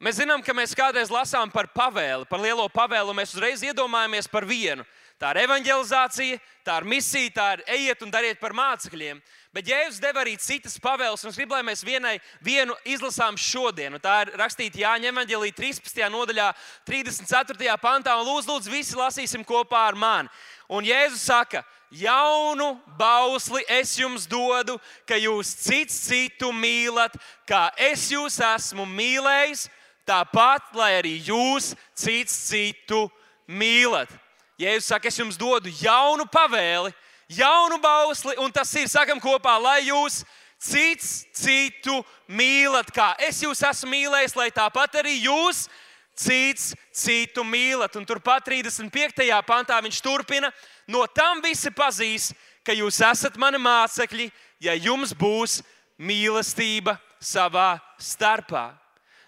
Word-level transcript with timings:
Mēs 0.00 0.16
zinām, 0.16 0.40
ka 0.40 0.54
mēs 0.56 0.72
kādreiz 0.72 1.10
lasām 1.12 1.50
par 1.52 1.66
pavēli, 1.76 2.24
par 2.24 2.40
lielo 2.40 2.64
pavēlu, 2.72 3.12
un 3.12 3.18
mēs 3.18 3.34
uzreiz 3.34 3.60
iedomājamies 3.68 4.30
par 4.32 4.46
vienu. 4.48 4.80
Tā 5.20 5.34
ir 5.34 5.42
evanģelizācija, 5.42 6.38
tā 6.64 6.78
ir 6.80 6.86
misija, 6.88 7.32
tā 7.36 7.48
ir 7.52 7.62
ejiet 7.74 8.00
un 8.06 8.12
dariet 8.14 8.38
par 8.40 8.54
mācekļiem. 8.56 9.18
Bet 9.52 9.66
Jēzus 9.68 9.98
deva 10.00 10.22
arī 10.22 10.38
citas 10.40 10.78
pavēles, 10.80 11.20
un 11.20 11.28
es 11.28 11.36
gribu, 11.36 11.52
lai 11.52 11.66
mēs 11.68 11.82
vienai, 11.84 12.14
vienu 12.40 12.72
izlasām 12.88 13.36
šodien. 13.36 13.98
Un 13.98 14.00
tā 14.00 14.14
ir 14.22 14.30
rakstīta 14.40 14.80
Jāņa 14.80 15.10
Evanģelī 15.10 15.50
13. 15.58 16.00
nodaļā, 16.14 16.46
34. 16.88 17.74
pantā. 17.82 18.14
Un 18.16 18.30
lūdzu, 18.30 18.54
lūdzu, 18.54 18.72
visi 18.72 18.96
lasīsim 18.96 19.44
kopā 19.44 19.82
ar 19.90 19.98
mani. 20.00 20.32
Un 20.72 20.88
Jēzus 20.88 21.26
saka, 21.28 21.60
jaunu 21.92 22.70
bausli 22.96 23.66
es 23.68 23.92
jums 24.00 24.24
dodu, 24.30 24.78
ka 25.04 25.20
jūs 25.20 25.52
cits 25.66 26.00
citu 26.06 26.54
mīlat, 26.56 27.20
kā 27.44 27.66
es 27.90 28.08
jūs 28.14 28.40
esmu 28.54 28.88
mīlējis, 28.88 29.66
tāpat 30.10 30.74
lai 30.74 30.94
arī 30.98 31.14
jūs 31.30 31.72
cits 31.94 32.34
citu 32.50 33.06
mīlat. 33.50 34.10
Jēzus 34.60 34.90
saka, 34.90 35.08
es 35.08 35.18
jums 35.18 35.38
dodu 35.40 35.70
jaunu 35.80 36.26
pavēli, 36.28 36.92
jaunu 37.32 37.78
bausli, 37.80 38.36
un 38.42 38.52
tas 38.52 38.72
ir, 38.76 38.90
sakam, 38.90 39.20
kopā, 39.22 39.54
lai 39.62 39.78
jūs 39.86 40.20
cits 40.60 41.22
citu 41.32 42.02
mīlat, 42.28 42.90
kā 42.92 43.14
es 43.24 43.40
jūs 43.40 43.62
esmu 43.64 43.94
mīlējis, 43.94 44.36
lai 44.36 44.50
tāpat 44.52 45.00
arī 45.00 45.16
jūs 45.22 45.64
cits 46.18 46.74
citu 46.92 47.46
mīlat. 47.46 47.96
Un 47.96 48.04
turpat 48.04 48.44
35. 48.50 49.24
pantā 49.46 49.80
viņš 49.80 50.02
turpina, 50.04 50.52
no 50.90 51.06
tam 51.08 51.40
visi 51.44 51.72
pazīs, 51.72 52.34
ka 52.66 52.76
jūs 52.76 53.00
esat 53.06 53.40
mani 53.40 53.62
mācekļi, 53.62 54.28
ja 54.60 54.76
jums 54.76 55.16
būs 55.16 55.62
mīlestība 55.96 56.98
savā 57.20 57.78
starpā. 57.96 58.79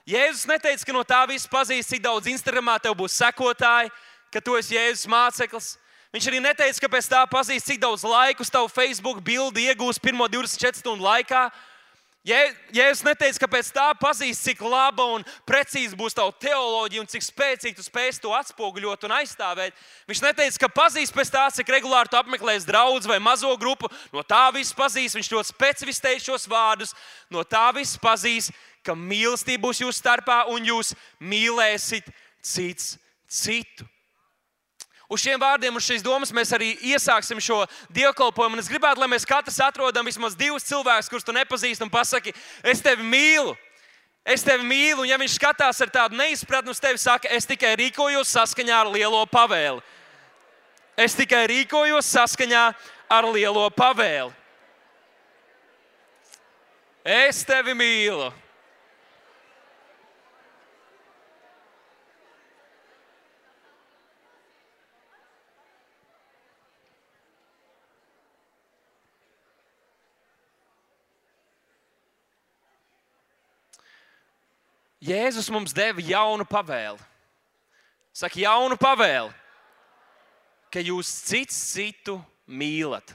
Jēzus 0.09 0.49
neteica, 0.51 0.83
ka 0.89 0.95
no 0.97 1.05
tā 1.07 1.21
viss 1.31 1.47
pazīs, 1.47 1.87
cik 1.87 2.03
daudz 2.03 2.27
Instagramā 2.27 2.75
tev 2.83 2.97
būs 2.99 3.15
sekotāji, 3.21 3.93
ka 4.35 4.41
tu 4.43 4.57
esi 4.59 4.75
Jēzus 4.75 5.07
māceklis. 5.07 5.77
Viņš 6.13 6.27
arī 6.29 6.41
neteica, 6.45 6.81
ka 6.83 6.89
pēc 6.93 7.07
tā 7.09 7.21
pazīs, 7.31 7.65
cik 7.65 7.79
daudz 7.81 8.03
laiku 8.05 8.45
tavu 8.45 8.69
Facebook 8.69 9.23
bildi 9.25 9.69
iegūs 9.71 10.03
pirmo 10.03 10.27
24 10.29 10.83
stundu 10.83 11.07
laikā. 11.07 11.47
Jēzus 12.23 13.01
neteica, 13.03 13.41
ka 13.43 13.49
pēc 13.51 13.71
tā 13.75 13.85
pazīs, 13.99 14.39
cik 14.45 14.61
laba 14.63 15.03
un 15.11 15.25
precīzi 15.49 15.97
būs 15.99 16.15
tava 16.15 16.31
teoloģija 16.39 17.03
un 17.03 17.09
cik 17.11 17.25
spēcīgi 17.27 17.79
tu 17.79 17.83
spēsi 17.83 18.23
to 18.23 18.31
atspoguļot 18.37 19.09
un 19.09 19.15
aizstāvēt. 19.17 19.75
Viņš 20.07 20.21
neteica, 20.23 20.61
ka 20.63 20.69
pazīs 20.71 21.11
pēc 21.11 21.33
tā, 21.35 21.49
cik 21.57 21.73
regulāri 21.75 22.13
tu 22.13 22.21
apmeklēsi 22.21 22.69
draugu 22.69 23.11
vai 23.11 23.19
mazo 23.19 23.51
grupu. 23.59 23.91
No 24.15 24.23
tā 24.23 24.45
viss 24.55 24.75
pazīs. 24.75 25.17
Viņš 25.19 25.33
ļoti 25.35 25.51
specificēja 25.51 26.23
šos 26.29 26.47
vārdus. 26.47 26.95
No 27.27 27.43
tā 27.43 27.65
viss 27.75 27.99
pazīs, 27.99 28.53
ka 28.85 28.97
mīlestība 28.99 29.69
būs 29.69 29.83
jūsu 29.85 29.99
starpā 30.01 30.43
un 30.53 30.67
jūs 30.67 30.93
mīlēsiet 31.21 32.09
cits 32.43 32.97
citu. 33.31 33.87
Uz 35.13 35.21
šiem 35.21 35.37
vārdiem, 35.41 35.75
uz 35.77 35.85
šīs 35.85 36.05
domas 36.05 36.31
mēs 36.33 36.55
arī 36.57 36.71
iesāksim 36.89 37.41
šo 37.43 37.59
dievkalpojumu. 37.93 38.57
Es 38.63 38.71
gribētu, 38.71 39.03
lai 39.03 39.11
mēs 39.13 39.29
katrs 39.29 39.59
atrodam 39.61 40.07
vismaz 40.09 40.37
divus 40.39 40.65
cilvēkus, 40.65 41.11
kurus 41.13 41.27
tu 41.27 41.35
nepazīsti, 41.37 41.85
un 41.85 41.93
pasaki, 41.93 42.33
es 42.65 42.81
tevi 42.81 43.05
mīlu. 43.05 43.53
Es 44.25 44.45
tevi 44.47 44.65
mīlu, 44.65 45.03
un 45.03 45.11
ja 45.11 45.19
viņš 45.21 45.35
skatās 45.35 45.83
ar 45.83 45.91
tādu 45.93 46.17
neizpratni 46.17 46.73
uz 46.73 46.81
tevi, 46.81 47.01
saka, 47.03 47.29
es 47.35 47.45
tikai 47.51 47.75
rīkojos 47.77 48.31
saskaņā 48.33 48.79
ar 48.85 48.93
lielo 48.95 49.21
pavēli. 49.29 49.83
Es 50.97 51.17
tikai 51.19 51.43
rīkojos 51.51 52.09
saskaņā 52.15 52.65
ar 53.13 53.29
lielo 53.35 53.67
pavēli. 53.75 54.33
Es 57.05 57.43
tevi 57.45 57.75
mīlu. 57.75 58.31
Jēzus 75.03 75.51
mums 75.51 75.75
deva 75.75 76.03
jaunu 76.05 76.47
pavēli. 76.47 77.01
Saka, 78.15 78.39
jaunu 78.39 78.77
pavēli, 78.79 79.33
ka 80.73 80.83
jūs 80.85 81.11
cits 81.27 81.57
citu 81.73 82.19
mīlat. 82.47 83.15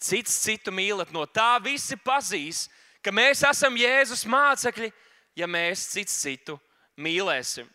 Cits 0.00 0.34
citu 0.42 0.72
mīlat. 0.74 1.12
No 1.14 1.24
tā 1.26 1.54
visi 1.64 1.96
pazīs, 1.96 2.66
ka 3.00 3.12
mēs 3.14 3.44
esam 3.46 3.76
Jēzus 3.78 4.26
mācekļi, 4.28 4.90
ja 5.38 5.48
mēs 5.48 5.86
cits 5.94 6.18
citu 6.24 6.58
mīlēsim. 7.00 7.68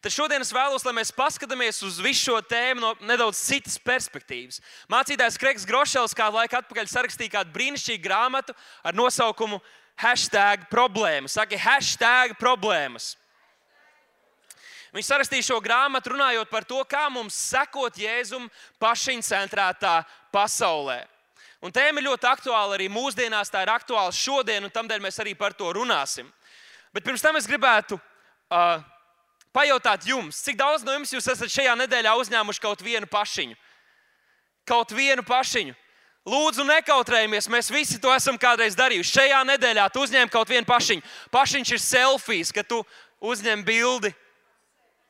Tad 0.00 0.12
šodien 0.12 0.42
es 0.44 0.52
vēlos, 0.52 0.84
lai 0.84 0.94
mēs 0.96 1.12
paskatāmies 1.14 1.82
uz 1.84 2.00
visu 2.02 2.30
šo 2.30 2.40
tēmu 2.48 2.80
no 2.80 2.90
nedaudz 3.08 3.38
citas 3.40 3.78
perspektīvas. 3.80 4.60
Mācītājs 4.92 5.38
Kreigs 5.40 5.66
Grošels 5.68 6.16
kādu 6.16 6.38
laiku 6.40 6.58
atpakaļ 6.58 6.88
sarakstīja 6.90 7.38
kādu 7.38 7.54
brīnišķīgu 7.54 8.04
grāmatu 8.04 8.56
ar 8.84 8.96
nosaukumu 8.96 9.60
hashtag 10.00 10.66
problēmas. 10.70 11.36
Saki, 11.38 11.58
hashtag 11.60 12.34
problēmas. 12.40 13.14
Viņš 14.94 15.08
sarakstīja 15.10 15.48
šo 15.48 15.58
grāmatu, 15.62 16.12
runājot 16.14 16.50
par 16.50 16.66
to, 16.68 16.78
kā 16.86 17.08
mums 17.10 17.34
sekot 17.50 17.96
Jēzum 17.98 18.46
pašiņu 18.82 19.26
centrētā 19.26 19.96
pasaulē. 20.34 21.00
Un 21.64 21.72
tēma 21.74 21.98
ir 21.98 22.06
ļoti 22.06 22.28
aktuāla 22.28 22.76
arī 22.76 22.86
mūsdienās, 22.92 23.50
tā 23.50 23.64
ir 23.64 23.72
aktuāla 23.72 24.12
šodien, 24.14 24.62
un 24.66 24.70
tādēļ 24.70 25.02
mēs 25.02 25.18
arī 25.22 25.32
par 25.34 25.56
to 25.56 25.72
runāsim. 25.74 26.28
Bet 26.94 27.02
pirms 27.02 27.24
tam 27.24 27.34
es 27.40 27.48
gribētu 27.50 27.96
uh, 27.98 28.84
pajautāt 29.54 30.06
jums, 30.06 30.38
cik 30.44 30.60
daudz 30.60 30.84
no 30.86 30.94
jums 30.94 31.14
esat 31.16 31.50
šajā 31.50 31.74
nedēļā 31.80 32.12
uzņēmuši 32.20 32.62
kaut 32.62 32.84
vienu 32.84 33.08
pašiņu? 33.10 33.56
Kaut 34.68 34.94
vienu 34.94 35.24
pašiņu. 35.26 35.74
Lūdzu, 36.24 36.64
nekautrējamies. 36.64 37.50
Mēs 37.52 37.68
visi 37.68 37.98
to 38.00 38.08
esam 38.14 38.38
kādreiz 38.40 38.76
darījuši. 38.78 39.12
Šajā 39.18 39.42
nedēļā 39.44 39.88
tu 39.92 40.04
uzņēmi 40.06 40.32
kaut 40.32 40.48
vienu 40.48 40.64
pašiņu. 40.64 41.04
Pašiņš 41.34 41.72
ir 41.76 41.82
selfijas, 41.84 42.52
kad 42.56 42.68
tu 42.70 42.80
uzņem 43.20 43.64
bildi 43.66 44.14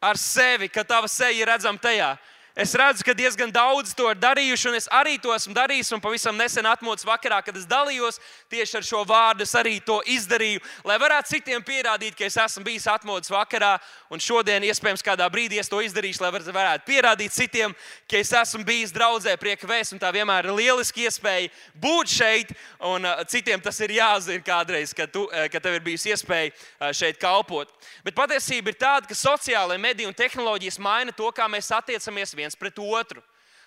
ar 0.03 0.19
sevi, 0.19 0.67
ka 0.69 0.83
tava 0.83 1.09
seja 1.09 1.37
ir 1.39 1.49
redzama 1.49 1.79
tajā. 1.79 2.17
Es 2.55 2.71
redzu, 2.79 3.03
ka 3.03 3.11
diezgan 3.19 3.51
daudz 3.51 3.97
to 3.99 4.07
ir 4.13 4.19
darījuši, 4.23 4.69
un 4.71 4.77
es 4.79 4.85
arī 4.95 5.17
to 5.19 5.33
esmu 5.35 5.51
darījis. 5.57 5.89
Un 5.97 5.99
pavisam 6.03 6.37
nesen 6.39 6.67
atmodas 6.71 7.03
vakarā, 7.03 7.41
kad 7.43 7.57
es 7.59 7.65
dalījos 7.67 8.21
tieši 8.53 8.77
ar 8.79 8.85
šo 8.87 9.01
vārdu, 9.09 9.43
es 9.43 9.55
arī 9.59 9.81
to 9.83 9.97
izdarīju, 10.07 10.63
lai 10.87 10.95
varētu 11.03 11.33
citiem 11.35 11.65
pierādīt, 11.67 12.15
ka 12.15 12.29
es 12.29 12.37
esmu 12.39 12.63
bijis 12.69 12.87
atmodas 12.87 13.33
vakarā. 13.35 13.73
Un 14.07 14.23
šodien, 14.23 14.63
iespējams, 14.69 15.03
kādā 15.03 15.27
brīdī 15.35 15.59
es 15.59 15.71
to 15.73 15.81
izdarīšu, 15.83 16.23
lai 16.23 16.31
varētu 16.31 16.87
pierādīt 16.87 17.35
citiem, 17.35 17.75
ka 18.07 18.21
es 18.21 18.31
esmu 18.31 18.63
bijis 18.63 18.95
draudzē, 18.95 19.35
prieka 19.35 19.67
vēsts. 19.67 19.99
Tā 19.99 20.15
vienmēr 20.15 20.47
ir 20.47 20.55
lieliski 20.55 21.09
iespēja 21.09 21.51
būt 21.83 22.15
šeit, 22.15 22.55
un 22.87 23.03
uh, 23.03 23.25
citiem 23.27 23.59
tas 23.67 23.83
ir 23.83 23.97
jāzina 23.99 24.47
kādreiz, 24.47 24.95
kad, 24.95 25.11
tu, 25.11 25.25
uh, 25.27 25.49
kad 25.51 25.59
tev 25.59 25.81
ir 25.81 25.83
bijusi 25.83 26.15
iespēja 26.15 26.55
uh, 26.55 26.95
šeit 26.95 27.19
kalpot. 27.19 27.75
Bet 28.07 28.15
patiesība 28.15 28.71
ir 28.71 28.79
tāda, 28.79 29.11
ka 29.11 29.19
sociālai 29.19 29.81
mediji 29.83 30.07
un 30.07 30.15
tehnoloģijas 30.15 30.79
maina 30.79 31.11
to, 31.11 31.35
kā 31.35 31.51
mēs 31.51 31.75
attiecamies 31.75 32.37
viens 32.39 32.44
pret 32.53 32.77
otru. 32.77 33.25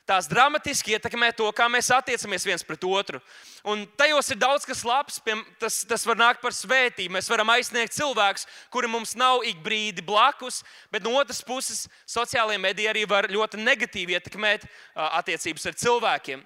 Tās 0.07 0.29
dramatiski 0.31 0.93
ietekmē 0.95 1.33
to, 1.35 1.49
kā 1.51 1.65
mēs 1.67 1.89
attiecamies 1.91 2.45
viens 2.47 2.61
pret 2.63 2.85
otru. 2.87 3.19
Un 3.67 3.81
tajos 3.99 4.29
ir 4.31 4.37
daudz 4.39 4.63
kas 4.63 4.85
labs, 4.87 5.17
tas, 5.59 5.81
tas 5.83 6.05
var 6.07 6.15
nākt 6.15 6.39
par 6.39 6.55
svētību. 6.55 7.11
Mēs 7.17 7.27
varam 7.27 7.49
aizsniegt 7.51 7.97
cilvēkus, 7.97 8.45
kuri 8.71 8.87
mums 8.87 9.17
nav 9.19 9.43
ik 9.43 9.59
brīdi 9.65 10.05
blakus, 10.07 10.61
bet 10.93 11.03
no 11.03 11.11
otras 11.19 11.41
puses, 11.43 11.89
sociālajie 12.07 12.61
mediji 12.63 12.87
arī 12.93 13.03
var 13.03 13.27
ļoti 13.27 13.59
negatīvi 13.59 14.15
ietekmēt 14.15 14.63
attiecības 14.95 15.67
ar 15.73 15.81
cilvēkiem. 15.83 16.45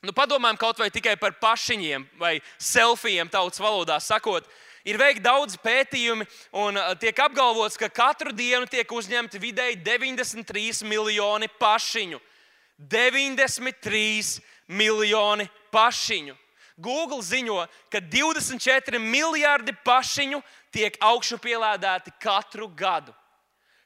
Nu, 0.00 0.16
padomājam 0.16 0.56
kaut 0.56 0.80
vai 0.80 0.88
tikai 0.88 1.18
par 1.20 1.34
pašiņiem 1.36 2.06
vai 2.16 2.38
selfijiem, 2.56 3.28
tautas 3.28 3.60
valodā 3.60 3.98
sakot. 4.00 4.46
Ir 4.88 4.96
veikti 4.96 5.24
daudz 5.24 5.58
pētījumi, 5.60 6.24
un 6.56 6.78
uh, 6.80 6.92
tiek 7.00 7.18
apgalvots, 7.20 7.76
ka 7.76 7.90
katru 7.92 8.32
dienu 8.32 8.68
tiek 8.70 8.88
uzņemti 8.88 9.40
vidēji 9.40 9.80
93 9.84 10.86
miljoni 10.88 11.50
pašiņu. 11.60 12.20
93 12.88 14.40
miljoni 14.72 15.48
pašiņu. 15.72 16.36
Google 16.80 17.20
ziņo, 17.20 17.66
ka 17.92 18.00
24 18.00 18.98
miljardi 18.98 19.74
pašiņu 19.84 20.40
tiek 20.72 20.96
augšu 21.04 21.36
pielādēti 21.36 22.14
katru 22.22 22.70
gadu. 22.72 23.12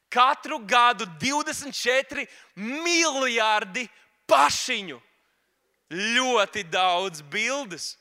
Katru 0.08 0.60
gadu 0.62 1.08
24 1.18 2.28
miljardi 2.54 3.88
pašiņu. 4.30 5.00
Ļoti 5.90 6.62
daudz 6.70 7.22
bildes. 7.30 7.96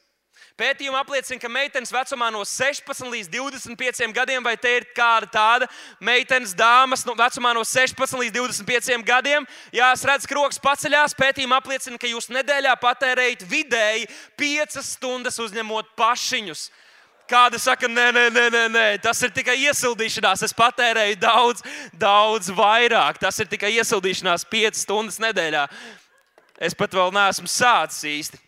Pētījumi 0.53 0.99
apliecina, 0.99 1.41
ka 1.41 1.49
meitenes 1.49 1.89
vecumā 1.89 2.27
no 2.29 2.43
16 2.45 3.07
līdz 3.09 3.29
25 3.33 4.11
gadiem, 4.13 4.43
vai 4.45 4.53
te 4.53 4.69
ir 4.77 4.83
kāda 4.93 5.25
tāda 5.33 5.67
meitenes, 5.97 6.53
dāmas 6.53 7.01
no 7.07 7.15
vecumā 7.17 7.55
no 7.57 7.63
16 7.65 8.19
līdz 8.21 8.35
25 8.37 9.01
gadiem, 9.07 9.47
jā, 9.73 9.87
es 9.95 10.03
redzu, 10.05 10.29
ka 10.29 10.37
rokas 10.37 10.61
paceļās. 10.61 11.17
Pētījumi 11.17 11.57
apliecina, 11.57 11.97
ka 11.97 12.11
jūs 12.11 12.29
nedēļā 12.29 12.75
patērējat 12.83 13.47
vidēji 13.49 14.05
5 14.37 14.77
stundas 14.91 15.41
uzņemot 15.41 15.89
pašiņus. 15.97 16.67
Kāda 17.33 17.57
saka, 17.57 17.89
nē, 17.89 18.11
nē, 18.13 18.29
nē, 18.37 18.45
nē, 18.53 18.63
nē, 18.77 18.85
tas 19.01 19.25
ir 19.25 19.33
tikai 19.33 19.57
iesildīšanās. 19.71 20.45
Es 20.45 20.53
patērēju 20.53 21.17
daudz, 21.17 21.65
daudz 21.97 22.53
vairāk. 22.53 23.17
Tas 23.17 23.41
ir 23.41 23.49
tikai 23.49 23.73
iesildīšanās 23.79 24.45
5 24.53 24.85
stundas 24.85 25.17
nedēļā. 25.23 25.65
Es 26.61 26.77
pat 26.77 26.93
vēl 26.93 27.15
neesmu 27.15 27.49
sācis 27.49 28.05
īsti. 28.13 28.43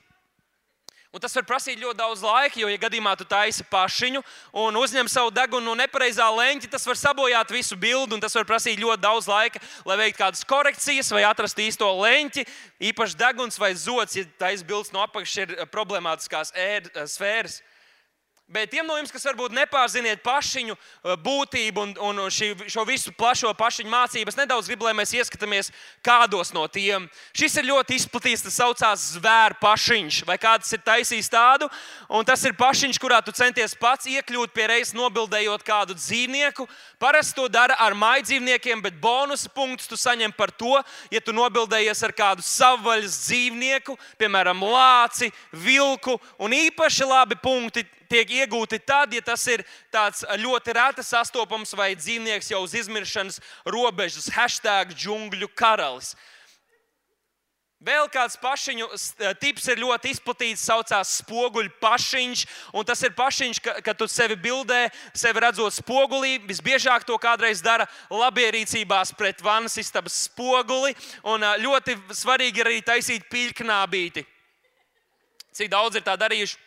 Un 1.15 1.21
tas 1.23 1.31
var 1.37 1.45
prasīt 1.47 1.79
ļoti 1.79 1.95
daudz 1.95 2.19
laika, 2.27 2.59
jo, 2.59 2.67
ja 2.67 2.75
gadījumā 2.75 3.13
tu 3.15 3.23
taisi 3.23 3.63
pašiņu 3.71 4.19
un 4.59 4.75
uzņem 4.75 5.07
savu 5.07 5.29
degunu 5.31 5.69
no 5.69 5.75
nepareizā 5.79 6.25
leņķa, 6.27 6.67
tas 6.73 6.83
var 6.89 6.99
sabojāt 6.99 7.53
visu 7.55 7.77
bildi, 7.79 8.17
un 8.17 8.23
tas 8.23 8.35
var 8.35 8.43
prasīt 8.49 8.81
ļoti 8.81 8.99
daudz 9.05 9.29
laika, 9.31 9.61
lai 9.87 9.95
veiktu 10.01 10.19
kādas 10.19 10.43
korekcijas 10.43 11.13
vai 11.15 11.23
atrastu 11.23 11.63
īsto 11.63 11.87
leņķi. 12.01 12.43
Īpaši 12.91 13.15
deguns 13.21 13.55
vai 13.63 13.71
zods, 13.79 14.17
ja 14.19 14.27
taisa 14.43 14.67
bildes 14.67 14.91
no 14.91 15.05
apakšas, 15.05 15.37
ir 15.45 15.71
problemātiskās 15.71 16.51
ēd, 16.51 16.91
sfēras. 17.07 17.61
Bet 18.45 18.69
tiem 18.69 18.85
no 18.85 18.93
jums, 18.93 19.09
kas 19.09 19.23
varbūt 19.25 19.55
nepārziniet 19.57 20.19
pašiņu 20.21 20.75
uh, 20.75 21.15
būtību 21.17 21.81
un, 21.81 21.93
un 21.97 22.19
šī, 22.29 22.51
šo 22.69 22.83
visu 22.85 23.09
plašo 23.17 23.49
pašiņu 23.57 23.89
mācību, 23.89 24.29
es 24.29 24.37
nedaudz 24.37 24.67
gribu, 24.69 24.85
lai 24.85 24.93
mēs 24.93 25.15
ieskatāmies 25.17 25.71
kādos 26.05 26.53
no 26.53 26.67
tiem. 26.69 27.07
Šis 27.33 27.57
ir 27.57 27.65
ļoti 27.71 27.97
izplatīts, 27.97 28.43
tas 28.45 28.59
saucās 28.61 29.07
zvēru 29.15 29.57
pašiņš, 29.63 30.19
vai 30.29 30.35
kāds 30.37 30.69
ir 30.77 30.83
taisījis 30.85 31.31
tādu. 31.33 31.71
Un 32.05 32.27
tas 32.29 32.45
ir 32.45 32.53
pašiņš, 32.59 33.01
kurā 33.01 33.17
tu 33.25 33.33
centies 33.33 33.73
pats 33.81 34.05
iekļūt 34.13 34.53
pie 34.53 34.69
reizes 34.69 34.93
nobildējot 34.93 35.65
kādu 35.65 35.97
dzīvnieku. 35.97 36.67
Parasti 37.01 37.39
to 37.41 37.49
dara 37.49 37.79
ar 37.81 37.97
maidzīvniekiem, 37.97 38.85
bet 38.85 39.01
bonusu 39.01 39.49
punktus 39.57 39.89
tu 39.89 39.97
saņem 39.97 40.37
par 40.37 40.53
to, 40.53 40.77
ja 41.09 41.17
tu 41.17 41.33
nobildējies 41.33 42.05
ar 42.05 42.13
kādu 42.13 42.45
savvaļas 42.45 43.19
dzīvnieku, 43.25 43.97
piemēram, 44.21 44.61
lāci, 44.69 45.33
vilku. 45.65 46.19
Un 46.37 46.53
īpaši 46.53 47.09
labi 47.09 47.41
punkti 47.41 47.87
tiek 48.15 48.31
iegūti 48.41 48.79
tad, 48.87 49.13
ja 49.13 49.23
tas 49.25 49.43
ir 49.51 49.65
tāds 49.93 50.23
ļoti 50.39 50.77
reti 50.77 51.03
sastopams 51.03 51.75
vai 51.75 51.91
dzīvnieks 51.99 52.53
jau 52.53 52.63
uz 52.63 52.77
izmiršanas 52.79 53.41
robežas, 53.67 54.31
hashtag 54.31 54.95
džungļu 54.95 55.51
karalis. 55.57 56.15
Vēl 57.85 58.07
kāds 58.09 58.37
pašiņu 58.41 58.87
tips 59.37 59.67
ir 59.69 59.81
ļoti 59.83 60.09
izplatīts, 60.15 60.63
saucās 60.63 61.11
spoguļu 61.19 61.69
pašiņš. 61.83 62.43
Tas 62.87 63.03
ir 63.05 63.13
pašiņš, 63.13 63.59
ka, 63.61 63.75
kad 63.85 63.99
tu 63.99 64.07
sevi 64.09 64.37
bildē, 64.41 64.87
sevi 65.13 65.43
redzot 65.43 65.75
spogulī. 65.75 66.39
Visbiežāk 66.49 67.05
to 67.05 67.19
kādreiz 67.21 67.61
dara 67.61 67.85
labierīcībās 68.09 69.13
pret 69.19 69.43
vannas 69.45 69.77
istabas 69.77 70.17
spoguli. 70.25 70.95
Un 71.29 71.45
ļoti 71.61 71.99
svarīgi 72.15 72.63
ir 72.63 72.71
arī 72.71 72.81
taisīt 72.81 73.27
pīļknābīti. 73.29 74.25
Cik 75.53 75.69
daudz 75.75 75.99
ir 75.99 76.07
tā 76.07 76.17
darījuši? 76.17 76.57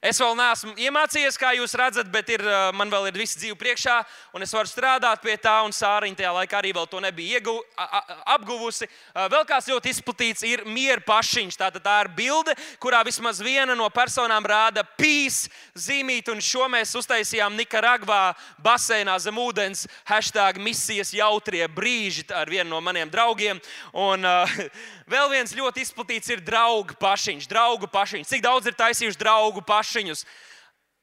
Es 0.00 0.16
vēl 0.16 0.32
neesmu 0.32 0.70
iemācījies, 0.80 1.36
kā 1.36 1.50
jūs 1.52 1.74
redzat, 1.76 2.06
bet 2.08 2.30
ir, 2.32 2.40
man 2.72 2.88
vēl 2.88 3.10
ir 3.10 3.18
viss 3.20 3.36
dzīve 3.36 3.52
priekšā, 3.60 3.98
un 4.32 4.40
es 4.40 4.54
varu 4.56 4.70
strādāt 4.70 5.20
pie 5.20 5.34
tā. 5.36 5.58
Sāriņa 5.76 6.16
tajā 6.16 6.30
laikā 6.32 6.56
arī 6.56 6.70
to 6.88 7.00
nebija 7.04 7.36
iegu, 7.36 7.52
a, 7.76 7.84
a, 7.84 8.16
apguvusi. 8.32 8.88
Vēl 9.12 9.44
kāds 9.44 9.68
ļoti 9.68 9.90
izplatīts 9.92 10.44
ir 10.48 10.62
mieru 10.64 11.04
pašiņš. 11.04 11.58
Tā, 11.60 11.68
tā 11.84 11.96
ir 12.00 12.08
bilde, 12.16 12.54
kurā 12.80 13.02
vismaz 13.04 13.42
viena 13.44 13.76
no 13.76 13.90
personām 13.92 14.46
rāda 14.48 14.86
pīs 14.96 15.50
zīmīti, 15.76 16.32
un 16.32 16.40
šo 16.40 16.64
mēs 16.72 16.96
uztaisījām 16.96 17.60
Nikaragvā 17.60 18.32
basēnā 18.64 19.18
zem 19.20 19.36
ūdens. 19.36 19.84
Hashtag 20.08 20.62
misijas 20.64 21.12
jautrie 21.12 21.66
brīži 21.68 22.24
ar 22.32 22.48
vienu 22.48 22.70
no 22.72 22.80
maniem 22.80 23.12
draugiem. 23.12 23.60
Un, 23.92 24.24
uh, 24.24 24.56
vēl 25.12 25.28
viens 25.36 25.52
ļoti 25.52 25.84
izplatīts 25.84 26.32
ir 26.32 26.40
draugu 26.40 26.96
pašiņš. 27.04 27.52
Draugu 27.52 27.92
pašiņš. 27.92 28.32
Cik 28.32 28.48
daudz 28.48 28.72
ir 28.72 28.80
taisījuši 28.80 29.24
draugu 29.26 29.60
pašiņu? 29.60 29.89
Pašiņus. 29.90 30.24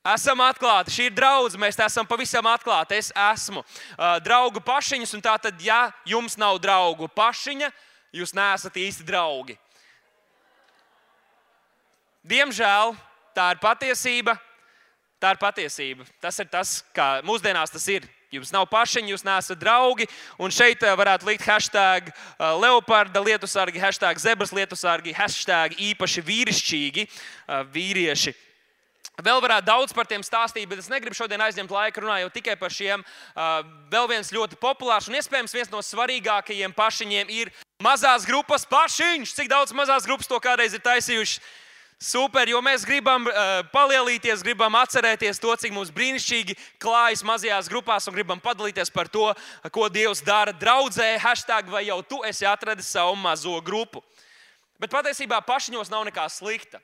Esam 0.07 0.39
atklāti, 0.39 0.93
šī 0.93 1.09
ir 1.09 1.15
draudzene, 1.17 1.65
mēs 1.65 1.79
esam 1.83 2.07
pavisam 2.07 2.45
atklāti. 2.47 2.95
Es 2.95 3.11
esmu 3.11 3.59
uh, 3.59 4.19
draugu 4.23 4.61
pašiņas, 4.63 5.13
un 5.17 5.21
tā 5.21 5.35
tad, 5.41 5.59
ja 5.59 5.91
jums 6.07 6.37
nav 6.39 6.61
draugu 6.63 7.09
pašiņa, 7.11 7.67
jūs 8.15 8.31
neesat 8.37 8.77
īsti 8.79 9.03
draugi. 9.03 9.57
Diemžēl 12.23 12.95
tā 13.35 13.51
ir 13.51 13.59
patiesība. 13.59 14.37
Tā 15.19 15.33
ir 15.33 15.41
patiesība. 15.41 16.05
Tas 16.21 16.37
ir 16.39 16.47
tas, 16.47 16.77
kā 16.95 17.17
mūsdienās 17.25 17.73
tas 17.73 17.87
ir. 17.89 18.05
Jums 18.31 18.51
nav 18.51 18.67
pašiņi, 18.69 19.11
jūs 19.11 19.23
neesat 19.27 19.59
draugi. 19.59 20.07
Un 20.39 20.51
šeit 20.51 20.83
varētu 20.83 21.27
likt 21.27 21.47
hashtag 21.47 22.11
leoparda 22.61 23.23
lietu 23.23 23.47
sargi, 23.47 23.81
hashtag 23.81 24.19
zebras 24.19 24.51
lietu 24.55 24.75
sargi, 24.77 25.15
hashtag 25.15 25.75
īpaši 25.89 26.23
vīrišķīgi 26.27 27.07
vīrieši 27.73 28.35
Vēl 29.17 29.39
varētu 29.41 29.65
daudz 29.65 29.93
par 29.97 30.05
tiem 30.05 30.21
stāstīt, 30.21 30.67
bet 30.69 30.77
es 30.77 30.91
negribu 30.93 31.17
šodien 31.17 31.41
aizņemt 31.41 31.71
laiku 31.73 32.03
runājot 32.03 32.35
tikai 32.37 32.53
par 32.59 32.69
šiem. 32.69 33.01
Vēl 33.89 34.09
viens 34.11 34.29
ļoti 34.29 34.59
populārs 34.61 35.07
un 35.09 35.17
iespējams 35.17 35.55
viens 35.57 35.71
no 35.73 35.81
svarīgākajiem 35.81 36.75
pašiņiem 36.77 37.31
ir 37.33 37.49
mazās 37.81 38.27
grupas 38.29 38.67
pašiņš. 38.69 39.33
Cik 39.39 39.49
daudz 39.49 39.73
mazās 39.73 40.05
grupas 40.05 40.29
to 40.29 40.37
kādreiz 40.43 40.77
ir 40.77 40.85
taisījuši? 40.85 41.41
Super, 41.97 42.45
jo 42.45 42.59
mēs 42.61 42.83
gribam 42.85 43.25
uh, 43.25 43.63
palielīties, 43.73 44.43
gribam 44.45 44.75
atcerēties 44.77 45.41
to, 45.41 45.49
cik 45.57 45.73
mums 45.73 45.89
brīnišķīgi 45.89 46.53
klājas 46.77 47.23
mazajās 47.25 47.71
grupās 47.73 48.05
un 48.05 48.13
gribam 48.13 48.37
padalīties 48.37 48.93
par 48.93 49.09
to, 49.09 49.31
ko 49.73 49.87
Dievs 49.89 50.21
dara 50.21 50.53
draudzē, 50.53 51.15
hashtag 51.23 51.73
vai 51.73 51.87
jau 51.87 51.97
tu 52.05 52.21
esi 52.29 52.45
atradis 52.45 52.91
savu 52.93 53.17
mazo 53.17 53.57
grupu. 53.65 54.05
Bet 54.77 54.93
patiesībā 54.93 55.41
pašiņos 55.41 55.89
nav 55.89 56.05
nekā 56.05 56.27
slikta. 56.29 56.77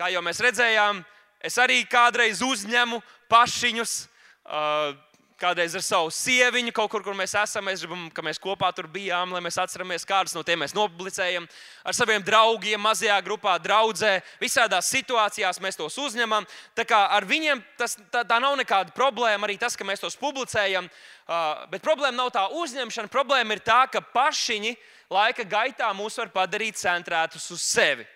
Kā 0.00 0.08
jau 0.08 0.24
mēs 0.24 0.40
redzējām, 0.40 1.04
Es 1.44 1.58
arī 1.60 1.82
kādreiz 1.84 2.40
uzņemu 2.44 3.02
pašiņus. 3.28 3.98
Uh, 4.44 4.94
kādreiz 5.40 5.74
ar 5.76 5.82
savu 5.84 6.10
sieviņu, 6.14 6.72
kaut 6.74 6.90
kur, 6.92 7.02
kur 7.04 7.16
mēs 7.16 7.34
esam. 7.36 7.66
Mēs 7.66 7.82
gribam, 7.84 8.06
ka 8.14 8.22
mēs 8.24 8.40
kopā 8.40 8.70
tur 8.74 8.86
bijām, 8.90 9.32
lai 9.34 9.42
mēs 9.44 9.58
atceramies, 9.60 10.06
kādas 10.08 10.34
no 10.36 10.44
tiem 10.46 10.62
mēs 10.62 10.74
nopublicējam. 10.76 11.46
Ar 11.84 11.96
saviem 11.96 12.22
draugiem, 12.24 12.80
mazajā 12.80 13.16
grupā, 13.26 13.56
draudzē, 13.62 14.14
visādās 14.40 14.88
situācijās 14.94 15.60
mēs 15.64 15.78
tos 15.80 15.98
uzņemam. 16.00 16.46
Tā 16.78 16.86
kā 16.88 17.02
ar 17.16 17.26
viņiem 17.28 17.62
tas, 17.80 17.98
tā, 18.12 18.22
tā 18.24 18.38
nav 18.42 18.56
nekāda 18.60 18.94
problēma, 18.96 19.48
arī 19.48 19.58
tas, 19.60 19.76
ka 19.76 19.86
mēs 19.86 20.02
tos 20.04 20.16
publicējam. 20.20 20.88
Uh, 21.24 21.66
bet 21.72 21.84
problēma 21.84 22.16
nav 22.16 22.30
tā 22.34 22.46
uzņemšana, 22.62 23.12
problēma 23.12 23.56
ir 23.56 23.64
tā, 23.64 23.84
ka 23.90 24.04
pašiņi 24.14 24.76
laika 25.12 25.44
gaitā 25.48 25.90
mūs 25.96 26.20
var 26.22 26.32
padarīt 26.34 26.80
centrētus 26.80 27.50
uz 27.54 27.64
sevi. 27.64 28.06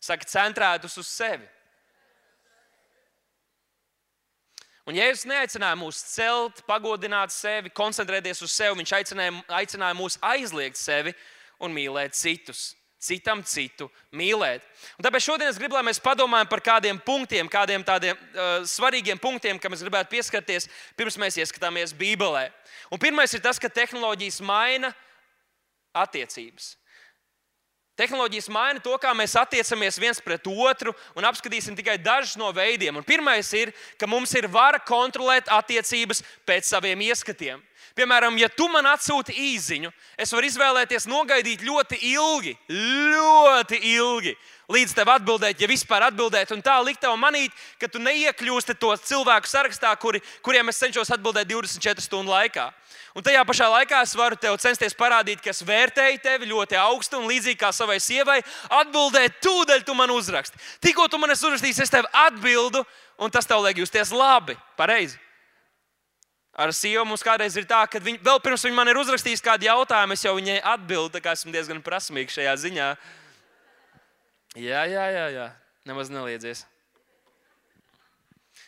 Saka, 0.00 0.28
centrētus 0.28 0.96
uz 1.00 1.08
sevi. 1.08 1.48
Un 4.90 4.96
Jēzus 4.98 5.28
neaicināja 5.30 5.76
mūs 5.78 6.00
celt, 6.16 6.64
pagodināt 6.66 7.30
sevi, 7.30 7.70
koncentrēties 7.70 8.40
uz 8.42 8.50
sevi. 8.50 8.80
Viņš 8.80 8.92
aicināja, 8.96 9.34
aicināja 9.60 9.94
mūs 9.94 10.16
aizliegt 10.32 10.80
sevi 10.80 11.12
un 11.62 11.70
mīlēt 11.76 12.16
citus. 12.18 12.72
Citam 13.00 13.44
citu 13.46 13.86
mīlēt. 14.18 14.66
Un 14.98 15.06
tāpēc 15.06 15.24
šodien 15.24 15.48
es 15.48 15.60
gribu, 15.60 15.78
lai 15.78 15.84
mēs 15.86 16.02
padomājam 16.02 16.50
par 16.50 16.60
kādiem 16.66 16.98
punktiem, 17.06 17.48
kādiem 17.48 17.86
tādiem 17.86 18.18
uh, 18.18 18.66
svarīgiem 18.66 19.22
punktiem, 19.22 19.62
kam 19.62 19.72
mēs 19.72 19.86
gribētu 19.86 20.10
pieskarties, 20.10 20.66
pirms 20.98 21.16
mēs 21.22 21.38
ieskatāmies 21.38 21.94
Bībelē. 21.96 22.48
Un 22.90 23.00
pirmais 23.00 23.32
ir 23.32 23.40
tas, 23.46 23.62
ka 23.62 23.70
tehnoloģijas 23.70 24.42
maina 24.42 24.90
attiecības. 25.96 26.74
Tehnoloģijas 28.00 28.48
maina 28.48 28.80
to, 28.80 28.94
kā 28.96 29.10
mēs 29.12 29.34
attiecamies 29.36 29.98
viens 30.00 30.20
pret 30.24 30.46
otru, 30.48 30.94
un 31.12 31.26
apskatīsim 31.28 31.74
tikai 31.76 31.98
dažus 32.00 32.38
no 32.40 32.48
veidiem. 32.56 32.96
Pirmais 33.04 33.50
ir, 33.52 33.74
ka 34.00 34.08
mums 34.08 34.32
ir 34.38 34.48
vara 34.48 34.80
kontrolēt 34.80 35.50
attiecības 35.52 36.22
pēc 36.48 36.70
saviem 36.72 37.02
ieskatiem. 37.10 37.60
Piemēram, 37.98 38.36
ja 38.38 38.46
tu 38.48 38.68
man 38.70 38.86
atsūti 38.86 39.34
īsiņu, 39.34 39.90
es 40.20 40.30
varu 40.30 40.46
izvēlēties 40.46 41.08
nogaidīt 41.10 41.64
ļoti 41.66 41.98
ilgi, 42.12 42.52
ļoti 42.70 43.80
ilgi, 43.90 44.34
līdz 44.70 44.94
tev 44.94 45.10
atbildēt, 45.10 45.58
ja 45.58 45.68
vispār 45.70 46.06
atbildēt, 46.06 46.52
un 46.54 46.62
tā 46.62 46.76
likt 46.86 47.02
tev 47.02 47.16
manīt, 47.18 47.54
ka 47.80 47.88
tu 47.90 47.98
neiekļūsti 48.02 48.76
to 48.78 48.92
cilvēku 49.10 49.50
sarakstā, 49.50 49.90
kuri, 49.98 50.22
kuriem 50.46 50.70
es 50.70 50.78
cenšos 50.78 51.10
atbildēt 51.16 51.50
24 51.50 52.04
stundu 52.04 52.30
laikā. 52.30 52.68
Un 53.18 53.26
tajā 53.26 53.40
pašā 53.46 53.66
laikā 53.72 54.02
es 54.06 54.14
varu 54.14 54.38
tev 54.38 54.54
censties 54.62 54.94
parādīt, 54.94 55.40
ka 55.42 55.50
es 55.50 55.64
vērtēju 55.66 56.20
tevi 56.22 56.50
ļoti 56.52 56.78
augstu 56.78 57.18
un 57.18 57.26
līdzīgi 57.30 57.58
kā 57.58 57.72
savai 57.74 57.98
sievai, 58.02 58.38
atbildēt, 58.82 59.40
tūdaļ 59.42 59.82
tu 59.86 59.96
man 59.98 60.12
uzraksti. 60.14 60.62
Tikko 60.86 61.08
tu 61.10 61.18
man 61.18 61.34
esi 61.34 61.48
uzrakstījis, 61.48 61.82
es 61.82 61.90
tev 61.90 62.06
atbildu, 62.26 62.84
un 63.18 63.34
tas 63.34 63.50
tev 63.50 63.64
liek 63.66 63.82
justies 63.82 64.14
labi, 64.14 64.54
pareizi. 64.78 65.18
Ar 66.50 66.72
sievu 66.74 67.04
mums 67.06 67.22
kādreiz 67.22 67.54
ir 67.56 67.66
tā, 67.70 67.84
ka 67.86 68.00
viņa, 68.02 68.24
vēl 68.26 68.40
pirms 68.42 68.64
viņa 68.66 68.76
man 68.76 68.90
ir 68.90 68.98
uzrakstījis 68.98 69.44
kādu 69.44 69.68
jautājumu, 69.68 70.16
es 70.16 70.24
jau 70.26 70.34
viņai 70.34 70.58
atbildu, 70.72 71.12
tā 71.14 71.22
kā 71.22 71.36
esmu 71.36 71.54
diezgan 71.54 71.82
prasmīgs 71.84 72.34
šajā 72.34 72.56
ziņā. 72.64 72.90
Jā, 74.58 74.82
jā, 74.90 75.06
jā, 75.14 75.26
jā. 75.30 75.46
nemaz 75.86 76.10
neliedzies. 76.10 76.64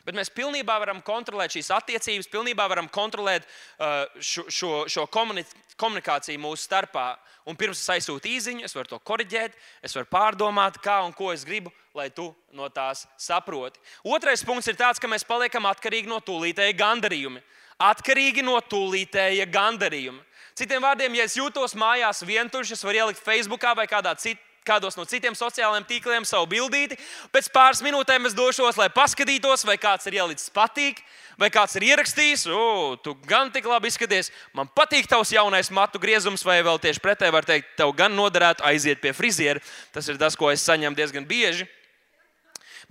Bet 0.06 0.16
mēs 0.18 0.30
pilnībā 0.34 0.74
varam 0.82 0.98
kontrolēt 1.02 1.54
šīs 1.54 1.70
attiecības, 1.74 2.30
pilnībā 2.30 2.64
varam 2.70 2.88
kontrolēt 2.90 3.44
uh, 3.46 4.06
šo, 4.18 4.46
šo, 4.50 4.70
šo 4.90 5.04
komunikāciju 5.10 6.42
mūsu 6.42 6.66
starpā. 6.66 7.12
Un 7.46 7.58
pirms 7.58 7.78
es 7.82 7.90
aizsūtu 7.90 8.30
īsiņu, 8.30 8.64
es 8.66 8.74
varu 8.74 8.90
to 8.90 8.98
korrigēt, 9.02 9.54
es 9.82 9.94
varu 9.98 10.06
pārdomāt, 10.10 10.78
kā 10.82 11.00
un 11.06 11.14
ko 11.14 11.32
es 11.34 11.42
gribu, 11.46 11.70
lai 11.98 12.08
tu 12.14 12.28
no 12.54 12.68
tās 12.70 13.04
saproti. 13.18 13.82
Otrais 14.06 14.42
punkts 14.46 14.70
ir 14.70 14.78
tāds, 14.78 15.02
ka 15.02 15.10
mēs 15.10 15.26
paliekam 15.26 15.66
atkarīgi 15.70 16.10
no 16.10 16.18
tūlītēja 16.22 16.78
gandarījuma. 16.78 17.42
Atkarīgi 17.90 18.44
no 18.46 18.58
tūlītēja 18.60 19.48
gandarījuma. 19.50 20.22
Citiem 20.58 20.84
vārdiem, 20.84 21.14
ja 21.16 21.26
es 21.26 21.34
jūtos 21.38 21.74
mājās 21.78 22.22
vientuļš, 22.28 22.74
es 22.76 22.84
varu 22.84 23.00
ielikt 23.00 23.22
Facebook 23.24 23.64
vai 23.76 23.88
kādā 23.90 24.12
citā 24.20 24.40
kādos 24.66 24.96
no 24.98 25.04
citiem 25.08 25.34
sociālajiem 25.34 25.86
tīkliem 25.88 26.26
savu 26.28 26.46
bildīti. 26.52 26.98
Pēc 27.34 27.48
pāris 27.54 27.82
minūtēm 27.84 28.28
es 28.28 28.36
došos, 28.38 28.78
lai 28.78 28.88
paskatītos, 28.94 29.66
vai 29.66 29.76
kāds 29.80 30.06
ir 30.06 30.20
ielicis 30.20 30.52
patīk, 30.54 31.02
vai 31.40 31.50
kāds 31.50 31.74
ir 31.78 31.88
ierakstījis, 31.90 32.46
o, 32.54 32.94
tu 33.02 33.16
gan 33.28 33.50
tik 33.54 33.66
labi 33.66 33.90
izskaties, 33.90 34.30
man 34.56 34.70
patīk 34.70 35.08
tavs 35.10 35.34
jaunais 35.34 35.72
matu 35.74 35.98
griezums, 36.02 36.46
vai 36.46 36.60
vēl 36.62 36.80
tieši 36.82 37.02
pretēji 37.02 37.34
var 37.34 37.48
teikt, 37.48 37.74
tev 37.80 37.94
gan 37.98 38.14
noderētu 38.14 38.64
aiziet 38.68 39.02
pie 39.02 39.14
friziera. 39.16 39.62
Tas 39.94 40.08
ir 40.08 40.20
tas, 40.20 40.38
ko 40.38 40.52
es 40.52 40.64
saņemu 40.66 40.98
diezgan 40.98 41.26
bieži. 41.26 41.66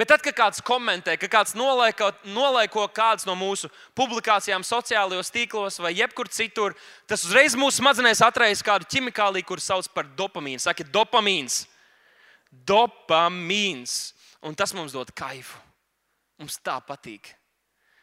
Bet 0.01 0.09
tad, 0.09 0.23
kad 0.25 0.33
kāds 0.33 0.63
komentē, 0.65 1.13
ka 1.21 1.27
kāds 1.29 1.51
nolaiko, 1.53 2.07
nolaiko 2.33 2.87
kādas 2.89 3.27
no 3.27 3.35
mūsu 3.37 3.67
publikācijām, 3.93 4.63
sociālajos 4.65 5.29
tīklos 5.29 5.75
vai 5.77 5.91
jebkur 5.93 6.25
citur, 6.33 6.73
tas 7.05 7.21
uzreiz 7.27 7.53
mūsu 7.53 7.83
smadzenēs 7.83 8.23
atraisa 8.25 8.65
kādu 8.65 8.87
ķimikāliju, 8.89 9.45
kuras 9.45 9.67
sauc 9.69 9.91
par 9.93 10.09
dopamīnu. 10.17 10.57
Saka, 10.63 10.87
dopamīns. 10.89 11.67
Dopamīns. 12.49 14.15
Un 14.41 14.57
tas 14.57 14.73
mums 14.73 14.95
dod 14.97 15.11
kaifu. 15.13 15.61
Mums 16.41 16.57
tā 16.65 16.79
patīk. 16.81 17.35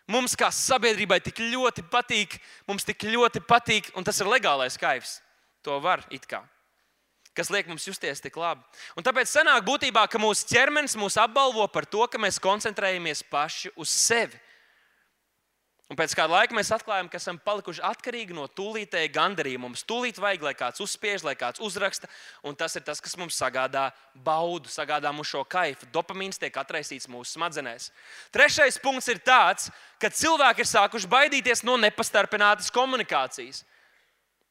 Mums 0.06 0.38
kā 0.38 0.52
sabiedrībai 0.54 1.18
tik 1.24 1.42
ļoti 1.50 1.82
patīk, 1.90 2.38
mums 2.70 2.86
tik 2.86 3.08
ļoti 3.10 3.42
patīk, 3.42 3.90
un 3.98 4.06
tas 4.06 4.22
ir 4.22 4.30
legālais 4.30 4.78
kaifs. 4.78 5.16
To 5.66 5.80
var 5.82 6.06
it 6.14 6.30
kā 6.30 6.44
kas 7.38 7.52
liek 7.54 7.70
mums 7.70 7.86
justies 7.86 8.22
tik 8.24 8.36
labi. 8.40 8.64
Un 8.98 9.06
tāpēc 9.06 9.30
sanāk 9.30 9.62
būtībā, 9.68 10.04
ka 10.10 10.18
mūsu 10.22 10.48
ķermenis 10.50 10.98
mūs 10.98 11.18
apbalvo 11.22 11.68
par 11.70 11.86
to, 11.86 12.02
ka 12.10 12.18
mēs 12.18 12.42
koncentrējamies 12.42 13.24
paši 13.30 13.74
uz 13.78 13.94
sevi. 13.94 14.40
Un 15.88 15.96
pēc 15.96 16.12
kāda 16.12 16.34
laika 16.34 16.52
mēs 16.52 16.68
atklājam, 16.74 17.06
ka 17.08 17.16
esam 17.16 17.38
palikuši 17.40 17.80
atkarīgi 17.88 18.34
no 18.36 18.42
tūlītēja 18.52 19.08
gandarījuma. 19.14 19.70
Mums 19.70 19.86
tūlīt 19.88 20.18
vajag, 20.20 20.42
lai 20.44 20.52
kāds 20.52 20.82
uzspiež, 20.84 21.22
lai 21.24 21.32
kāds 21.38 21.62
uzraksta, 21.64 22.10
un 22.44 22.58
tas 22.60 22.76
ir 22.76 22.84
tas, 22.84 23.00
kas 23.00 23.16
mums 23.16 23.38
sagādā 23.40 23.86
baudu, 24.12 24.68
sagādā 24.68 25.08
mums 25.16 25.30
šo 25.32 25.46
kaifu. 25.48 25.88
Dopamīns 25.94 26.36
tiek 26.42 26.52
atraisīts 26.60 27.08
mūsu 27.08 27.38
smadzenēs. 27.38 27.88
Trešais 28.36 28.76
punkts 28.84 29.08
ir 29.08 29.22
tāds, 29.24 29.70
ka 29.96 30.12
cilvēki 30.12 30.66
ir 30.66 30.68
sākuši 30.68 31.08
baidīties 31.08 31.64
no 31.64 31.78
nepastarpinātas 31.80 32.68
komunikācijas. 32.74 33.64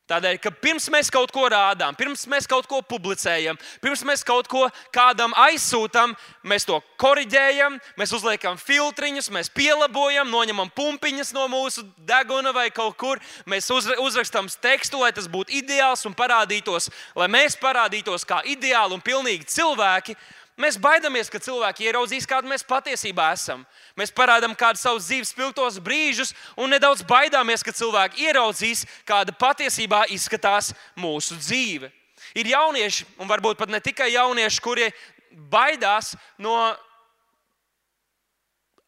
Tādēļ, 0.07 0.37
ka 0.39 0.53
pirms 0.55 0.85
mēs 0.87 1.09
kaut 1.11 1.33
ko 1.35 1.49
rādām, 1.51 1.95
pirms 1.99 2.21
mēs 2.31 2.45
kaut 2.47 2.63
ko 2.71 2.77
publicējam, 2.79 3.57
pirms 3.83 4.05
mēs 4.07 4.21
kaut 4.23 4.47
ko 4.47 4.61
kādam 4.95 5.33
aizsūtām, 5.35 6.13
mēs 6.47 6.63
to 6.67 6.77
korrigējam, 6.95 7.75
mēs 7.99 8.13
uzliekam 8.15 8.55
filtriņus, 8.61 9.27
mēs 9.35 9.51
pielabojam, 9.51 10.31
noņemam 10.31 10.71
pumpiņas 10.77 11.33
no 11.35 11.49
mūsu 11.51 11.83
deguna 12.07 12.55
vai 12.55 12.69
kaut 12.71 12.95
kur. 12.95 13.19
Mēs 13.51 13.67
uzrakstām 13.67 14.47
tekstu, 14.63 15.03
lai 15.03 15.11
tas 15.11 15.27
būtu 15.27 15.51
ideāls 15.59 16.07
un 16.07 16.15
parādītos, 16.15 16.87
lai 17.19 17.27
mēs 17.27 17.59
parādītos 17.59 18.23
kā 18.27 18.39
ideāli 18.47 18.95
un 18.95 19.03
pilnīgi 19.03 19.51
cilvēki. 19.57 20.15
Mēs 20.57 20.79
baidāmies, 20.81 21.29
ka 21.29 21.37
cilvēki 21.37 21.85
ieraudzīs, 21.85 22.25
kāda 22.25 22.49
mēs 22.49 22.63
patiesībā 22.65 23.27
esam. 23.35 23.61
Mēs 23.97 24.09
parādām 24.09 24.55
kādu 24.57 24.81
savus 24.81 25.05
dzīves 25.05 25.29
spilgtos 25.35 25.77
brīžus, 25.85 26.33
un 26.57 26.73
nedaudz 26.73 27.03
baidāmies, 27.05 27.61
ka 27.61 27.75
cilvēki 27.77 28.25
ieraudzīs, 28.25 28.81
kāda 29.05 29.35
patiesībā 29.37 30.07
izskatās 30.15 30.71
mūsu 30.97 31.37
dzīve. 31.37 31.91
Ir 32.33 32.49
jaunieši, 32.49 33.05
un 33.21 33.29
varbūt 33.29 33.61
pat 33.61 33.69
ne 33.69 33.79
tikai 33.85 34.09
jaunieši, 34.15 34.63
kuri 34.65 34.89
baidās 35.53 36.15
no 36.41 36.57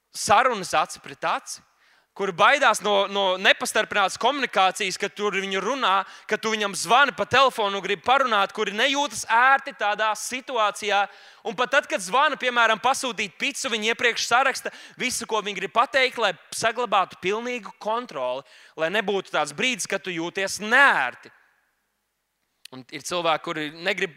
sarunas 0.10 0.74
aci 0.74 1.02
pret 1.06 1.30
aci 1.30 1.62
kuri 2.20 2.34
baidās 2.36 2.82
no, 2.84 3.06
no 3.08 3.24
nepastarpinātas 3.40 4.20
komunikācijas, 4.20 4.98
kad 5.00 5.14
tur 5.16 5.38
viņi 5.40 5.62
runā, 5.64 6.02
kad 6.28 6.42
tu 6.44 6.52
viņam 6.52 6.76
zvani 6.76 7.16
pa 7.16 7.24
telefonu 7.24 7.80
un 7.80 7.86
gribi 7.86 8.04
parunāt, 8.04 8.52
kuri 8.52 8.76
nejūtas 8.76 9.24
ērti 9.32 9.72
tādā 9.80 10.10
situācijā. 10.20 11.06
Un 11.48 11.56
pat 11.56 11.72
tad, 11.78 11.88
kad 11.88 12.04
zvana, 12.04 12.36
piemēram, 12.36 12.82
pasūtīt 12.84 13.40
pizzu, 13.40 13.72
viņi 13.72 13.94
iepriekš 13.94 14.28
saraksta 14.28 14.74
visu, 15.00 15.24
ko 15.30 15.40
viņi 15.46 15.62
grib 15.62 15.76
pateikt, 15.80 16.20
lai 16.20 16.34
saglabātu 16.52 17.22
pilnīgu 17.24 17.72
kontroli, 17.80 18.44
lai 18.76 18.92
nebūtu 18.92 19.32
tāds 19.32 19.56
brīdis, 19.56 19.88
kad 19.88 20.04
tu 20.04 20.12
jūties 20.12 20.60
nērti. 20.60 21.32
Un 22.70 22.84
ir 22.94 23.02
cilvēki, 23.02 23.42
kuri 23.42 23.64
negrib 23.82 24.12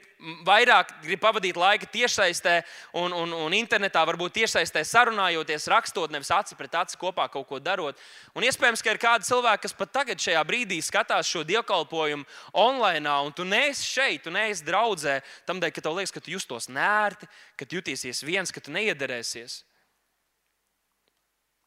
vairāk 0.44 0.90
grib 1.00 1.22
pavadīt 1.22 1.56
laiku 1.56 1.86
tiešsaistē 1.88 2.58
un, 3.00 3.14
un, 3.16 3.30
un 3.46 3.54
internetā, 3.56 4.02
varbūt 4.04 4.34
tiešsaistē 4.36 4.82
sarunājoties, 4.84 5.70
rakstot, 5.72 6.12
nevis 6.12 6.28
aci 6.36 6.58
pret 6.58 6.74
aci 6.82 6.98
kopā 7.00 7.30
kaut 7.32 7.46
ko 7.48 7.56
darot. 7.64 7.96
Un 8.36 8.44
iespējams, 8.44 8.82
ka 8.84 8.92
ir 8.92 9.00
kādi 9.00 9.24
cilvēki, 9.24 9.62
kas 9.64 9.74
pat 9.78 9.94
tagad 9.96 10.20
šajā 10.20 10.42
brīdī 10.44 10.82
skatās 10.84 11.30
šo 11.32 11.46
dievkalpojumu 11.48 12.28
online, 12.60 13.14
un 13.24 13.32
tu 13.32 13.46
neesi 13.48 13.88
šeit, 13.88 14.26
tu 14.26 14.32
neesi 14.34 14.66
draudzē, 14.68 15.22
tam 15.48 15.62
dēļ, 15.62 15.72
ka 15.72 15.84
tev 15.86 15.96
liekas, 15.96 16.12
ka 16.12 16.20
tu 16.20 16.34
justos 16.34 16.68
nērti, 16.68 17.30
ka 17.56 17.64
tu 17.64 17.80
jutīsies 17.80 18.20
viens, 18.28 18.52
ka 18.52 18.60
tu 18.60 18.74
neiederēsies. 18.76 19.62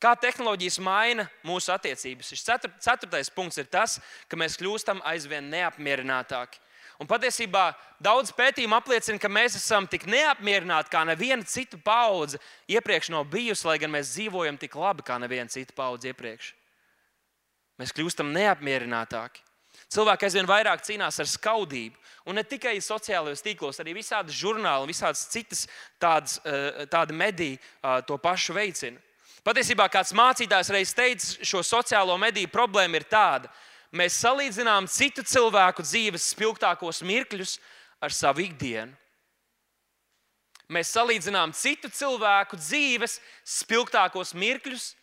Kā 0.05 0.13
tehnoloģijas 0.21 0.77
maina 0.85 1.25
mūsu 1.47 1.73
attiecības? 1.73 2.29
Šis 2.29 2.45
ceturtais 2.85 3.33
punkts 3.33 3.57
ir 3.57 3.65
tas, 3.73 3.97
ka 4.29 4.37
mēs 4.37 4.59
kļūstam 4.61 5.01
aizvien 5.07 5.49
neapmierinātāki. 5.49 6.61
Un 7.01 7.09
patiesībā 7.09 7.73
daudz 7.99 8.31
pētījumu 8.35 8.77
apliecina, 8.77 9.19
ka 9.19 9.31
mēs 9.31 9.57
esam 9.59 9.87
tik 9.91 10.05
neapmierināti, 10.07 10.91
kā 10.93 11.01
neviena 11.07 11.43
cita 11.43 11.79
paudze 11.83 12.39
iepriekš 12.71 13.11
nav 13.11 13.25
bijusi, 13.31 13.67
lai 13.67 13.79
gan 13.81 13.91
mēs 13.91 14.13
dzīvojam 14.15 14.59
tik 14.61 14.77
labi, 14.79 15.03
kā 15.03 15.17
neviena 15.19 15.51
cita 15.51 15.75
paudze 15.75 16.13
iepriekš. 16.13 16.53
Mēs 17.81 17.91
kļūstam 17.95 18.31
neapmierinātāki. 18.35 19.43
Cilvēki 19.91 20.27
aizvien 20.27 20.47
vairāk 20.47 20.83
cīnās 20.87 21.19
ar 21.19 21.27
skaudību. 21.29 21.99
Un 22.25 22.39
ne 22.39 22.43
tikai 22.47 22.77
sociālajos 22.81 23.43
tīklos, 23.45 23.77
arī 23.83 23.93
visādi 23.99 24.33
žurnāli 24.33 24.89
visādas 24.89 25.27
citas 25.29 25.65
tādas, 26.01 26.39
eh, 26.45 26.85
tādi 26.89 27.13
mediji 27.13 27.59
eh, 27.59 27.99
to 28.07 28.17
pašu 28.17 28.55
veicina. 28.55 28.97
Patiesībā 29.45 29.85
kāds 29.93 30.15
mācītājs 30.17 30.71
reiz 30.73 30.93
teica, 30.97 31.45
šo 31.45 31.61
sociālo 31.61 32.15
mediju 32.17 32.49
problēma 32.49 32.97
ir 32.97 33.03
tāda, 33.05 33.51
ka 33.51 33.53
mēs 33.95 34.19
salīdzinām 34.21 34.89
citu 34.91 35.23
cilvēku 35.25 35.85
dzīves 35.85 36.29
spilgtākos 36.33 37.01
mirkļus 37.05 37.57
ar 38.03 38.13
savu 38.13 38.45
ikdienu. 38.45 38.93
Mēs 40.69 40.91
salīdzinām 40.95 41.53
citu 41.53 41.91
cilvēku 41.93 42.57
dzīves 42.57 43.19
spilgtākos 43.45 44.33
mirkļus 44.33 44.93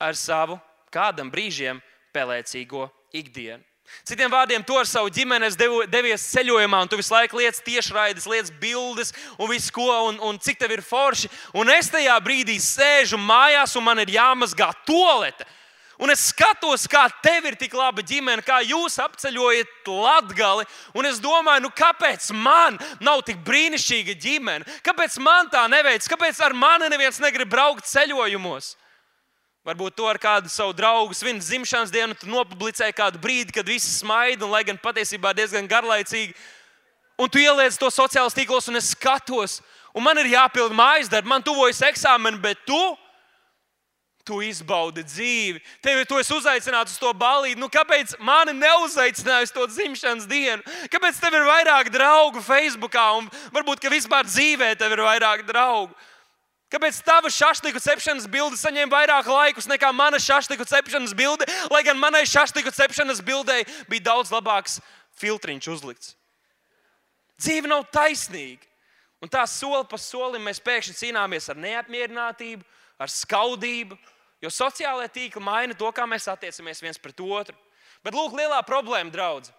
ar 0.00 0.14
savu 0.14 0.60
kādam 0.94 1.32
brīžiem 1.32 1.80
pelēcīgo 2.14 2.86
ikdienu. 3.14 3.64
Citiem 4.06 4.30
vārdiem, 4.30 4.62
tu 4.62 4.76
ar 4.78 4.86
savu 4.86 5.10
ģimeni 5.10 5.48
devies 5.90 6.22
ceļojumā, 6.30 6.84
un 6.84 6.90
tu 6.90 6.98
visu 7.00 7.10
laiku 7.10 7.40
lietas 7.40 7.62
tiešraides, 7.66 8.28
lietas 8.30 8.52
bildes, 8.62 9.10
un 9.34 9.50
viss 9.50 9.72
ko, 9.74 9.88
un, 10.06 10.20
un 10.22 10.38
cik 10.38 10.60
tev 10.60 10.76
ir 10.76 10.82
forši. 10.86 11.30
Un 11.58 11.72
es 11.74 11.90
tajā 11.90 12.14
brīdī 12.22 12.54
sēžu 12.62 13.18
mājās, 13.18 13.74
un 13.74 13.88
man 13.88 13.98
ir 13.98 14.14
jāmazgā 14.14 14.70
tolete. 14.86 15.46
Un 16.00 16.08
es 16.08 16.22
skatos, 16.30 16.86
kā 16.88 17.02
tev 17.20 17.50
ir 17.50 17.56
tik 17.60 17.74
laba 17.76 18.00
ģimene, 18.00 18.40
kā 18.40 18.62
jūs 18.64 18.96
apceļojat 19.04 19.88
latgali. 19.92 20.64
Un 20.96 21.04
es 21.04 21.18
domāju, 21.20 21.66
nu, 21.66 21.70
kāpēc 21.76 22.30
man 22.32 22.78
nav 23.04 23.20
tik 23.26 23.42
brīnišķīga 23.44 24.14
ģimene? 24.22 24.78
Kāpēc 24.86 25.18
man 25.20 25.50
tā 25.52 25.66
neveic? 25.68 26.06
Kāpēc 26.08 26.40
ar 26.46 26.56
mani 26.56 26.88
neviens 26.88 27.20
negrib 27.20 27.52
braukt 27.52 27.84
ceļojumos? 27.90 28.78
Varbūt 29.68 29.98
to 29.98 30.06
ar 30.08 30.16
kādu 30.16 30.48
savu 30.48 30.72
draugu 30.72 31.12
svinu 31.12 31.44
dzimšanas 31.44 31.92
dienu, 31.92 32.16
tu 32.16 32.30
nopublicēji 32.32 32.96
kādu 32.96 33.20
brīdi, 33.20 33.52
kad 33.52 33.68
visi 33.68 33.92
smaida, 33.92 34.46
un 34.46 34.54
lai 34.54 34.62
gan 34.64 34.80
patiesībā 34.80 35.34
diezgan 35.36 35.68
garlaicīgi. 35.68 36.32
Un 37.20 37.28
tu 37.28 37.42
ieliec 37.42 37.76
to 37.76 37.90
sociālos 37.92 38.32
tīklos, 38.32 38.70
un 38.72 38.80
es 38.80 38.94
skatos, 38.94 39.58
un 39.92 40.06
man 40.06 40.16
ir 40.22 40.32
jāpild 40.32 40.72
mājas 40.72 41.12
darbi, 41.12 41.28
man 41.28 41.44
tuvojas 41.44 41.82
eksāmeni, 41.90 42.40
bet 42.40 42.64
tu 42.64 42.80
Tu 44.30 44.36
izbaudi 44.46 45.02
dzīvi. 45.02 45.58
Tevi 45.82 46.04
tu 46.06 46.18
esi 46.20 46.30
uzaicināts 46.36 46.94
uz 46.94 47.00
to 47.02 47.10
balīti. 47.18 47.58
Nu, 47.58 47.66
kāpēc 47.72 48.12
mani 48.22 48.54
neuzaicināja 48.54 49.48
uz 49.48 49.54
to 49.54 49.64
dzimšanas 49.66 50.28
dienu? 50.30 50.62
Kāpēc 50.92 51.18
tev 51.18 51.34
ir 51.34 51.48
vairāk 51.48 51.90
draugu 51.90 52.42
Facebook 52.46 52.94
un 53.18 53.26
varbūt 53.50 53.88
vispār 53.90 54.28
dzīvē 54.28 54.76
tev 54.78 54.94
ir 54.94 55.02
vairāk 55.02 55.42
draugu? 55.48 55.96
Kāpēc 56.70 57.00
tava 57.02 57.26
šašliku 57.34 57.82
cepšanas 57.82 58.28
bilde 58.30 58.54
saņem 58.54 58.92
vairāk 58.92 59.26
laikus 59.26 59.66
nekā 59.66 59.90
mana 59.90 60.20
šašliku 60.22 60.62
cepšanas 60.70 61.16
bilde, 61.18 61.48
lai 61.66 61.82
gan 61.82 61.98
manai 61.98 62.22
šašliku 62.22 62.70
cepšanas 62.70 63.18
bildei 63.26 63.64
bija 63.90 64.12
daudz 64.12 64.30
labāks 64.30 64.78
filtriņš 65.18 65.66
uzlikts? 65.74 66.14
Dzīve 67.42 67.66
nav 67.66 67.88
taisnīga. 67.90 68.62
Un 69.20 69.28
tā 69.28 69.42
soli 69.50 69.82
pa 69.90 69.98
solim 70.00 70.46
mēs 70.46 70.62
pēkšņi 70.64 70.94
cīnāmies 70.96 71.50
ar 71.50 71.58
neapmierinātību, 71.60 72.62
ar 73.00 73.10
skaudību, 73.12 73.98
Jo 74.40 74.50
sociālai 74.52 75.08
tīkli 75.12 75.42
maina 75.44 75.76
to, 75.76 75.88
kā 75.92 76.06
mēs 76.08 76.28
attiecamies 76.32 76.80
viens 76.80 77.00
pret 77.00 77.20
otru. 77.20 77.56
Bet 78.04 78.16
lūk, 78.16 78.32
lielā 78.36 78.60
problēma, 78.64 79.12
draugs. 79.12 79.52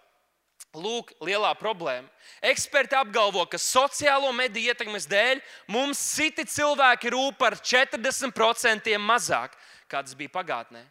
Lūk, 0.72 1.10
lielā 1.20 1.50
problēma. 1.58 2.08
Eksperti 2.48 2.96
apgalvo, 2.96 3.44
ka 3.50 3.58
sociālo 3.60 4.30
mediju 4.32 4.72
ietekmes 4.72 5.08
dēļ 5.10 5.42
mums 5.74 6.00
citi 6.14 6.46
cilvēki 6.48 7.12
rūp 7.12 7.36
par 7.40 7.58
40% 7.58 8.94
mazāk, 9.02 9.56
kā 9.90 10.00
tas 10.00 10.16
bija 10.16 10.32
pagātnē. 10.32 10.84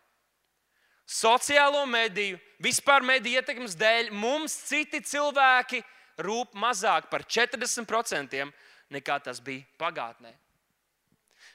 Sociālo 1.12 1.82
mediju, 1.90 2.38
vispār 2.62 3.04
mediju 3.04 3.42
ietekmes 3.42 3.74
dēļ 3.80 4.14
mums 4.14 4.54
citi 4.70 5.02
cilvēki 5.02 5.82
rūp 6.22 6.54
mazāk 6.56 7.10
par 7.10 7.26
40% 7.26 8.46
nekā 8.92 9.18
tas 9.24 9.42
bija 9.44 9.66
pagātnē. 9.82 10.32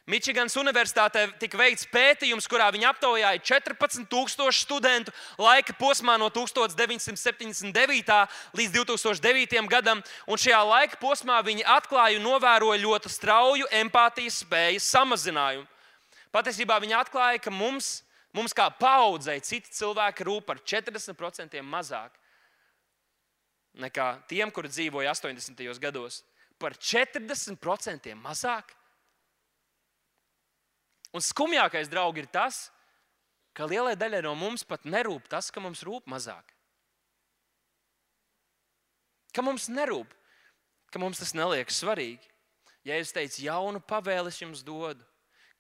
Mičigans 0.07 0.55
Universitātē 0.55 1.25
tika 1.41 1.59
veikts 1.59 1.89
pētījums, 1.91 2.47
kurā 2.47 2.69
viņi 2.71 2.87
aptaujāja 2.87 3.41
14,000 3.43 4.55
studentu 4.55 5.15
laika 5.43 5.75
posmā 5.75 6.15
no 6.23 6.29
1979. 6.31 8.21
līdz 8.55 8.77
2009. 8.77 9.67
gadam. 9.67 10.03
Un 10.31 10.39
šajā 10.39 10.61
laika 10.63 11.01
posmā 11.03 11.41
viņi 11.43 11.67
atklāja 11.67 12.21
un 12.21 12.29
novēroja 12.29 12.85
ļoti 12.85 13.11
strauju 13.11 13.67
empātijas 13.83 14.45
spējas 14.45 14.87
samazinājumu. 14.95 15.67
Patiesībā 16.31 16.79
viņi 16.85 16.95
atklāja, 17.01 17.43
ka 17.43 17.51
mums, 17.51 18.05
mums 18.31 18.55
kā 18.55 18.69
paudzei, 18.79 19.41
citi 19.43 19.75
cilvēki 19.75 20.29
rūp 20.29 20.47
par 20.47 20.63
40% 20.63 21.59
mazāk 21.67 22.15
nekā 23.77 24.09
tiem, 24.31 24.51
kuri 24.55 24.71
dzīvoja 24.71 25.13
80. 25.13 25.67
gados. 25.83 26.23
Par 26.59 26.79
40% 26.79 28.15
mazāk. 28.23 28.73
Un 31.17 31.25
skumjākais, 31.25 31.89
draugi, 31.89 32.25
ir 32.25 32.29
tas, 32.29 32.67
ka 33.57 33.65
lielai 33.65 33.95
daļai 33.97 34.21
no 34.27 34.35
mums 34.37 34.67
pat 34.69 34.85
nerūp 34.85 35.31
tas, 35.33 35.49
ka 35.49 35.63
mums 35.65 35.81
rūp 35.87 36.05
mazāk. 36.13 36.53
Ka 39.33 39.45
mums 39.45 39.71
nerūp, 39.73 40.13
ka 40.93 41.01
mums 41.01 41.21
tas 41.23 41.33
neliekas 41.37 41.81
svarīgi. 41.81 42.33
Ja 42.87 43.01
es 43.01 43.15
teicu, 43.17 43.47
jaunu 43.49 43.81
pavēli 43.81 44.31
es 44.31 44.43
jums 44.43 44.63
dodu, 44.65 45.03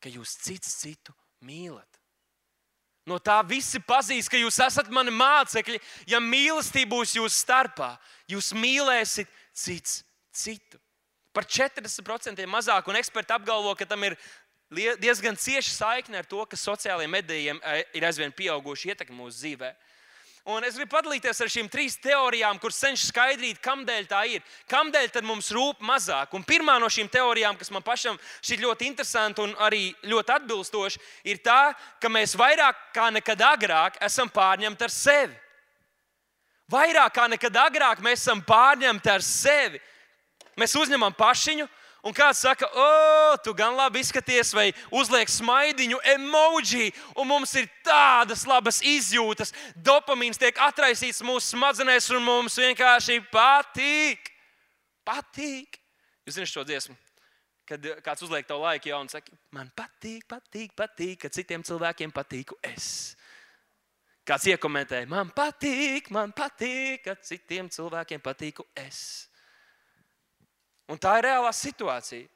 ka 0.01 0.13
jūs 0.13 0.37
cits 0.45 0.77
citu 0.83 1.17
mīlat. 1.45 1.89
No 3.07 3.19
tā 3.23 3.39
visi 3.47 3.79
pazīs, 3.81 4.29
ka 4.29 4.39
jūs 4.39 4.59
esat 4.63 4.89
mani 4.91 5.13
mācekļi. 5.15 5.79
Ja 6.11 6.19
mīlestība 6.23 6.97
būs 6.97 7.15
jūsu 7.17 7.35
starpā, 7.39 7.95
jūs 8.29 8.51
mīlēsiet 8.55 9.31
cits 9.55 10.01
citu. 10.35 10.81
Par 11.37 11.47
40% 11.47 12.45
mazāk, 12.51 12.89
un 12.89 12.99
eksperti 12.99 13.35
apgalvo, 13.37 13.75
ka 13.79 13.87
tam 13.87 14.07
ir 14.09 14.17
diezgan 14.71 15.37
cieša 15.39 15.73
saikne 15.73 16.19
ar 16.19 16.27
to, 16.27 16.43
ka 16.47 16.59
sociālajiem 16.59 17.13
medijiem 17.13 17.61
e, 17.63 17.85
ir 17.95 18.07
aizvien 18.07 18.35
pieauguša 18.35 18.93
ietekme 18.93 19.17
mūsu 19.17 19.39
dzīvē. 19.39 19.75
Un 20.47 20.63
es 20.63 20.77
gribu 20.79 20.93
padalīties 20.93 21.41
ar 21.43 21.51
šīm 21.51 21.67
trim 21.67 21.91
teorijām, 22.05 22.59
kuras 22.63 22.79
cenšas 22.79 23.09
skaidrot, 23.11 23.59
kādēļ 23.63 24.05
tā 24.07 24.21
ir. 24.31 24.45
Kādēļ 24.71 25.25
mums 25.27 25.51
rūp 25.51 25.81
mazāk? 25.83 26.37
Un 26.39 26.45
pirmā 26.47 26.77
no 26.79 26.87
šīm 26.87 27.11
teorijām, 27.11 27.57
kas 27.59 27.73
man 27.75 27.83
pašam 27.83 28.19
šķiet 28.39 28.63
ļoti 28.63 28.87
interesanta 28.87 29.43
un 29.43 29.57
arī 29.59 29.91
ļoti 30.07 30.35
atbilstoša, 30.37 31.03
ir 31.27 31.43
tā, 31.43 31.75
ka 31.99 32.09
mēs 32.09 32.37
vairāk 32.39 32.79
kā 32.95 33.09
nekad 33.11 33.43
agrāk 33.43 33.99
esam 34.07 34.31
pārņemti 34.31 34.87
ar 34.87 34.95
sevi. 34.95 35.35
Vairāk 36.71 37.19
kā 37.19 37.27
nekad 37.31 37.59
agrāk 37.67 37.99
mēs 38.03 38.23
esam 38.23 38.39
pārņemti 38.47 39.11
ar 39.11 39.27
sevi. 39.27 39.83
Mēs 40.55 40.79
uzņemam 40.79 41.15
pašiņu, 41.19 41.67
Un 42.07 42.15
kāds 42.15 42.39
saka, 42.45 42.69
o, 42.71 43.37
tu 43.43 43.51
gan 43.57 43.75
labi 43.75 43.99
izskaties, 43.99 44.53
vai 44.55 44.69
uzliek 44.95 45.31
smaidiņu, 45.31 45.99
emoji, 46.13 46.93
un 47.19 47.27
mums 47.27 47.57
ir 47.59 47.67
tādas 47.87 48.45
labas 48.47 48.79
izjūtas. 48.87 49.51
Dopamīns 49.75 50.39
tiek 50.39 50.55
atraisīts 50.69 51.25
mūsu 51.27 51.57
smadzenēs, 51.57 52.07
un 52.15 52.23
mums 52.23 52.61
vienkārši 52.63 53.19
patīk. 53.33 54.31
Patīk. 55.07 55.81
Jūs 56.27 56.39
zināt 56.39 56.53
šo 56.53 56.63
dziesmu? 56.69 56.95
Kad 57.67 57.83
kāds 58.07 58.23
uzliek 58.23 58.47
to 58.47 58.61
laiku, 58.63 58.93
jau 58.93 59.03
un 59.03 59.11
saka, 59.11 59.35
man 59.55 59.73
patīk, 59.75 60.29
patīk, 60.31 60.77
patīk, 60.79 61.19
ka 61.25 61.31
citiem 61.35 61.67
cilvēkiem 61.67 62.15
patīku 62.15 62.55
es. 62.71 63.17
Kāds 64.27 64.47
iekomentēja, 64.51 65.11
man 65.11 65.35
patīk, 65.35 66.13
man 66.15 66.31
patīk, 66.35 67.03
ka 67.03 67.19
citiem 67.19 67.67
cilvēkiem 67.71 68.23
patīku 68.23 68.63
es. 68.79 69.27
Un 70.91 70.99
tā 71.03 71.17
ir 71.19 71.27
reālā 71.27 71.53
situācija. 71.55 72.29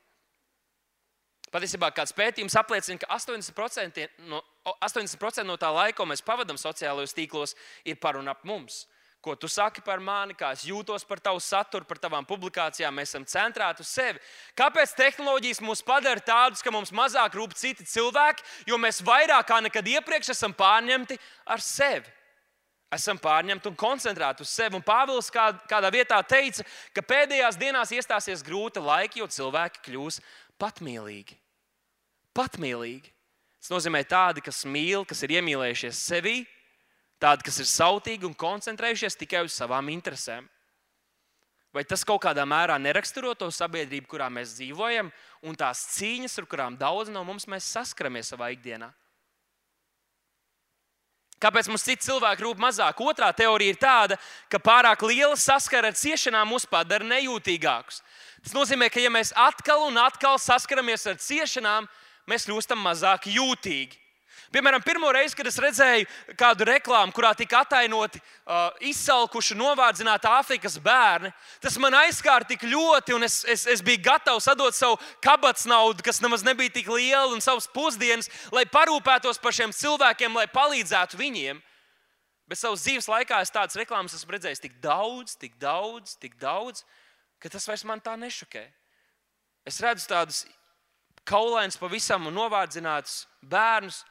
Patiesībā 1.50 1.90
kāds 1.94 2.14
pētījums 2.14 2.54
apliecina, 2.58 3.00
ka 3.02 3.08
80% 3.16 4.06
no, 4.30 4.38
80 4.86 5.46
no 5.48 5.56
tā 5.58 5.70
laika, 5.74 5.96
ko 5.98 6.06
mēs 6.06 6.22
pavadām 6.22 6.58
sociālajos 6.58 7.14
tīklos, 7.16 7.56
ir 7.82 7.98
par 7.98 8.18
un 8.20 8.30
ap 8.30 8.44
mums. 8.46 8.84
Ko 9.20 9.34
tu 9.36 9.50
saki 9.52 9.82
par 9.84 10.00
mani, 10.00 10.32
kā 10.32 10.54
es 10.54 10.62
jūtos 10.64 11.02
par 11.04 11.20
tavu 11.20 11.42
saturu, 11.44 11.84
par 11.84 11.98
tavām 12.00 12.24
publikācijām. 12.24 12.94
Mēs 12.96 13.10
esam 13.10 13.26
centrēti 13.28 13.84
uz 13.84 13.90
sevi. 13.90 14.22
Kāpēc 14.56 14.94
tehnoloģijas 14.96 15.60
mūs 15.60 15.82
padara 15.84 16.22
tādus, 16.24 16.62
ka 16.64 16.72
mums 16.72 16.94
mazāk 16.94 17.36
rūp 17.36 17.52
citi 17.58 17.84
cilvēki, 17.84 18.46
jo 18.70 18.78
mēs 18.80 19.02
vairāk 19.04 19.50
kā 19.50 19.58
nekad 19.66 19.90
iepriekš 19.92 20.32
esam 20.32 20.56
pārņemti 20.56 21.18
ar 21.44 21.60
sevi? 21.60 22.08
Esam 22.94 23.18
pārņemti 23.22 23.70
un 23.70 23.78
koncentrēti 23.78 24.44
uz 24.44 24.50
sevi. 24.52 24.78
Un 24.78 24.84
Pāvils 24.84 25.30
kādā 25.30 25.90
vietā 25.94 26.20
teica, 26.26 26.66
ka 26.94 27.04
pēdējās 27.06 27.58
dienās 27.60 27.94
iestāsies 27.94 28.44
grūti 28.46 28.82
laiki, 28.82 29.22
jo 29.22 29.28
cilvēki 29.30 29.84
kļūs 29.86 30.20
patmīlīgi. 30.60 31.38
Patmīlīgi. 32.36 33.12
Tas 33.60 33.72
nozīmē 33.74 34.00
tādi, 34.08 34.42
kas 34.44 34.64
mīl, 34.64 35.04
kas 35.04 35.20
ir 35.26 35.36
iemīlējušies 35.36 35.98
sevi, 36.00 36.38
tādi, 37.20 37.44
kas 37.44 37.60
ir 37.60 37.68
sautīgi 37.68 38.24
un 38.28 38.36
koncentrējušies 38.38 39.18
tikai 39.20 39.44
uz 39.44 39.56
savām 39.56 39.90
interesēm. 39.92 40.48
Vai 41.70 41.84
tas 41.86 42.02
kaut 42.02 42.24
kādā 42.24 42.42
mērā 42.48 42.80
neraksturo 42.82 43.30
to 43.38 43.46
sabiedrību, 43.54 44.08
kurā 44.10 44.26
mēs 44.32 44.56
dzīvojam, 44.56 45.12
un 45.46 45.58
tās 45.58 45.84
cīņas, 45.94 46.40
ar 46.40 46.48
kurām 46.50 46.78
daudz 46.80 47.12
no 47.12 47.22
mums 47.22 47.46
saskaramies 47.46 48.32
savā 48.32 48.50
ikdienā? 48.56 48.90
Kāpēc 51.40 51.70
mums 51.72 51.84
citi 51.86 52.04
cilvēki 52.04 52.44
rūp 52.44 52.58
mazāk? 52.60 52.98
Otrā 53.00 53.30
teorija 53.32 53.72
ir 53.72 53.78
tāda, 53.80 54.18
ka 54.52 54.60
pārāk 54.60 55.00
liela 55.08 55.38
saskara 55.40 55.88
ar 55.88 55.96
ciešanām 55.96 56.52
mūs 56.52 56.66
padara 56.68 57.06
nejūtīgākus. 57.08 58.02
Tas 58.44 58.52
nozīmē, 58.56 58.90
ka 58.92 59.00
ja 59.00 59.12
mēs 59.12 59.32
atkal 59.36 59.86
un 59.86 59.96
atkal 60.00 60.36
saskaramies 60.40 61.06
ar 61.08 61.16
ciešanām, 61.20 61.88
mēs 62.28 62.44
kļūstam 62.48 62.80
mazāk 62.84 63.30
jūtīgi. 63.32 63.96
Piemēram, 64.50 64.82
pirmo 64.82 65.06
reizi, 65.14 65.36
kad 65.38 65.46
es 65.46 65.60
redzēju 65.62 66.06
kādu 66.38 66.66
reklāmu, 66.66 67.14
kurā 67.14 67.30
tika 67.38 67.60
attēloti 67.62 68.18
uh, 68.18 68.72
izsalkuši, 68.82 69.54
novārdzināti 69.54 70.26
Āfrikas 70.26 70.74
bērni, 70.82 71.30
tas 71.62 71.76
man 71.78 71.94
aizskāra 72.00 72.48
tik 72.48 72.64
ļoti, 72.66 73.14
un 73.14 73.28
es, 73.28 73.44
es, 73.46 73.62
es 73.70 73.84
biju 73.86 74.02
gatavs 74.08 74.50
atdot 74.50 74.74
savu 74.74 74.98
kabatas 75.22 75.68
naudu, 75.70 76.02
kas 76.02 76.18
nemaz 76.24 76.42
nebija 76.42 76.74
tik 76.80 76.90
liela, 76.90 77.30
un 77.30 77.38
savas 77.44 77.70
pusdienas, 77.70 78.26
lai 78.50 78.66
parūpētos 78.66 79.38
par 79.38 79.54
šiem 79.54 79.70
cilvēkiem, 79.76 80.34
lai 80.34 80.48
palīdzētu 80.50 81.22
viņiem. 81.22 81.62
Bet 82.50 82.58
savas 82.58 82.82
dzīves 82.82 83.06
laikā 83.06 83.38
es 83.44 83.54
tādas 83.54 83.78
reklāmas 83.78 84.18
esmu 84.18 84.34
redzējis 84.34 84.66
tik 84.66 84.80
daudz, 84.82 85.38
tik 85.38 85.54
daudz, 85.62 86.18
tik 86.18 86.34
daudz, 86.42 86.82
ka 87.38 87.54
tas 87.54 87.70
vairs 87.70 87.86
man 87.86 88.02
tā 88.02 88.18
nešokē. 88.18 88.66
Es 89.62 89.78
redzu 89.78 90.10
tādus 90.10 90.42
kaulainus, 91.22 91.78
pavisam 91.78 92.26
novārdzinātus 92.34 93.28
bērnus, 93.46 94.02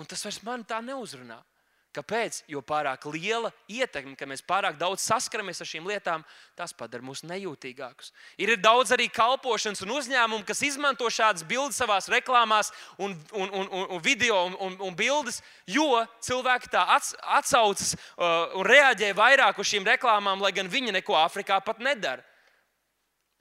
Un 0.00 0.08
tas 0.08 0.22
vairs 0.24 0.40
man 0.46 0.64
tā 0.64 0.80
neuzrunā. 0.84 1.42
Kāpēc? 1.90 2.44
Jo 2.46 2.60
pārāk 2.62 3.02
liela 3.10 3.48
ietekme, 3.66 4.12
ka 4.14 4.26
mēs 4.30 4.44
pārāk 4.46 4.76
daudz 4.78 5.02
saskaramies 5.02 5.58
ar 5.58 5.66
šīm 5.66 5.88
lietām, 5.90 6.22
tas 6.54 6.70
padara 6.70 7.02
mūs 7.02 7.24
nejūtīgākus. 7.26 8.12
Ir 8.38 8.52
daudz 8.62 8.94
arī 8.94 9.08
kalpošanas 9.10 9.82
un 9.82 9.90
uzņēmumu, 9.96 10.46
kas 10.46 10.62
izmanto 10.68 11.08
šādas 11.10 11.42
bildes 11.48 11.80
savā 11.82 11.96
reklāmās, 12.14 12.70
un, 12.94 13.16
un, 13.34 13.50
un, 13.50 13.66
un, 13.82 13.98
video 14.04 14.38
un, 14.46 14.54
un, 14.68 14.76
un 14.86 14.94
bildes, 14.94 15.40
jo 15.66 15.88
cilvēki 16.22 16.70
tā 16.70 16.84
atsaucas 16.94 17.96
uh, 17.96 18.54
un 18.60 18.70
reaģē 18.70 19.10
vairāk 19.18 19.58
uz 19.58 19.72
šīm 19.72 19.90
reklāmām, 19.90 20.38
lai 20.46 20.54
gan 20.54 20.70
viņi 20.70 20.94
neko 21.00 21.18
Āfrikā 21.24 21.58
pat 21.66 21.82
nedara. 21.82 22.22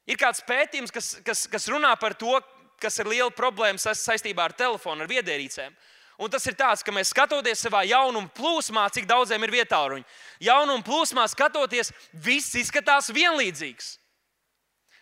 Ir 0.09 0.17
kāds 0.17 0.41
pētījums, 0.41 0.89
kas, 0.89 1.11
kas, 1.21 1.45
kas 1.45 1.69
runā 1.69 1.93
par 2.01 2.17
to, 2.17 2.33
kas 2.81 2.97
ir 2.97 3.13
liela 3.13 3.29
problēma 3.29 3.77
saistībā 3.77 4.49
ar 4.49 4.57
telefonu, 4.57 5.05
ar 5.05 5.11
viedierīcēm. 5.11 5.77
Un 6.19 6.27
tas 6.27 6.43
ir 6.51 6.55
tāds, 6.59 6.83
ka 6.83 6.91
mēs 6.91 7.13
skatoties 7.13 7.61
savā 7.63 7.85
jaunuma 7.87 8.27
plūsmā, 8.35 8.83
cik 8.91 9.05
daudziem 9.07 9.43
ir 9.45 9.53
vietā 9.53 9.79
ruņi. 9.87 10.03
Jaunuma 10.43 10.83
plūsmā 10.83 11.23
skatoties, 11.31 11.93
viss 12.11 12.57
izskatās 12.59 13.07
vienlīdzīgs. 13.15 13.93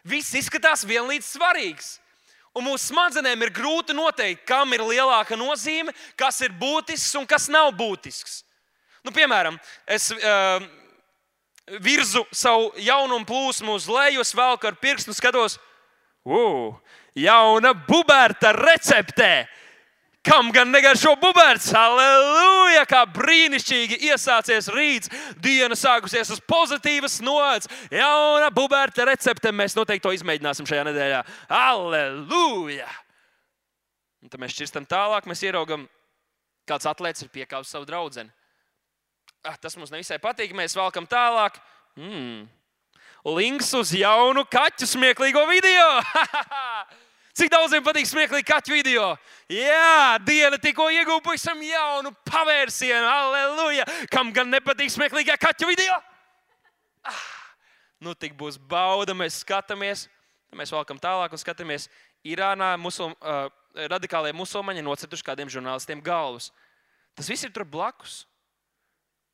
Viss 0.05 0.35
izskatās 0.37 0.85
vienlīdz 0.85 1.25
svarīgs. 1.25 1.95
Un 2.53 2.67
mūsu 2.69 2.91
smadzenēm 2.91 3.47
ir 3.47 3.53
grūti 3.53 3.97
noteikt, 3.97 4.45
kam 4.45 4.71
ir 4.73 4.85
lielāka 4.85 5.37
nozīme, 5.37 5.93
kas 6.17 6.39
ir 6.45 6.53
būtisks 6.57 7.17
un 7.17 7.25
kas 7.29 7.49
nav 7.53 7.73
būtisks. 7.77 8.43
Nu, 9.05 9.13
piemēram, 9.13 9.57
es 9.89 10.09
uh, 10.13 10.61
virzu 11.81 12.23
savu 12.29 12.71
jaunumu 12.81 13.25
plūsmu 13.25 13.73
uz 13.77 13.89
leju, 13.89 14.21
es 14.21 14.37
velku 14.37 14.69
ar 14.69 14.77
pirkstu 14.81 15.13
un 15.13 15.17
skatos, 15.17 15.57
uh, 16.29 16.73
jauna 17.17 17.73
buberta 17.87 18.53
recepte 18.53 19.47
kam 20.27 20.51
gan 20.51 20.69
negaršo 20.71 21.15
buberts. 21.21 21.69
Halleluja! 21.75 22.83
Kā 22.89 23.03
brīnišķīgi 23.15 24.01
iesācies 24.09 24.69
rīts, 24.73 25.11
diena 25.43 25.77
sākusies 25.77 26.31
uz 26.35 26.41
pozitīvas 26.43 27.19
nots. 27.25 27.71
Jauna 27.93 28.51
buberta 28.53 29.07
recepte 29.07 29.53
mēs 29.55 29.77
noteikti 29.77 30.05
to 30.05 30.13
izmēģināsim 30.17 30.67
šajā 30.69 30.83
nedēļā. 30.89 31.21
Halleluja! 31.51 32.89
Un 34.23 34.33
tad 34.33 34.41
mēs 34.43 34.57
šķirstam 34.57 34.89
tālāk, 34.89 35.29
mēs 35.29 35.45
ieraugam, 35.47 35.87
kāds 36.67 36.89
atlētājs 36.89 37.27
ir 37.27 37.33
piekāpis 37.39 37.71
savu 37.71 37.87
draugu. 37.87 38.27
Ah, 39.47 39.55
tas 39.55 39.77
mums 39.79 39.93
nevisai 39.93 40.19
patīk, 40.19 40.51
mēs 40.57 40.75
valkam 40.75 41.07
tālāk. 41.07 41.61
Mm 41.95 42.47
links 43.27 43.73
uz 43.75 43.91
jaunu 43.91 44.45
kaķu 44.47 44.87
smieklīgo 44.87 45.43
video. 45.49 45.87
Cik 47.37 47.51
daudziem 47.53 47.83
patīk 47.85 48.07
smieklīgi 48.09 48.47
kaķu 48.49 48.73
video? 48.73 49.11
Jā, 49.51 50.17
diena 50.25 50.57
tikko 50.57 50.87
iegūta 50.89 51.21
pavisam 51.27 51.59
jaunu 51.61 52.09
pavērsienu. 52.25 53.05
Aleluja! 53.05 53.85
Kam 54.09 54.31
gan 54.33 54.49
nepatīk 54.49 54.89
smieklīgā 54.89 55.35
kaķu 55.37 55.69
video? 55.69 55.99
Ah, 57.05 57.21
nu, 58.01 58.15
tik 58.17 58.33
būs 58.39 58.57
bauda, 58.57 59.13
mēs 59.13 59.43
skatāmies. 59.43 60.07
Mēs 60.57 60.73
valkam 60.73 60.97
tālāk 60.97 61.35
un 61.35 61.41
skatāmies. 61.41 61.85
Irānā 62.25 62.71
musul, 62.81 63.13
uh, 63.21 63.51
radikālie 63.85 64.33
musulmaņi 64.33 64.81
nocetuši 64.87 65.29
kādiem 65.29 65.51
žurnālistiem 65.53 66.01
galvas. 66.01 66.49
Tas 67.13 67.29
viss 67.29 67.45
ir 67.45 67.53
tur 67.53 67.67
blakus. 67.69 68.23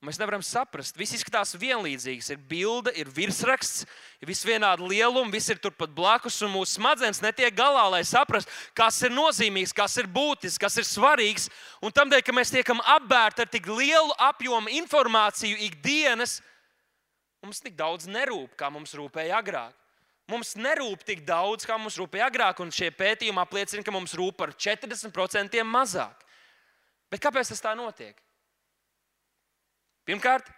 Mēs 0.04 0.18
nevaram 0.20 0.42
saprast. 0.44 0.98
Viss 1.00 1.16
izskatās 1.16 1.54
vienlīdzīgs. 1.56 2.28
Ir 2.34 2.40
bilde, 2.50 2.92
ir 3.00 3.08
virsraksts, 3.08 3.86
ir 4.20 4.28
viss 4.28 4.44
vienāda 4.44 4.84
lieluma, 4.84 5.32
viss 5.32 5.54
ir 5.54 5.62
turpat 5.64 5.94
blakus, 5.96 6.42
un 6.44 6.52
mūsu 6.52 6.76
smadzenes 6.76 7.22
netiek 7.24 7.56
galā, 7.56 7.86
lai 7.94 8.02
saprastu, 8.08 8.52
kas 8.76 8.98
ir 9.08 9.14
nozīmīgs, 9.16 9.72
kas 9.76 9.96
ir 10.02 10.10
būtisks, 10.12 10.60
kas 10.60 10.76
ir 10.82 10.88
svarīgs. 10.90 11.48
Un 11.80 11.96
tādēļ, 11.96 12.24
ka 12.28 12.36
mēs 12.36 12.52
tiekam 12.52 12.84
apbērti 12.98 13.46
ar 13.46 13.54
tik 13.54 13.70
lielu 13.72 14.12
apjomu 14.28 14.74
informāciju 14.82 15.62
ikdienas, 15.70 16.42
mums 17.46 17.64
tik 17.64 17.80
daudz 17.80 18.10
nerūp, 18.12 18.58
kā 18.60 18.68
mums 18.74 18.92
rūpēja 19.00 19.40
agrāk. 19.40 19.72
Mums 20.32 20.54
nerūp 20.60 21.08
tik 21.08 21.24
daudz, 21.28 21.64
kā 21.68 21.80
mums 21.80 21.96
rūpēja 22.00 22.28
agrāk, 22.28 22.60
un 22.64 22.76
šie 22.76 22.92
pētījumi 22.96 23.40
apliecina, 23.40 23.84
ka 23.88 23.96
mums 23.96 24.16
rūp 24.20 24.36
par 24.40 24.52
40% 24.52 25.64
mazāk. 25.68 26.28
Bet 27.12 27.24
kāpēc 27.24 27.56
tas 27.56 27.64
tā 27.64 27.76
notiek? 27.76 28.20
Pirmkārt, 30.08 30.50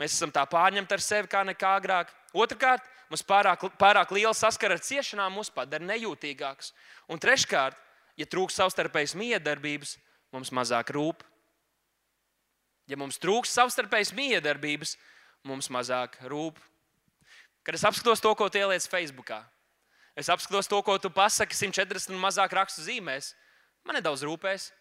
mēs 0.00 0.16
esam 0.16 0.32
tā 0.32 0.44
pārņemti 0.48 0.96
ar 0.96 1.04
sevi 1.04 1.30
kā 1.30 1.42
nekā 1.44 1.74
agrāk. 1.80 2.12
Otrakārt, 2.32 2.84
mums 3.12 3.24
pārāk, 3.28 3.66
pārāk 3.80 4.14
liela 4.16 4.34
saskara 4.36 4.78
ar 4.78 4.84
ciešanām 4.84 5.34
mūs 5.36 5.52
padara 5.52 5.84
nejūtīgākus. 5.84 6.72
Un 7.12 7.20
treškārt, 7.20 7.76
ja 8.16 8.28
trūks 8.28 8.56
savstarpējas 8.60 9.14
miedarbības, 9.18 9.96
mums 10.32 10.52
mazāk 10.54 10.94
rūp. 10.96 11.22
Ja 12.88 12.98
mums 12.98 13.20
trūks 13.20 13.52
savstarpējas 13.52 14.14
miedarbības, 14.16 14.96
mums 15.48 15.68
mazāk 15.72 16.16
rūp. 16.28 16.58
Kad 17.62 17.78
es 17.78 17.84
apskatos 17.86 18.22
to, 18.22 18.32
ko 18.34 18.48
tu 18.50 18.58
ieliec 18.58 18.88
Facebook, 18.90 19.30
es 20.18 20.28
apskatos 20.32 20.66
to, 20.68 20.80
ko 20.82 20.96
tu 20.98 21.12
pasaki 21.14 21.54
140 21.54 22.10
un 22.16 22.22
mazāk 22.22 22.56
rakstu 22.58 22.82
zīmēs, 22.88 23.34
man 23.86 24.00
nedaudz 24.00 24.24
rūpēs. 24.26 24.72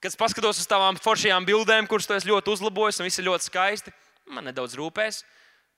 Kad 0.00 0.14
es 0.14 0.16
paskatos 0.16 0.62
uz 0.62 0.68
tavām 0.68 0.96
foršajām 0.96 1.44
bildēm, 1.44 1.88
kuras 1.88 2.08
tu 2.08 2.16
ļoti 2.16 2.54
uzlabojis, 2.54 3.00
un 3.00 3.08
viss 3.08 3.20
ir 3.20 3.26
ļoti 3.26 3.50
skaisti, 3.50 3.92
man 4.32 4.46
nedaudz 4.48 4.78
rūpēs. 4.78 5.22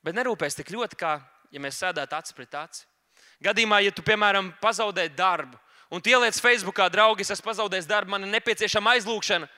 Bet 0.03 0.15
nerūpēs 0.15 0.59
tik 0.59 0.71
ļoti, 0.71 0.99
kā 0.99 1.17
ja 1.51 1.63
mēs 1.63 1.81
sēdētu 1.83 2.17
acis 2.17 2.37
pret 2.37 2.55
aci. 2.55 2.85
Gadījumā, 3.43 3.81
ja 3.83 3.91
tu, 3.95 4.05
piemēram, 4.07 4.53
pazaudē 4.63 5.09
darbu, 5.11 5.59
un 5.91 6.03
ieliec 6.07 6.39
Facebookā, 6.39 6.87
draugi, 6.91 7.27
es 7.27 7.35
esmu 7.35 7.51
pazaudējis 7.51 7.89
darbu, 7.91 8.15
man 8.15 8.27
ir 8.27 8.33
nepieciešama 8.37 8.95
aizlūgšana. 8.97 9.49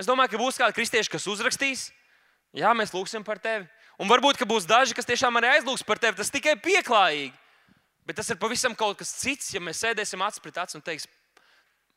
Es 0.00 0.08
domāju, 0.08 0.32
ka 0.32 0.40
būs 0.40 0.58
kādi 0.60 0.76
kristieši, 0.78 1.12
kas 1.12 1.28
uzrakstīs, 1.28 1.90
jā, 2.56 2.72
mēs 2.72 2.94
lūgsim 2.96 3.24
par 3.24 3.40
tevi. 3.44 3.68
Un 4.00 4.08
varbūt, 4.08 4.40
būs 4.48 4.64
daži, 4.66 4.96
kas 4.96 5.06
tiešām 5.06 5.36
arī 5.38 5.52
aizlūgs 5.58 5.84
par 5.86 6.00
tevi. 6.00 6.16
Tas 6.18 6.32
tikai 6.32 6.56
pieklājīgi. 6.64 7.34
Bet 8.08 8.16
tas 8.18 8.32
ir 8.32 8.40
pavisam 8.40 8.74
kaut 8.74 8.96
kas 8.98 9.12
cits, 9.20 9.52
ja 9.54 9.60
mēs 9.62 9.84
sēdēsim 9.84 10.24
acis 10.24 10.42
pret 10.42 10.56
aci 10.58 10.74
un 10.78 10.82
teiksim, 10.82 11.12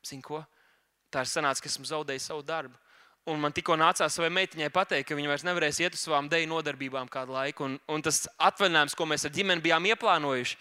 zini 0.06 0.22
ko? 0.22 0.44
Tā 1.16 1.24
ir 1.24 1.32
sanāca, 1.32 1.64
ka 1.64 1.72
esmu 1.72 1.88
zaudējis 1.88 2.28
savu 2.28 2.42
darbu. 2.44 2.76
Un 3.32 3.40
man 3.42 3.54
tikko 3.56 3.78
nācās 3.80 4.18
savai 4.18 4.28
meitiņai 4.36 4.68
pateikt, 4.74 5.08
ka 5.08 5.16
viņa 5.18 5.30
vairs 5.32 5.46
nevarēs 5.48 5.80
iet 5.80 5.96
uz 5.96 6.02
savām 6.04 6.28
deju 6.30 6.50
nodarbībām 6.52 7.08
kādu 7.10 7.34
laiku. 7.34 7.70
Un, 7.70 7.78
un 7.90 8.04
tas 8.04 8.26
atvaļinājums, 8.36 8.98
ko 9.00 9.08
mēs 9.08 9.24
ar 9.26 9.32
ģimeni 9.34 9.64
bijām 9.64 9.88
ieplānojuši, 9.94 10.60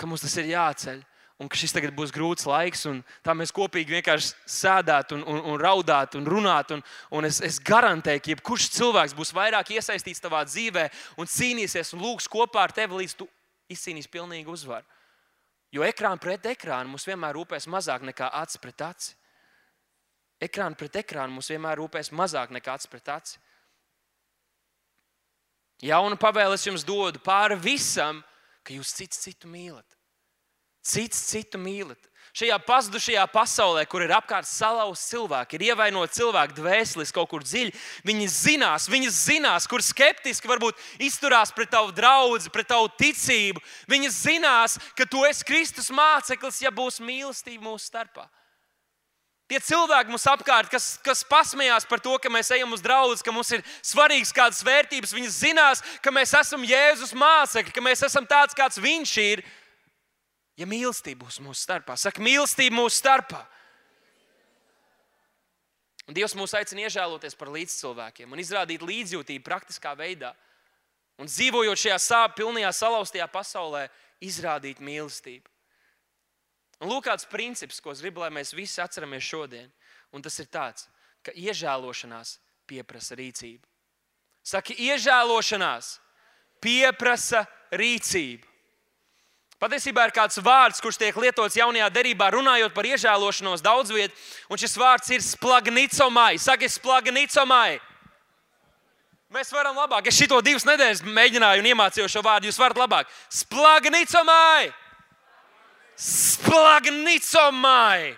ka 0.00 0.08
mums 0.08 0.24
tas 0.24 0.34
ir 0.40 0.48
jāceļ. 0.54 1.04
Un 1.38 1.46
ka 1.46 1.54
šis 1.60 1.76
tagad 1.76 1.92
būs 1.94 2.10
grūts 2.10 2.48
laiks, 2.48 2.80
un 2.90 2.96
tā 3.22 3.30
mēs 3.38 3.52
kopīgi 3.54 3.94
vienkārši 3.94 4.32
sēdētu 4.50 5.20
un, 5.20 5.20
un, 5.30 5.36
un 5.52 5.60
raudātu 5.62 6.18
un 6.18 6.26
runātu. 6.26 6.80
Un, 6.80 6.82
un 7.20 7.28
es, 7.28 7.38
es 7.46 7.60
garantēju, 7.62 8.24
ka 8.24 8.32
jebkurš 8.32 8.72
cilvēks 8.74 9.14
būs 9.14 9.30
vairāk 9.36 9.70
iesaistīts 9.76 10.24
tavā 10.24 10.40
dzīvē 10.48 10.88
un 11.20 11.30
cīnīsies 11.30 11.94
un 11.94 12.02
lūgs 12.02 12.26
kopā 12.32 12.64
ar 12.64 12.74
tevi, 12.74 13.04
līdz 13.04 13.14
tu 13.20 13.28
izcīnīsi 13.70 14.10
pilnīgu 14.10 14.56
uzvaru. 14.56 14.88
Jo 15.70 15.84
ekrāna 15.84 16.18
pret 16.18 16.48
ekrānu 16.48 16.90
mums 16.90 17.06
vienmēr 17.06 17.36
rūpēs 17.36 17.68
mazāk 17.70 18.02
nekā 18.08 18.32
acis 18.40 18.58
pret 18.62 18.88
aci. 18.88 19.14
Ekrāna 20.42 20.78
pret 20.78 21.00
ekrānu 21.00 21.34
mums 21.34 21.50
vienmēr 21.50 21.80
rūpēs 21.80 22.12
mazāk 22.14 22.52
nekā 22.54 22.76
acis 22.78 22.90
pret 22.90 23.10
aci. 23.10 23.38
Jaunu 25.82 26.18
pavēli 26.18 26.58
es 26.58 26.66
jums 26.66 26.84
dodu 26.86 27.20
pāri 27.22 27.58
visam, 27.62 28.22
ka 28.66 28.74
jūs 28.74 28.94
cits 28.94 29.20
citu 29.22 29.50
mīlat. 29.50 29.86
Cits 30.82 31.20
citu 31.30 31.58
mīlat. 31.60 32.00
Šajā 32.38 32.58
pazudušajā 32.62 33.24
pasaulē, 33.32 33.82
kur 33.88 34.02
ir 34.04 34.12
apkārt 34.14 34.46
salauzti 34.46 35.14
cilvēki, 35.14 35.56
ir 35.56 35.64
ievainoti 35.70 36.18
cilvēki, 36.20 36.54
dvēseles 36.58 37.10
kaut 37.14 37.30
kur 37.32 37.42
dziļi, 37.42 37.72
viņi 38.06 38.28
zinās, 38.30 38.86
viņi 38.92 39.10
zinās, 39.10 39.66
kur 39.70 39.82
skeptiski 39.82 40.50
varbūt 40.50 40.78
izturās 41.02 41.50
pret 41.56 41.72
tavu 41.72 41.90
draugu, 41.96 42.38
pret 42.54 42.68
tavu 42.70 42.90
ticību. 43.00 43.62
Viņi 43.90 44.12
zinās, 44.14 44.76
ka 44.94 45.08
tu 45.08 45.24
esi 45.26 45.46
Kristus 45.48 45.90
māceklis, 45.90 46.60
ja 46.62 46.70
būs 46.74 47.00
mīlestība 47.02 47.64
mūsu 47.70 47.88
starpā. 47.88 48.28
Tie 49.48 49.56
cilvēki 49.64 50.12
mums 50.12 50.26
apkārt, 50.28 50.68
kas, 50.68 50.98
kas 51.00 51.22
pasmējās 51.24 51.86
par 51.88 52.02
to, 52.04 52.12
ka 52.20 52.28
mēs 52.28 52.50
ejam 52.52 52.74
uz 52.76 52.82
draugu, 52.84 53.16
ka 53.24 53.32
mums 53.32 53.48
ir 53.56 53.62
svarīgas 53.80 54.34
kādas 54.36 54.60
vērtības, 54.66 55.14
viņi 55.16 55.30
zinās, 55.32 55.80
ka 56.04 56.12
mēs 56.12 56.34
esam 56.36 56.66
Jēzus 56.68 57.14
mācekļi, 57.16 57.72
ka 57.72 57.84
mēs 57.84 58.04
esam 58.04 58.28
tāds, 58.28 58.56
kāds 58.56 58.76
Viņš 58.76 59.14
ir 59.24 59.44
ja 60.58 60.66
mīlestība 60.68 61.24
būs 61.24 61.40
mūsu 61.40 61.62
starpā. 61.62 61.96
Saka, 61.96 62.20
mīlestība 62.24 62.76
mūsu 62.76 62.98
starpā. 62.98 63.40
Un 66.08 66.16
Dievs 66.16 66.36
mūs 66.36 66.54
aicina 66.56 66.86
iežēloties 66.86 67.36
par 67.36 67.50
līdzcilvēkiem 67.52 68.32
un 68.32 68.40
izrādīt 68.40 68.84
līdzjūtību 68.84 69.44
praktiskā 69.44 69.92
veidā. 69.96 70.32
Un 71.20 71.28
dzīvojot 71.28 71.80
šajā 71.80 71.98
sāpju 72.00 72.44
pilnajā 72.44 72.70
salauztajā 72.78 73.26
pasaulē, 73.32 73.88
izrādīt 74.24 74.80
mīlestību. 74.84 75.48
Un 76.78 76.92
lūk, 76.92 77.08
kāds 77.08 77.26
princips, 77.26 77.80
ko 77.82 77.90
es 77.90 78.02
gribu, 78.02 78.22
lai 78.22 78.30
mēs 78.34 78.54
visi 78.54 78.78
atceramies 78.82 79.26
šodien. 79.26 79.70
Un 80.14 80.22
tas 80.22 80.38
ir 80.38 80.46
tāds, 80.46 80.86
ka 81.26 81.34
iežēlošanās 81.34 82.36
pieprasa 82.68 83.18
rīcību. 83.18 83.64
Saka, 84.46 84.76
iežēlošanās 84.78 85.96
pieprasa 86.62 87.44
rīcību. 87.74 88.46
Patiesībā 89.58 90.04
ir 90.06 90.14
kāds 90.14 90.38
vārds, 90.38 90.78
kurš 90.78 91.00
tiek 91.02 91.16
lietots 91.18 91.56
jaunajā 91.58 91.88
derībā, 91.90 92.28
runājot 92.30 92.70
par 92.76 92.86
iežēlošanos 92.86 93.64
daudz 93.64 93.90
vietā, 93.90 94.14
un 94.46 94.60
šis 94.60 94.78
vārds 94.78 95.10
ir 95.10 95.24
splagnicomai. 95.26 96.36
Saki, 96.38 96.70
splagnicomai! 96.70 97.80
Mēs 99.34 99.50
varam 99.52 99.76
labāk. 99.76 100.06
Es 100.08 100.16
šito 100.16 100.38
divas 100.40 100.64
nedēļas 100.64 101.02
mēģināju 101.04 101.60
un 101.60 101.66
iemācījos 101.68 102.14
šo 102.14 102.22
vārdu. 102.24 102.48
Jūs 102.48 102.60
varat 102.62 102.78
labāk. 102.80 103.10
Splagnicomai! 103.34 104.70
Splagnicomai! 105.98 108.14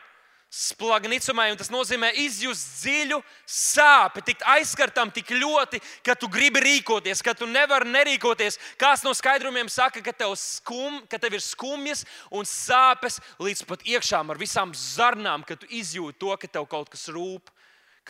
splagnicumai, 0.50 1.52
un 1.52 1.58
tas 1.60 1.68
nozīmē 1.70 2.08
izjust 2.24 2.82
dziļu 2.82 3.20
sāpi, 3.46 4.22
tikt 4.26 4.42
aizskartam 4.50 5.12
tik 5.14 5.30
ļoti, 5.38 5.78
ka 6.02 6.16
tu 6.18 6.26
gribi 6.30 6.58
rīkoties, 6.64 7.22
ka 7.22 7.36
tu 7.38 7.46
nevari 7.46 7.86
nerīkoties. 7.86 8.58
Kāds 8.80 9.04
no 9.06 9.14
skaidrojumiem 9.14 9.70
saka, 9.70 10.02
ka 10.02 10.10
tev, 10.10 10.34
skum, 10.38 11.06
ka 11.06 11.22
tev 11.22 11.38
ir 11.38 11.44
skumjas 11.44 12.02
un 12.34 12.48
sāpes 12.48 13.20
līdz 13.38 13.62
pat 13.70 13.86
iekšām 13.86 14.34
ar 14.34 14.42
visām 14.42 14.74
zarnām, 14.74 15.46
ka 15.46 15.54
tu 15.54 15.70
izjūti 15.70 16.18
to, 16.18 16.34
ka 16.34 16.50
tev 16.50 16.66
kaut 16.70 16.90
kas 16.90 17.06
rūp, 17.14 17.46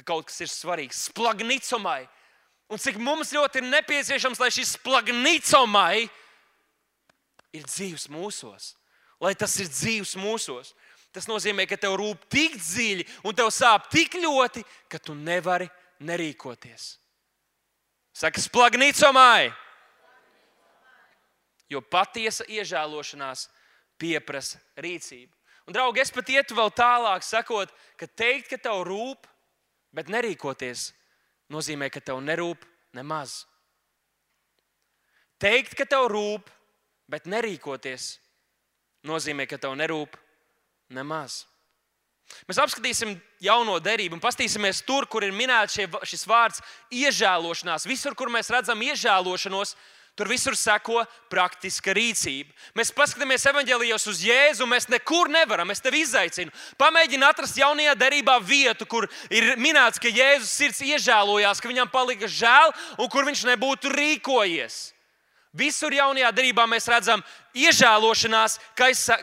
ka 0.00 0.08
kaut 0.08 0.32
kas 0.32 0.40
ir 0.40 0.48
svarīgs. 0.48 1.12
Splagnicumai! 1.12 2.08
Un 2.72 2.80
cik 2.80 2.96
mums 3.02 3.34
ļoti 3.34 3.60
ir 3.60 3.68
nepieciešams, 3.68 4.40
lai 4.40 4.48
šis 4.54 4.78
splagnicumai 4.78 6.08
ir 7.52 7.66
dzīves 7.66 8.08
mūsos, 8.08 8.78
lai 9.20 9.34
tas 9.38 9.54
ir 9.60 9.68
dzīves 9.70 10.16
mūsos. 10.20 10.74
Tas 11.10 11.26
nozīmē, 11.26 11.66
ka 11.66 11.78
tev 11.80 11.96
rūp 11.98 12.22
tik 12.30 12.56
dziļi 12.58 13.06
un 13.26 13.34
tev 13.34 13.50
sāp 13.54 13.88
tik 13.90 14.14
ļoti, 14.22 14.62
ka 14.88 15.00
tu 15.02 15.14
nevari 15.14 15.66
nerīkoties. 16.06 16.94
Saka, 18.14 18.42
splagnīcomai! 18.42 19.50
Jo 21.70 21.82
patiesa 21.82 22.46
iežēlošanās 22.50 23.46
pieprasa 24.00 24.58
rīcību. 24.80 25.30
Un, 25.68 25.74
draugi, 25.76 26.02
es 26.02 26.10
pat 26.10 26.30
ietu 26.32 26.56
vēl 26.58 26.72
tālāk, 26.74 27.22
sakot, 27.22 27.70
ka 28.00 28.08
teikt, 28.18 28.48
ka 28.50 28.58
tev 28.58 28.80
rūp, 28.88 29.28
bet 29.94 30.10
nerīkoties, 30.10 30.88
nozīmē, 31.52 31.90
ka 31.94 32.02
tev 32.02 32.18
nerūp 32.24 32.64
nemaz. 32.96 33.44
Teikt, 35.38 35.76
ka 35.78 35.86
tev 35.86 36.08
rūp, 36.10 36.50
bet 37.10 37.28
nerīkoties, 37.30 38.16
nozīmē, 39.06 39.46
ka 39.48 39.58
tev 39.60 39.76
nerūp 39.78 40.16
nemaz. 40.92 41.44
Mēs 42.46 42.60
apskatīsim 42.62 43.16
jauno 43.42 43.78
derību 43.82 44.16
un 44.16 44.22
paskatīsimies 44.22 44.84
tur, 44.86 45.06
kur 45.10 45.24
ir 45.26 45.34
minēts 45.34 45.74
šie, 45.74 45.88
šis 46.06 46.26
vārds 46.30 46.62
iežēlošanās. 46.94 47.88
Visur, 47.90 48.14
kur 48.14 48.30
mēs 48.30 48.52
redzam 48.54 48.82
iežēlošanos, 48.86 49.74
Tur 50.20 50.28
visur 50.28 50.56
seko 50.58 51.04
praktiska 51.32 51.94
rīcība. 51.96 52.50
Mēs 52.76 52.90
paskatāmies 52.92 53.46
evanģēlijos 53.48 54.04
uz 54.10 54.18
Jēzu, 54.26 54.66
mēs 54.68 54.88
nekur 54.92 55.30
nevaram. 55.32 55.70
Es 55.72 55.80
tevi 55.80 56.02
izaicinu. 56.04 56.52
Pamēģini 56.76 57.24
atrast 57.24 57.56
jaunajā 57.56 57.94
derībā 57.96 58.34
vietu, 58.44 58.84
kur 58.90 59.06
ir 59.32 59.54
minēts, 59.56 60.02
ka 60.02 60.12
Jēzus 60.12 60.52
sirds 60.52 60.82
iežēlojās, 60.84 61.62
ka 61.62 61.70
viņam 61.70 61.88
palika 61.88 62.28
žēl 62.28 62.74
un 62.98 63.08
kur 63.08 63.24
viņš 63.30 63.46
nebūtu 63.48 63.94
rīkojies. 63.94 64.80
Visur 65.50 65.90
jaunajā 65.90 66.30
darbā 66.30 66.62
mēs 66.70 66.86
redzam 66.86 67.22
iežēlošanās, 67.58 68.58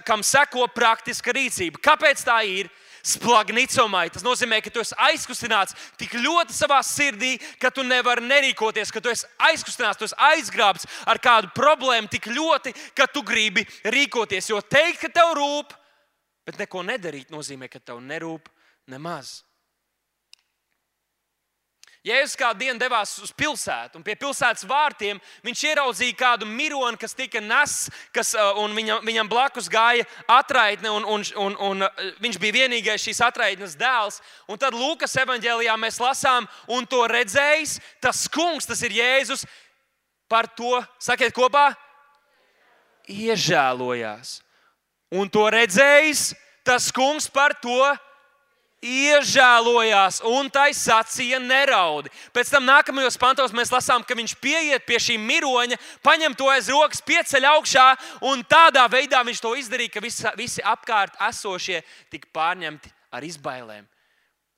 kam 0.03 0.23
seko 0.25 0.67
praktiska 0.75 1.31
rīcība. 1.31 1.79
Kāpēc 1.79 2.23
tā 2.27 2.41
ir? 2.43 2.69
Splagnicomai. 3.07 4.09
Tas 4.11 4.25
nozīmē, 4.25 4.57
ka 4.59 4.71
tu 4.73 4.81
esi 4.83 4.95
aizkustināts 4.99 5.77
tik 5.95 6.17
ļoti 6.19 6.51
savā 6.51 6.81
sirdī, 6.83 7.37
ka 7.61 7.71
tu 7.71 7.85
nevari 7.87 8.25
nerīkoties, 8.27 8.91
ka 8.91 8.99
tu 8.99 9.13
esi 9.13 9.23
aizkustināts, 9.47 9.95
tu 10.01 10.03
esi 10.09 10.17
aizgrābts 10.27 10.89
ar 11.07 11.21
kādu 11.23 11.53
problēmu 11.55 12.11
tik 12.11 12.27
ļoti, 12.35 12.75
ka 12.97 13.07
tu 13.07 13.23
gribi 13.23 13.63
rīkoties. 13.87 14.51
Jo 14.51 14.59
teikt, 14.59 15.05
ka 15.05 15.13
tev 15.21 15.37
rūp, 15.39 15.71
bet 16.43 16.59
neko 16.59 16.83
nedarīt, 16.83 17.31
nozīmē, 17.31 17.71
ka 17.71 17.79
tev 17.79 18.03
nerūp 18.03 18.51
nemaz. 18.91 19.46
Jēzus 22.07 22.37
kādu 22.39 22.61
dienu 22.63 22.79
devās 22.79 23.11
uz 23.19 23.33
pilsētu, 23.35 23.99
un 23.99 24.05
pie 24.05 24.15
pilsētas 24.19 24.63
vārtiem 24.67 25.19
viņš 25.43 25.63
ieraudzīja 25.69 26.15
kādu 26.17 26.47
mironi, 26.47 26.99
kas 27.01 27.15
tika 27.17 27.41
nests, 27.43 27.91
kas, 28.15 28.31
uh, 28.37 28.61
un 28.63 28.75
viņam, 28.77 29.03
viņam 29.07 29.29
blakus 29.31 29.67
gāja 29.71 30.05
atraitne, 30.31 30.91
un, 30.93 31.03
un, 31.03 31.25
un, 31.35 31.57
un 31.69 31.87
uh, 31.87 32.01
viņš 32.23 32.39
bija 32.39 32.61
vienīgais 32.61 33.03
šīs 33.03 33.19
atraitnes 33.27 33.75
dēls. 33.79 34.21
Un 34.47 34.61
tad 34.61 34.77
Lūkas 34.77 35.17
evanģēlijā 35.19 35.75
mēs 35.81 35.99
lasām, 35.99 36.47
un 36.71 36.87
to 36.87 37.03
redzējis, 37.11 37.77
tas 38.03 38.25
kungs, 38.31 38.69
tas 38.69 38.81
ir 38.87 38.95
Jēzus, 39.01 39.43
par 40.31 40.47
to, 40.55 40.79
sakiet 40.99 41.35
kopā, 41.35 41.71
iežēlojās. 43.07 44.41
Un 45.15 45.29
to 45.31 45.45
redzējis, 45.51 46.33
tas 46.67 46.91
kungs 46.91 47.29
par 47.31 47.55
to 47.63 47.79
iežēlojās 47.79 48.06
iežēlojās 48.83 50.19
un 50.29 50.51
tai 50.53 50.69
sacīja 50.77 51.39
neraudi. 51.41 52.11
Pēc 52.33 52.51
tam 52.53 52.67
nākamajos 52.67 53.17
pantos 53.17 53.53
mēs 53.55 53.71
lasām, 53.73 54.03
ka 54.05 54.17
viņš 54.17 54.35
pieiet 54.41 54.85
pie 54.85 54.99
šī 55.01 55.17
miroņa, 55.21 55.79
paņem 56.05 56.37
to 56.37 56.49
aiz 56.53 56.69
rokas, 56.69 57.01
pieceļ 57.01 57.49
augšā 57.55 57.87
un 58.29 58.45
tādā 58.45 58.85
veidā 58.91 59.23
viņš 59.25 59.41
to 59.41 59.55
izdarīja, 59.57 59.95
ka 59.97 60.03
visi, 60.03 60.25
visi 60.37 60.61
apkārt 60.61 61.17
esošie 61.29 61.81
tika 62.13 62.29
pārņemti 62.37 62.93
ar 63.11 63.25
izbailēm. 63.25 63.87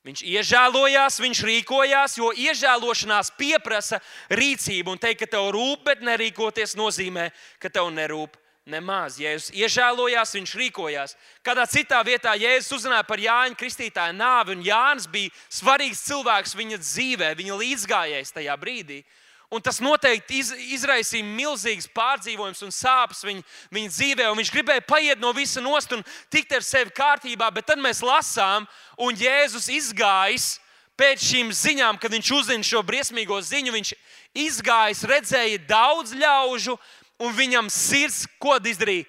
Viņš 0.07 0.21
iežēlojās, 0.23 1.19
viņš 1.19 1.39
rīkojās, 1.43 2.13
jo 2.17 2.29
iežēlošanās 2.31 3.33
pieprasa 3.37 3.99
rīcību. 4.31 4.95
Un 4.95 5.01
teikt, 5.01 5.25
ka 5.25 5.27
tev 5.35 5.49
rūp, 5.51 5.83
bet 5.89 6.03
nerīkoties, 6.07 6.77
nozīmē, 6.79 7.27
ka 7.59 7.71
tev 7.71 7.91
nerūp 7.91 8.37
Nemaz. 8.67 9.15
Jēzus 9.17 9.53
iežēlojās, 9.55 10.33
viņš 10.35 10.51
rīkojās. 10.59 11.15
Kādā 11.45 11.63
citā 11.69 12.01
vietā 12.05 12.35
Jēzus 12.37 12.75
uzrunāja 12.77 13.05
par 13.07 13.21
Jāņa 13.21 13.57
Kristītāja 13.57 14.13
nāvi, 14.13 14.57
un 14.57 14.65
Jānis 14.65 15.07
bija 15.09 15.31
svarīgs 15.49 16.03
cilvēks 16.05 16.57
viņa 16.59 16.77
dzīvē, 16.83 17.31
viņa 17.39 17.57
līdzgājējs 17.63 18.35
tajā 18.35 18.57
brīdī. 18.59 19.01
Un 19.49 19.63
tas 19.65 19.79
noteikti 19.81 20.43
iz, 20.43 20.51
izraisīja 20.75 21.25
milzīgas 21.25 21.87
pārdzīvojumus 21.89 22.61
un 22.67 22.73
sāpes 22.73 23.23
viņa, 23.25 23.41
viņa 23.73 23.93
dzīvē. 23.95 24.27
Viņš 24.37 24.51
gribēja 24.53 24.85
paiet 24.85 25.23
no 25.23 25.31
visa 25.33 25.63
nost 25.65 25.95
un 25.95 26.05
tikt 26.29 26.53
ar 26.53 26.65
sevi 26.65 26.93
kārtībā, 26.93 27.49
bet 27.55 27.65
tad 27.71 27.81
mēs 27.81 28.03
lasām, 28.05 28.67
un 29.01 29.17
Jēzus 29.17 29.71
izgājis 29.73 30.59
pēc 30.99 31.23
šīm 31.31 31.49
ziņām, 31.55 31.97
kad 31.97 32.13
viņš 32.13 32.31
uzzina 32.35 32.69
šo 32.69 32.83
briesmīgo 32.85 33.39
ziņu. 33.41 33.73
Viņš 33.73 33.95
izgājis, 34.37 35.05
redzēja 35.09 35.63
daudz 35.65 36.13
ļaužu, 36.13 36.75
un 37.19 37.33
viņam 37.35 37.69
sirds 37.73 38.25
ko 38.41 38.57
izdarīja? 38.63 39.07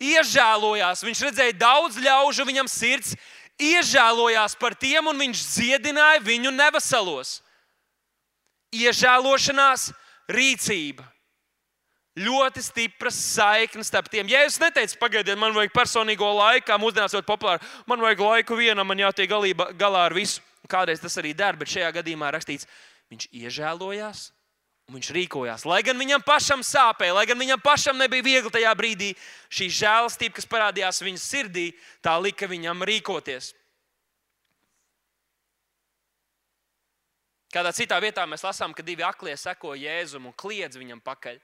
Iežēlojās. 0.00 1.04
Viņš 1.04 1.22
redzēja 1.26 1.58
daudz 1.60 1.98
ļaužu, 2.00 2.46
viņam 2.48 2.68
sirds 2.72 3.14
iežēlojās 3.60 4.56
par 4.56 4.74
tiem, 4.78 5.10
un 5.10 5.20
viņš 5.20 5.44
dziedināja 5.44 6.22
viņu 6.24 6.52
neveselos. 6.54 7.40
Iežēlošanās, 8.72 9.90
rīcība. 10.30 11.04
Ļoti 12.20 12.62
stipras 12.64 13.16
saiknes 13.36 13.88
starp 13.90 14.08
tiem. 14.10 14.28
Ja 14.28 14.42
es 14.44 14.58
neteicu, 14.60 14.96
pagaidiet, 15.00 15.38
man 15.38 15.54
vajag 15.54 15.72
personīgo 15.74 16.26
laiku, 16.36 16.66
kā 16.68 16.78
mūsdienās 16.80 17.14
ļoti 17.14 17.28
populāri, 17.28 17.68
man 17.88 18.02
vajag 18.02 18.24
laiku 18.24 18.58
vienam, 18.58 18.88
man 18.88 18.98
jātiek 18.98 19.30
galībā, 19.30 19.70
galā 19.78 20.08
ar 20.08 20.16
visu. 20.16 20.42
Kādreiz 20.70 21.00
tas 21.02 21.16
arī 21.20 21.32
der, 21.36 21.56
bet 21.58 21.70
šajā 21.70 21.88
gadījumā 22.00 22.32
rakstīts, 22.34 22.68
viņš 23.10 23.30
iežēlojās, 23.40 24.28
Un 24.90 24.96
viņš 24.98 25.12
rīkojās. 25.14 25.62
Lai 25.70 25.84
gan 25.86 25.94
viņam 25.94 26.22
pašam 26.26 26.64
sāpēja, 26.66 27.14
lai 27.14 27.22
gan 27.30 27.38
viņam 27.38 27.60
pašam 27.62 27.94
nebija 28.00 28.24
viegli 28.26 28.50
tajā 28.50 28.72
brīdī, 28.74 29.12
šī 29.46 29.68
žēlastība, 29.76 30.34
kas 30.34 30.48
parādījās 30.50 30.98
viņa 31.06 31.20
sirdī, 31.22 31.68
tā 32.02 32.16
lika 32.18 32.48
viņam 32.50 32.82
rīkoties. 32.90 33.52
Kādā 37.54 37.70
citā 37.74 38.00
vietā 38.02 38.26
mēs 38.26 38.42
lasām, 38.42 38.74
ka 38.74 38.82
divi 38.82 39.06
aklie 39.06 39.36
seko 39.38 39.76
Jēzum 39.78 40.26
un 40.26 40.34
kliedz 40.34 40.78
viņam 40.78 40.98
pakaļ. 41.06 41.38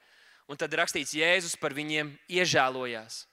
Un 0.50 0.58
tad 0.58 0.74
rakstīts, 0.74 1.14
Jēzus 1.14 1.54
par 1.58 1.74
viņiem 1.74 2.16
iežēlojās. 2.26 3.24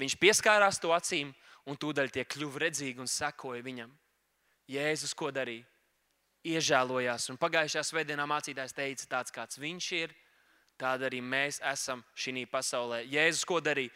Viņš 0.00 0.20
pieskārās 0.20 0.80
to 0.84 0.92
acīm, 0.92 1.32
un 1.64 1.80
tūdaļ 1.80 2.12
tie 2.12 2.28
kļuva 2.28 2.66
redzīgi 2.66 3.00
un 3.00 3.08
sekoja 3.08 3.64
viņam. 3.64 3.88
Jēzus 4.68 5.16
ko 5.16 5.32
darīja? 5.32 5.64
Iežēlojās. 6.44 7.30
Un 7.32 7.40
pagājušajā 7.40 7.82
svētdienā 7.88 8.26
mācītājs 8.28 8.76
teica, 8.76 9.08
tāds 9.16 9.34
kāds 9.34 9.58
viņš 9.60 9.88
ir, 9.96 10.12
tāda 10.80 11.08
arī 11.08 11.22
mēs 11.24 11.60
esam 11.72 12.04
šī 12.18 12.44
pasaulē. 12.50 13.04
Jēzus 13.08 13.46
ko 13.48 13.60
darīja? 13.64 13.92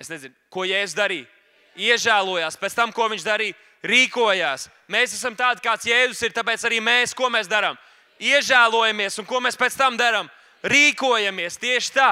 Es 0.00 0.10
nezinu, 0.10 0.34
ko 0.50 0.64
Jēzus 0.66 0.96
darīja. 0.98 1.28
Iežēlojās, 1.76 2.58
pēc 2.60 2.74
tam, 2.76 2.92
ko 2.92 3.06
viņš 3.12 3.24
darīja, 3.24 3.56
rīkojās. 3.86 4.66
Mēs 4.92 5.14
esam 5.16 5.36
tādi, 5.36 5.62
kāds 5.64 5.88
Jēzus 5.88 6.20
ir, 6.26 6.34
tāpēc 6.36 6.66
arī 6.68 6.80
mēs, 6.84 7.14
ko 7.16 7.30
mēs 7.32 7.48
darām? 7.48 7.78
Iežēlojamies, 8.22 9.18
un 9.22 9.28
ko 9.28 9.40
mēs 9.44 9.56
pēc 9.58 9.76
tam 9.78 9.96
darām? 10.00 10.28
Rīkojamies 10.62 11.58
tieši 11.60 11.94
tā. 11.96 12.10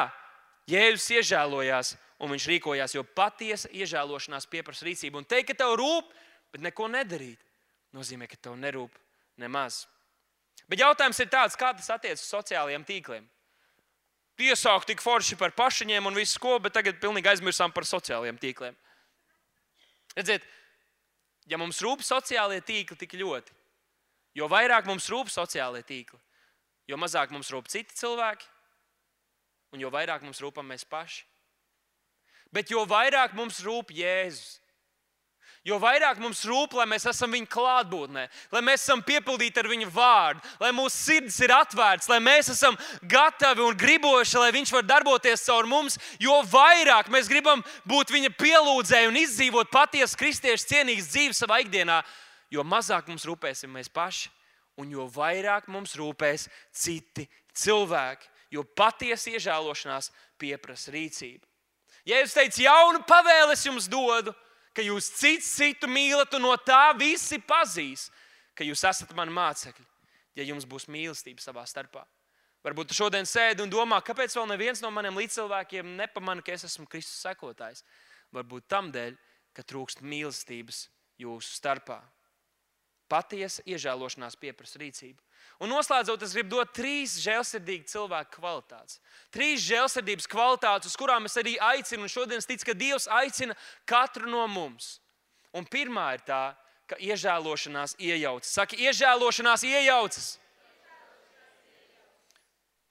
Jēzus 0.70 1.10
iežēlojās, 1.18 1.92
un 2.22 2.32
viņš 2.32 2.46
rīkojās, 2.50 2.94
jo 2.94 3.04
patiesa 3.04 3.70
iežēlošanās 3.74 4.48
pieprasa 4.50 4.86
rīcību. 4.86 5.20
Un 5.20 5.28
teikt, 5.28 5.52
ka 5.52 5.62
tev 5.62 5.76
rūp, 5.80 6.10
bet 6.54 6.64
neko 6.64 6.88
nedarīt 6.90 7.38
nozīmē, 7.96 8.28
ka 8.30 8.38
tev 8.38 8.56
nerūp 8.58 8.94
nemaz. 9.40 9.84
Bet 10.70 10.82
jautājums 10.82 11.18
ir 11.22 11.30
tāds, 11.32 11.58
kā 11.58 11.72
tas 11.74 11.90
attiecas 11.90 12.22
uz 12.22 12.30
sociālajiem 12.30 12.84
tīkliem. 12.86 13.26
Iesākt 14.40 14.88
tik 14.88 15.02
forši 15.04 15.36
par 15.36 15.52
pašiem 15.52 16.06
un 16.06 16.16
visu 16.16 16.40
ko, 16.40 16.54
bet 16.62 16.72
tagad 16.72 17.00
pilnīgi 17.00 17.28
aizmirsām 17.28 17.74
par 17.76 17.84
sociālajiem 17.84 18.38
tīkliem. 18.40 18.76
Redziet, 20.16 20.46
ja 21.50 21.58
mums 21.60 21.82
rūp 21.84 22.00
sociālie 22.06 22.62
tīkli 22.64 22.96
tik 22.96 23.18
ļoti, 23.20 23.52
jo 24.38 24.48
vairāk 24.48 24.88
mums 24.88 25.10
rūp 25.12 25.28
sociālie 25.28 25.82
tīkli, 25.84 26.18
jo 26.88 26.96
mazāk 26.96 27.34
mums 27.34 27.50
rūp 27.52 27.68
citi 27.68 27.98
cilvēki, 28.00 28.48
un 29.74 29.84
jo 29.84 29.90
vairāk 29.92 30.24
mums 30.24 30.40
rūpam 30.42 30.66
mēs 30.66 30.86
paši. 30.88 31.26
Bet 32.50 32.72
jo 32.72 32.82
vairāk 32.88 33.36
mums 33.38 33.60
rūp 33.62 33.92
Jēzus, 33.94 34.58
Jo 35.60 35.76
vairāk 35.76 36.16
mums 36.16 36.40
rūp, 36.48 36.72
lai 36.78 36.86
mēs 36.88 37.04
esam 37.10 37.34
viņa 37.36 37.48
klātbūtnē, 37.52 38.22
lai 38.48 38.60
mēs 38.64 38.80
esam 38.80 39.02
piepildīti 39.04 39.60
ar 39.60 39.68
viņa 39.68 39.90
vārdu, 39.92 40.40
lai 40.62 40.70
mūsu 40.72 40.96
sirds 40.96 41.36
ir 41.44 41.52
atvērts, 41.52 42.08
lai 42.08 42.16
mēs 42.24 42.48
esam 42.54 42.78
gatavi 43.04 43.66
un 43.66 43.76
griboši, 43.76 44.38
lai 44.40 44.54
viņš 44.56 44.72
var 44.72 44.88
darboties 44.88 45.44
caur 45.44 45.68
mums, 45.68 45.98
jo 46.16 46.38
vairāk 46.48 47.12
mēs 47.12 47.28
gribam 47.28 47.60
būt 47.84 48.14
viņa 48.16 48.32
pielūdzēji 48.40 49.12
un 49.12 49.20
izdzīvot 49.20 49.68
patiesu 49.68 50.16
kristiešu 50.22 50.72
cienīgas 50.72 51.12
dzīves 51.12 51.44
savā 51.44 51.60
ikdienā, 51.60 52.00
jo 52.48 52.64
mazāk 52.64 53.12
mums 53.12 53.28
rūpēsim 53.28 53.76
mēs 53.76 53.92
paši, 53.92 54.32
un 54.80 54.96
jo 54.96 55.04
vairāk 55.12 55.68
mums 55.68 55.92
rūpēs 56.00 56.48
citi 56.72 57.28
cilvēki, 57.52 58.32
jo 58.56 58.64
patiesa 58.64 59.36
iežēlošanās 59.36 60.08
pieprasa 60.40 60.96
rīcību. 60.96 61.44
Ja 62.08 62.22
jūs 62.22 62.32
teicat, 62.32 62.64
jaunu 62.64 63.04
pavēli 63.04 63.52
es 63.52 63.66
jums 63.68 63.84
dodu, 63.92 64.32
ka 64.76 64.84
jūs 64.84 65.10
cits 65.18 65.48
citu 65.58 65.88
mīlat, 65.90 66.32
un 66.36 66.46
no 66.46 66.54
tā 66.62 66.90
visi 66.98 67.40
pazīs, 67.42 68.08
ka 68.54 68.66
jūs 68.66 68.84
esat 68.86 69.12
mani 69.16 69.34
mācekļi, 69.34 69.86
ja 70.38 70.46
jums 70.46 70.66
būs 70.68 70.88
mīlestība 70.90 71.42
savā 71.42 71.66
starpā. 71.68 72.04
Varbūt 72.60 72.90
tu 72.90 72.98
šodien 72.98 73.24
sēdi 73.24 73.64
un 73.64 73.72
domā, 73.72 74.02
kāpēc 74.04 74.34
vēl 74.36 74.48
neviens 74.50 74.82
no 74.84 74.90
maniem 74.92 75.16
līdzcilvēkiem 75.16 75.94
nepamana, 75.96 76.44
ka 76.44 76.52
es 76.52 76.66
esmu 76.68 76.84
Kristus 76.92 77.22
sekotājs. 77.24 77.80
Varbūt 78.36 78.66
tam 78.68 78.90
dēļ, 78.92 79.16
ka 79.56 79.64
trūkst 79.64 80.04
mīlestības 80.04 80.84
jūsu 81.22 81.54
starpā. 81.56 82.02
Patiesa 83.10 83.64
iežēlošanās 83.66 84.38
pieprasa 84.38 84.78
rīcību. 84.80 85.18
Un 85.60 85.68
noslēdzot, 85.74 86.22
es 86.24 86.32
gribu 86.36 86.54
dot 86.54 86.70
trīs 86.72 87.18
žēlsirdīgu 87.20 87.90
cilvēku 87.90 88.38
kvalitātes. 88.38 89.00
Trīs 89.34 89.64
žēlsirdības 89.66 90.28
kvalitātes, 90.30 90.92
uz 90.92 90.96
kurām 90.96 91.26
es 91.28 91.36
arī 91.40 91.56
aicinu, 91.60 92.06
un 92.06 92.12
šodien 92.12 92.40
es 92.40 92.48
ticu, 92.48 92.70
ka 92.70 92.76
Dievs 92.78 93.10
aicina 93.12 93.56
katru 93.88 94.30
no 94.30 94.46
mums. 94.48 95.00
Un 95.52 95.66
pirmā 95.66 96.06
ir 96.16 96.24
tā, 96.24 96.42
ka 96.88 96.96
iežēlošanās 97.02 97.98
iejaucas. 97.98 98.54
Saka, 98.54 98.78
iežēlošanās 98.78 99.66
iejaucas. 99.66 100.30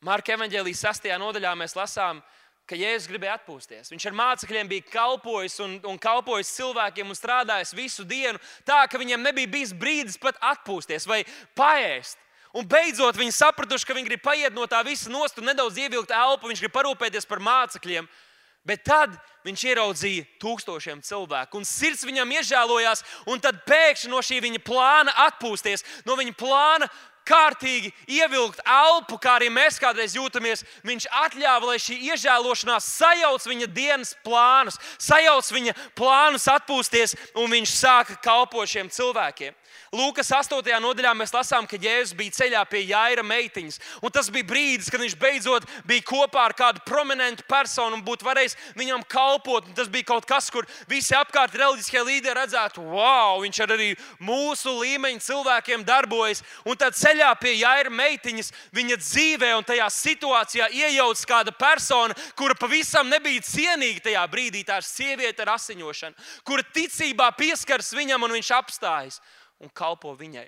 Marka 0.05 0.35
evanģēlijas 0.35 0.83
6. 0.85 1.09
nodaļā 1.19 1.55
mēs 1.59 1.75
lasām, 1.75 2.21
ka 2.21 2.38
Jēzus 2.77 3.09
gribēja 3.09 3.39
atpūsties. 3.39 3.89
Viņš 3.89 4.05
ar 4.09 4.15
mācekļiem 4.19 4.69
bija 4.69 4.85
kalpojis 4.91 5.59
un, 5.65 5.77
un 5.89 5.97
kalpojis 6.01 6.51
cilvēkiem 6.57 7.09
un 7.09 7.17
strādājis 7.17 7.73
visu 7.77 8.05
dienu, 8.05 8.41
tā 8.67 8.83
ka 8.91 9.01
viņiem 9.01 9.23
nebija 9.25 9.49
bijis 9.49 9.73
brīdis 9.73 10.19
pat 10.21 10.37
atpūsties 10.51 11.07
vai 11.09 11.23
paēst. 11.57 12.19
Un 12.57 12.65
beidzot 12.65 13.17
viņi 13.17 13.35
sapratuši, 13.35 13.85
ka 13.85 13.95
viņi 13.97 14.09
grib 14.09 14.23
paiet 14.25 14.55
no 14.55 14.65
tā 14.69 14.81
visa 14.85 15.11
nost 15.13 15.37
un 15.37 15.49
nedaudz 15.51 15.77
ievilkt 15.77 16.13
elpu, 16.13 16.49
viņš 16.49 16.63
grib 16.63 16.73
parūpēties 16.73 17.29
par 17.29 17.41
mācekļiem. 17.45 18.09
Bet 18.67 18.81
tad 18.85 19.13
viņš 19.47 19.61
ieraudzīja 19.69 20.25
tūkstošiem 20.41 20.99
cilvēku, 21.05 21.61
un 21.61 21.65
sirds 21.65 22.03
viņam 22.05 22.33
iežēlojās, 22.35 23.05
tad 23.41 23.61
pēkšņi 23.69 24.11
no 24.11 24.19
šī 24.25 24.41
viņa 24.43 24.59
plāna 24.65 25.13
atpūsties, 25.29 25.85
no 26.05 26.17
viņa 26.19 26.35
plāna 26.37 26.89
kārtīgi 27.29 27.91
ievilkt 28.09 28.61
elpu, 28.65 29.19
kā 29.21 29.37
arī 29.37 29.51
mēs 29.53 29.77
kādreiz 29.81 30.15
jūtamies. 30.17 30.65
Viņš 30.87 31.07
atļāva, 31.25 31.71
lai 31.71 31.77
šī 31.81 31.99
iežēlošanās 32.09 32.89
sajauc 32.97 33.45
viņa 33.51 33.69
dienas 33.75 34.15
plānus, 34.25 34.79
sajauc 34.97 35.51
viņa 35.53 35.75
plānus 35.97 36.49
atpūsties, 36.51 37.15
un 37.37 37.51
viņš 37.53 37.75
sāka 37.77 38.17
kalpot 38.25 38.69
šiem 38.69 38.89
cilvēkiem. 38.93 39.55
Lūkas 39.89 40.27
8. 40.29 40.67
nodaļā 40.83 41.15
mēs 41.17 41.31
lasām, 41.33 41.65
ka 41.65 41.77
Jēzus 41.81 42.13
bija 42.13 42.35
ceļā 42.35 42.59
pie 42.69 42.83
Jaira 42.91 43.23
meitiņas. 43.25 43.79
Un 44.05 44.13
tas 44.13 44.27
bija 44.29 44.45
brīdis, 44.45 44.89
kad 44.93 45.01
viņš 45.01 45.15
beidzot 45.17 45.65
bija 45.89 46.05
kopā 46.05 46.43
ar 46.45 46.53
kādu 46.53 46.83
prominentu 46.85 47.41
personu 47.49 47.97
un 47.97 48.03
būtu 48.05 48.27
varējis 48.27 48.53
viņam 48.77 49.01
kalpot. 49.09 49.65
Un 49.65 49.73
tas 49.77 49.89
bija 49.89 50.05
kaut 50.11 50.27
kas, 50.29 50.51
kur 50.53 50.67
visi 50.89 51.15
apkārt 51.17 51.57
reliģiskie 51.57 52.03
līderi 52.05 52.37
redzētu, 52.37 52.83
wow, 52.85 53.39
viņš 53.41 53.61
arī 53.65 53.89
mūsu 54.21 54.75
līmeņa 54.77 55.25
cilvēkiem 55.25 55.87
darbojas. 55.87 56.43
Un 56.69 56.77
tad 56.77 56.93
ceļā 56.99 57.31
pie 57.41 57.55
Jaira 57.57 57.89
meitiņas 57.89 58.53
viņa 58.77 58.99
dzīvē 59.01 59.51
un 59.57 59.65
tajā 59.65 59.89
situācijā 59.95 60.69
iejaucas 60.83 61.25
kāda 61.25 61.55
persona, 61.57 62.13
kura 62.37 62.53
pavisam 62.53 63.09
nebija 63.09 63.41
cienīga 63.41 64.05
tajā 64.05 64.29
brīdī. 64.29 64.61
Tā 64.69 64.83
ir 64.83 64.85
sieviete 64.85 65.47
ar 65.47 65.55
asiņošanu, 65.57 66.29
kura 66.45 66.69
ticībā 66.77 67.33
pieskaras 67.41 67.89
viņam 67.97 68.29
un 68.29 68.37
viņš 68.37 68.53
apstājas 68.61 69.21
un 69.59 69.71
kalpo 69.73 70.13
viņai. 70.17 70.47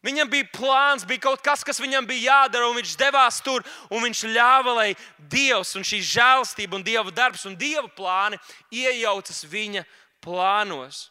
Viņam 0.00 0.30
bija 0.32 0.48
plāns, 0.54 1.04
bija 1.04 1.20
kaut 1.26 1.42
kas, 1.44 1.60
kas 1.66 1.80
viņam 1.80 2.06
bija 2.08 2.32
jādara, 2.32 2.70
un 2.70 2.78
viņš 2.78 2.94
devās 2.96 3.40
tur, 3.44 3.64
un 3.92 4.00
viņš 4.06 4.22
ļāva, 4.32 4.72
lai 4.78 4.88
Dievs 5.28 5.74
un 5.76 5.84
šī 5.84 6.00
žēlastība, 6.08 6.78
un 6.78 6.84
Dieva 6.86 7.12
darbs 7.12 7.44
un 7.44 7.56
Dieva 7.58 7.88
plāni 7.92 8.40
iejaucas 8.72 9.44
viņa 9.44 9.84
plānos. 10.24 11.10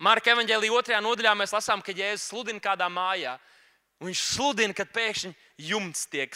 Marka 0.00 0.32
evanģēlī 0.32 0.70
otrajā 0.72 1.02
nodaļā 1.04 1.34
mēs 1.36 1.52
lasām, 1.52 1.84
ka 1.84 1.92
Jēzus 1.92 2.30
sludina 2.30 2.62
kādā 2.64 2.88
mājā. 2.88 3.36
Viņš 4.00 4.24
sludina, 4.24 4.72
kad 4.72 4.88
pēkšņi 4.96 5.34
jumts 5.68 6.06
tiek 6.08 6.32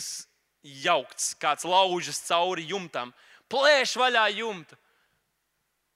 jaukts, 0.84 1.32
kāds 1.40 1.64
laužas 1.64 2.20
cauri 2.28 2.66
jumtam, 2.68 3.14
plēš 3.48 3.96
vaļā 3.96 4.26
jumtu 4.36 4.76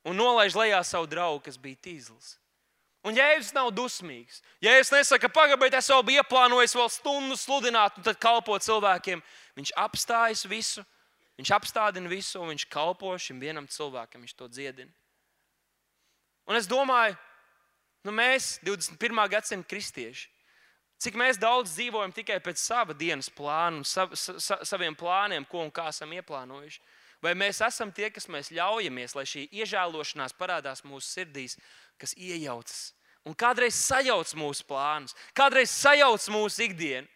un 0.09 0.17
nolaiž 0.17 0.57
lejā 0.57 0.81
savu 0.81 1.09
draugu, 1.11 1.45
kas 1.45 1.61
bija 1.61 1.77
tīzlis. 1.85 2.39
Un 3.07 3.15
Jēzus 3.15 3.55
nav 3.55 3.71
dusmīgs. 3.73 4.41
Jēzus 4.65 4.91
nesaka, 4.93 5.31
pagaidiet, 5.31 5.77
es 5.79 5.89
jau 5.91 6.01
biju 6.03 6.19
ieplānojis 6.23 6.75
vēl 6.75 6.89
stundu 6.91 7.37
sludināt, 7.39 7.99
un 7.99 8.07
tad 8.07 8.19
kalpot 8.21 8.65
cilvēkiem. 8.65 9.23
Viņš 9.59 9.75
apstājas 9.79 10.43
visu, 10.51 10.83
viņš 11.39 11.53
apstādina 11.55 12.11
visu, 12.11 12.41
un 12.43 12.51
viņš 12.53 12.67
kalpo 12.73 13.15
šim 13.23 13.39
vienam 13.41 13.69
cilvēkam. 13.71 14.25
Viņš 14.27 14.35
to 14.35 14.51
dziedina. 14.51 14.91
Un 16.49 16.59
es 16.59 16.67
domāju, 16.67 17.15
nu 18.09 18.15
mēs, 18.17 18.57
21. 18.67 19.25
gadsimta 19.31 19.69
kristieši, 19.69 20.27
cik 20.99 21.19
mēs 21.21 21.39
daudz 21.39 21.77
dzīvojam 21.77 22.15
tikai 22.17 22.41
pēc 22.43 22.59
sava 22.59 22.97
dienas 22.97 23.29
plāna 23.31 23.83
un 23.83 23.85
sav, 23.87 24.15
sa, 24.17 24.59
saviem 24.67 24.97
plāniem, 24.99 25.47
ko 25.47 25.63
un 25.63 25.71
kā 25.71 25.91
esam 25.93 26.15
ieplānojuši. 26.17 26.81
Vai 27.23 27.35
mēs 27.35 27.59
esam 27.67 27.91
tie, 27.91 28.13
kas 28.15 28.29
mēs 28.31 28.53
ļaujamies, 28.55 29.15
lai 29.19 29.25
šī 29.27 29.49
iežēlošanās 29.61 30.37
parādās 30.39 30.85
mūsu 30.87 31.09
sirdīs, 31.09 31.57
kas 32.01 32.15
iejaucas 32.17 32.89
un 33.29 33.37
kādreiz 33.37 33.77
sajauc 33.77 34.31
mūsu 34.39 34.65
plānus, 34.69 35.15
kādreiz 35.37 35.73
sajauc 35.75 36.29
mūsu 36.33 36.65
ikdienu. 36.69 37.09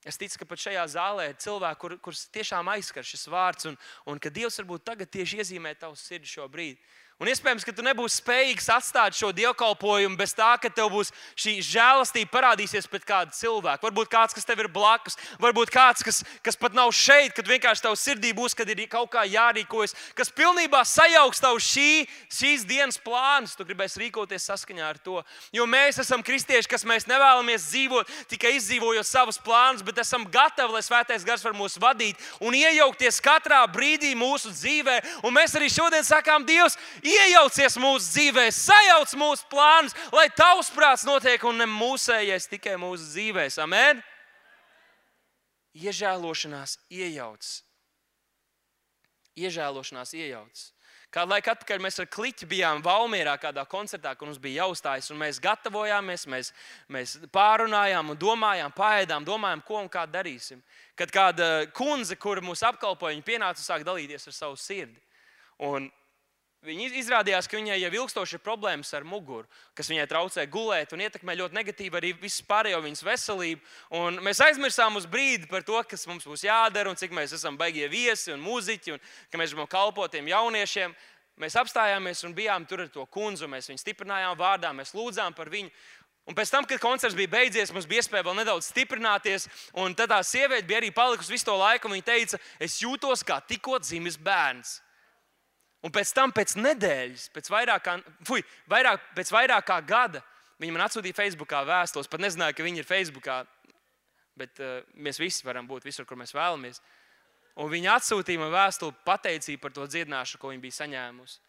Es 0.00 0.16
ticu, 0.16 0.38
ka 0.40 0.46
pat 0.48 0.62
šajā 0.62 0.86
zālē 0.94 1.26
ir 1.28 1.36
cilvēki, 1.44 1.78
kur, 1.82 1.94
kurus 2.00 2.24
tiešām 2.32 2.70
aizskar 2.72 3.04
šis 3.04 3.26
vārds, 3.28 3.68
un, 3.68 3.76
un 4.08 4.20
ka 4.22 4.32
Dievs 4.32 4.56
varbūt 4.62 4.86
tagad 4.88 5.10
tieši 5.12 5.42
iezīmē 5.42 5.74
tavu 5.76 5.98
sirdi 6.00 6.30
šo 6.30 6.46
brīdi. 6.48 6.80
Un 7.20 7.28
iespējams, 7.28 7.66
ka 7.68 7.72
tu 7.76 7.84
nebūsi 7.84 8.22
spējīgs 8.22 8.70
atstāt 8.72 9.12
šo 9.12 9.28
dievkalpojumu 9.36 10.16
bez 10.16 10.32
tā, 10.32 10.54
ka 10.56 10.70
tev 10.72 10.88
būs 10.94 11.10
šī 11.36 11.58
žēlastība 11.68 12.30
parādīsies 12.32 12.86
pret 12.88 13.04
kādu 13.04 13.34
cilvēku. 13.36 13.84
Varbūt 13.84 14.08
kāds, 14.08 14.32
kas 14.32 14.48
tev 14.48 14.62
ir 14.62 14.70
blakus, 14.72 15.18
varbūt 15.42 15.68
kāds, 15.74 16.00
kas, 16.06 16.22
kas 16.40 16.56
pat 16.56 16.72
nav 16.72 16.88
šeit, 16.96 17.34
kad 17.36 17.44
vienkārši 17.44 17.84
tavs 17.84 18.04
sirdī 18.06 18.30
būs, 18.32 18.56
kad 18.56 18.72
ir 18.72 18.80
kaut 18.88 19.10
kā 19.12 19.26
jārīkojas, 19.28 19.92
kas 20.16 20.32
pilnībā 20.32 20.80
sajauks 20.88 21.44
tavu 21.44 21.60
šī, 21.60 22.06
šīs 22.32 22.64
dienas 22.64 22.96
plānus. 23.04 23.52
Tu 23.58 23.68
gribēsi 23.68 24.00
rīkoties 24.00 24.48
saskaņā 24.48 24.88
ar 24.88 25.02
to. 25.04 25.20
Jo 25.52 25.68
mēs 25.68 26.00
esam 26.00 26.24
kristieši, 26.24 26.72
kas 26.72 26.88
mēs 26.88 27.04
nevēlamies 27.10 27.68
dzīvot 27.68 28.16
tikai 28.32 28.54
izdzīvojot 28.56 29.04
savus 29.04 29.36
plānus, 29.44 29.84
bet 29.84 30.00
esam 30.00 30.24
gatavi, 30.24 30.72
lai 30.72 30.82
svētais 30.88 31.28
gars 31.28 31.44
var 31.44 31.52
mūs 31.58 31.76
vadīt 31.84 32.16
un 32.40 32.56
iejaukties 32.56 33.20
katrā 33.20 33.60
brīdī 33.68 34.16
mūsu 34.16 34.56
dzīvē. 34.56 34.96
Un 35.28 35.36
mēs 35.36 35.60
arī 35.60 35.68
šodien 35.68 36.08
sakām, 36.08 36.48
Dievs, 36.48 36.80
iejaucies 37.10 37.76
mūsu 37.80 38.06
dzīvē, 38.14 38.46
sajauc 38.54 39.14
mūsu 39.18 39.48
plānus, 39.50 39.96
lai 40.14 40.28
tavs 40.36 40.70
prāts 40.74 41.06
notiek 41.08 41.44
un 41.48 41.60
ne 41.62 41.68
mūsējais 41.70 42.48
tikai 42.54 42.76
mūsu 42.80 43.10
dzīvēs. 43.12 43.58
Amen! 43.62 44.02
Iežēlošanās 45.76 46.78
iejaucas. 46.90 47.60
Iežēlošanās 49.38 50.14
iejaucas. 50.18 50.70
Kādu 51.10 51.32
laiku 51.32 51.50
atpakaļ 51.50 51.80
mēs 51.82 51.98
ar 51.98 52.06
kliķi 52.06 52.46
bijām 52.46 52.82
Valmjerā, 52.86 53.32
kādā 53.42 53.64
koncertā, 53.66 54.12
kur 54.14 54.28
mums 54.28 54.38
bija 54.38 54.62
jāuzstājas, 54.62 55.08
mēs 55.18 55.40
gatavojāmies, 55.42 56.26
mēs, 56.30 56.50
mēs 56.86 57.16
pārunājām, 57.34 58.12
un 58.12 58.18
domājām, 58.18 58.74
pāēdām, 58.76 59.26
domājām, 59.26 59.62
ko 59.66 59.80
un 59.82 59.90
kā 59.90 60.04
darīsim. 60.06 60.60
Kad 60.94 61.10
kāda 61.14 61.48
kundze, 61.74 62.14
kur 62.14 62.38
mūs 62.46 62.62
apkalpoja, 62.66 63.18
pienāca 63.26 63.58
un 63.58 63.66
sāka 63.66 63.88
dalīties 63.88 64.30
ar 64.30 64.36
savu 64.36 64.58
sirdi. 64.60 65.02
Un 65.66 65.90
Viņa 66.60 66.90
izrādījās, 67.00 67.46
ka 67.48 67.56
viņai 67.56 67.78
jau 67.80 67.88
ilgstoši 68.02 68.36
ir 68.36 68.42
problēmas 68.44 68.90
ar 68.92 69.04
muguru, 69.08 69.46
kas 69.72 69.88
viņai 69.88 70.04
traucē 70.10 70.42
gulēt 70.44 70.90
un 70.92 71.00
ietekmē 71.00 71.32
ļoti 71.38 71.56
negatīvi 71.56 71.96
arī 71.96 72.10
visu 72.20 72.44
pārējo 72.44 72.82
viņas 72.84 73.00
veselību. 73.06 73.62
Un 73.96 74.18
mēs 74.26 74.42
aizmirsām 74.44 74.98
uz 75.00 75.06
brīdi 75.08 75.48
par 75.48 75.64
to, 75.64 75.80
kas 75.88 76.04
mums 76.10 76.28
būs 76.28 76.44
jādara 76.44 76.92
un 76.92 77.00
cik 77.00 77.14
mēs 77.16 77.32
esam 77.38 77.56
baigie 77.56 77.88
viesi 77.88 78.34
un 78.34 78.44
mūziķi 78.44 78.92
un 78.92 79.00
ka 79.32 79.40
mēs 79.40 79.54
gribam 79.54 79.70
kalpot 79.72 80.12
tiem 80.12 80.28
jauniešiem. 80.28 80.92
Mēs 81.40 81.56
apstājāmies 81.56 82.20
un 82.28 82.36
bijām 82.36 82.68
tur 82.68 82.84
ar 82.84 82.92
to 82.92 83.08
kundzi, 83.08 83.48
mēs 83.48 83.72
viņu 83.72 83.80
stiprinājām 83.80 84.36
vārdā, 84.36 84.74
mēs 84.76 84.92
lūdzām 84.92 85.32
par 85.32 85.48
viņu. 85.48 85.72
Un 86.28 86.36
pēc 86.36 86.52
tam, 86.52 86.68
kad 86.68 86.84
koncerts 86.84 87.16
bija 87.16 87.32
beidzies, 87.38 87.72
mums 87.72 87.88
bija 87.88 88.04
iespēja 88.04 88.28
vēl 88.28 88.36
nedaudz 88.42 88.68
stiprināties. 88.68 89.48
Un 89.80 89.96
tad 89.96 90.12
tā 90.12 90.20
sieviete 90.20 90.68
bija 90.68 90.84
arī 90.84 90.92
palikusi 90.92 91.32
visu 91.32 91.48
to 91.48 91.56
laiku. 91.56 91.88
Viņa 91.88 92.04
teica, 92.12 92.44
es 92.60 92.76
jūtos 92.84 93.24
kā 93.24 93.40
tikko 93.48 93.80
dzimis 93.80 94.20
bērns. 94.20 94.76
Un 95.80 95.92
pēc 95.94 96.12
tam, 96.12 96.32
pēc 96.36 96.58
nedēļas, 96.60 97.30
pēc 97.32 97.48
vairāk 97.52 97.84
kā, 97.86 97.96
fuj, 98.28 98.42
vairāk, 98.68 99.04
pēc 99.16 99.32
vairāk 99.32 99.64
kā 99.70 99.78
gada, 99.80 100.20
viņi 100.60 100.74
man 100.76 100.84
atsūtīja 100.84 101.16
Facebookā 101.16 101.62
vēstules. 101.64 102.10
Pat 102.10 102.20
nezināju, 102.20 102.56
ka 102.58 102.66
viņi 102.66 102.82
ir 102.82 102.88
Facebookā, 102.88 103.38
bet 104.40 104.60
uh, 104.60 104.82
mēs 104.92 105.20
visi 105.20 105.46
varam 105.46 105.68
būt 105.68 105.88
visur, 105.88 106.04
kur 106.08 106.20
mēs 106.20 106.36
vēlamies. 106.36 106.82
Un 107.60 107.72
viņi 107.72 107.88
atsūtīja 107.94 108.40
man 108.42 108.52
vēstuli, 108.52 108.96
pateicību 109.08 109.62
par 109.62 109.72
to 109.76 109.86
dziedināšanu, 109.88 110.40
ko 110.42 110.52
viņi 110.52 110.62
bija 110.66 110.82
saņēmusi. 110.82 111.40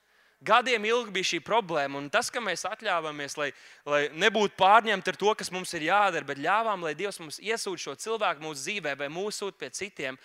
Gadiem 0.41 0.87
ilgi 0.89 1.13
bija 1.13 1.27
šī 1.35 1.37
problēma, 1.45 1.99
un 1.99 2.07
tas, 2.09 2.31
ka 2.33 2.41
mēs 2.41 2.63
atļāvāmies, 2.65 3.35
lai, 3.37 3.51
lai 3.85 3.99
nebūtu 4.23 4.55
pārņemti 4.57 5.11
ar 5.11 5.19
to, 5.21 5.33
kas 5.37 5.51
mums 5.53 5.69
ir 5.77 5.85
jādara, 5.85 6.25
bet 6.25 6.41
ļāvām, 6.41 6.81
lai 6.81 6.95
Dievs 6.97 7.19
mums 7.21 7.37
iesūta 7.37 7.83
šo 7.83 7.93
cilvēku 8.01 8.41
mūsu 8.41 8.63
dzīvē, 8.63 8.95
vai 8.97 9.11
mūsu 9.13 9.43
sūta 9.43 9.61
pie 9.61 9.69
citiem, 9.77 10.17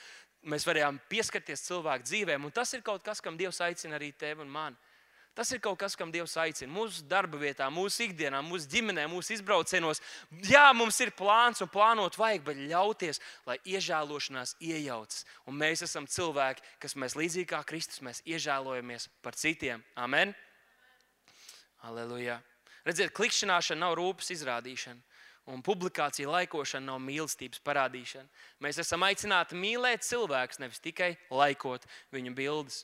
mēs 0.49 0.67
varējām 0.67 1.01
pieskarties 1.11 1.65
cilvēku 1.67 2.07
dzīvēm. 2.07 2.47
Un 2.47 2.55
tas 2.55 2.73
ir 2.77 2.85
kaut 2.87 3.05
kas, 3.07 3.23
kam 3.23 3.39
Dievs 3.39 3.61
aicina 3.65 3.99
arī 3.99 4.13
tevi 4.17 4.45
un 4.45 4.53
mani. 4.53 4.79
Tas 5.37 5.51
ir 5.53 5.61
kaut 5.61 5.77
kas, 5.77 5.93
kam 5.93 6.09
Dievs 6.09 6.33
aicina. 6.41 6.71
Mūsu 6.73 7.03
darba 7.05 7.37
vietā, 7.37 7.67
mūsu 7.69 8.07
ikdienā, 8.07 8.39
mūsu 8.41 8.71
ģimenē, 8.73 9.03
mūsu 9.13 9.35
izbraucienos. 9.35 10.01
Jā, 10.49 10.71
mums 10.73 10.97
ir 11.05 11.13
plāns 11.13 11.61
un 11.61 11.69
plānot 11.69 12.17
vajag, 12.17 12.47
bet 12.47 12.63
ļauties, 12.71 13.21
lai 13.45 13.59
iežēlošanās 13.69 14.55
iejaucas. 14.65 15.27
Un 15.45 15.59
mēs 15.61 15.85
esam 15.85 16.09
cilvēki, 16.09 16.65
kas 16.81 16.97
mēs 16.97 17.19
līdzīgi 17.21 17.51
kā 17.53 17.61
Kristus, 17.69 18.01
mēs 18.01 18.23
iežēlojamies 18.25 19.11
par 19.21 19.37
citiem. 19.37 19.85
Amen! 20.01 20.33
Aleluja! 21.85 22.41
Redziet, 22.89 23.13
klikšķināšana 23.13 23.83
nav 23.85 23.99
rūpes 24.01 24.33
izrādīšana. 24.33 25.05
Un 25.47 25.63
publikācija 25.63 26.27
laikošana 26.27 26.89
nav 26.91 26.99
mīlestības 27.05 27.61
parādīšana. 27.63 28.27
Mēs 28.65 28.81
esam 28.83 29.05
aicināti 29.07 29.55
mīlēt 29.59 30.03
cilvēkus, 30.03 30.59
nevis 30.59 30.83
tikai 30.83 31.13
laikot 31.31 31.87
viņu 32.15 32.33
bildes. 32.35 32.81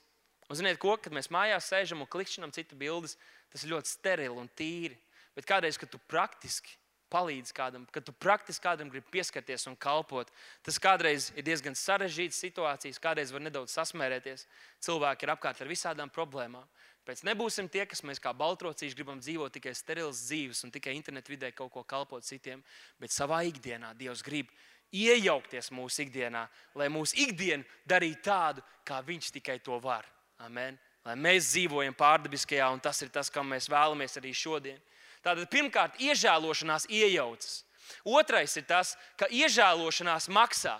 Un, 0.46 0.58
ziniet, 0.60 0.78
ko, 0.78 0.94
kad 1.00 1.14
mēs 1.16 1.30
mājās 1.32 1.70
sēžam 1.72 2.04
un 2.04 2.10
klikšķinām 2.12 2.52
citu 2.54 2.78
bildes, 2.78 3.16
tas 3.50 3.64
ir 3.64 3.72
ļoti 3.74 3.90
sterili 3.90 4.38
un 4.38 4.50
tīri. 4.58 4.94
Bet 5.34 5.48
kādreiz, 5.48 5.78
kad 5.80 5.90
tu 5.90 5.98
praktiski 6.12 6.76
palīdzi 7.12 7.54
kādam, 7.56 7.84
kad 7.92 8.06
tu 8.06 8.14
praktiski 8.14 8.64
kādam 8.64 8.90
gribi 8.92 9.18
pieskarties 9.18 9.66
un 9.68 9.76
kalpot, 9.76 10.30
tas 10.64 10.78
kādreiz 10.80 11.30
ir 11.36 11.44
diezgan 11.46 11.76
sarežģīts 11.76 12.40
situācijas, 12.46 13.00
kādreiz 13.02 13.32
var 13.34 13.44
nedaudz 13.44 13.74
sasmērēties. 13.76 14.46
Cilvēki 14.86 15.26
ir 15.26 15.34
apkārt 15.34 15.60
ar 15.60 15.70
visādām 15.70 16.12
problēmām. 16.12 16.64
Pēc 17.02 17.24
nebūsim 17.26 17.66
tie, 17.72 17.82
kas 17.90 18.04
mēs 18.06 18.20
kā 18.22 18.30
baltrocīši 18.36 18.94
gribam 18.94 19.18
dzīvot 19.18 19.56
tikai 19.56 19.72
sterils 19.74 20.20
dzīves 20.28 20.62
un 20.62 20.70
tikai 20.70 20.94
internetu 20.94 21.34
vidē 21.34 21.50
kaut 21.50 21.72
ko 21.74 21.82
kalpot 21.82 22.22
citiem, 22.22 22.62
bet 23.02 23.10
savā 23.10 23.40
ikdienā 23.48 23.90
Dievs 23.98 24.22
grib 24.22 24.52
iejaukties 24.94 25.72
mūsu 25.74 26.04
ikdienā, 26.04 26.44
lai 26.78 26.86
mūsu 26.92 27.16
ikdiena 27.24 27.64
darītu 27.88 28.22
tādu, 28.28 28.62
kā 28.86 29.00
Viņš 29.02 29.32
tikai 29.34 29.58
to 29.64 29.80
var. 29.82 30.06
Amen. 30.42 30.78
Lai 31.02 31.16
mēs 31.18 31.50
dzīvojam 31.50 31.96
pārdabiskajā, 31.98 32.68
un 32.70 32.80
tas 32.80 33.02
ir 33.02 33.10
tas, 33.10 33.30
kam 33.30 33.50
mēs 33.50 33.66
vēlamies 33.70 34.18
arī 34.20 34.30
šodien. 34.36 34.78
Tātad, 35.22 35.48
pirmkārt, 35.50 35.98
iežēlošanās 36.02 36.86
iejaucas. 36.90 37.64
Otrais 38.06 38.54
ir 38.58 38.66
tas, 38.66 38.94
ka 39.18 39.26
iežēlošanās 39.30 40.28
maksā. 40.30 40.76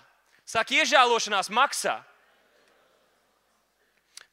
Saka, 0.47 0.75
iežēlošanās 0.75 1.51
maksā. 1.51 1.99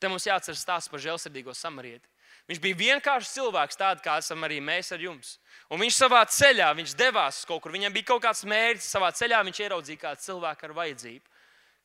Te 0.01 0.09
mums 0.09 0.27
jāatcerās 0.27 0.63
stāsts 0.65 0.91
par 0.91 1.03
žēlsirdīgo 1.03 1.55
samarieti. 1.57 2.09
Viņš 2.49 2.61
bija 2.63 2.79
vienkāršs 2.79 3.35
cilvēks, 3.37 3.79
tāds 3.79 4.03
kā 4.03 4.17
esam 4.19 4.43
arī 4.47 4.59
mēs 4.65 4.91
ar 4.95 5.03
jums. 5.05 5.37
Un 5.71 5.83
viņš 5.83 5.99
savā 6.01 6.23
ceļā, 6.27 6.71
viņš 6.79 6.95
devās 6.99 7.45
kaut 7.47 7.61
kur, 7.63 7.75
viņam 7.75 7.93
bija 7.95 8.09
kaut 8.09 8.25
kāds 8.25 8.47
mērķis, 8.49 8.89
savā 8.91 9.13
ceļā 9.15 9.43
viņš 9.47 9.61
ieraudzīja 9.67 10.03
kādu 10.09 10.25
cilvēku 10.25 10.67
ar 10.67 10.75
vajadzību 10.81 11.31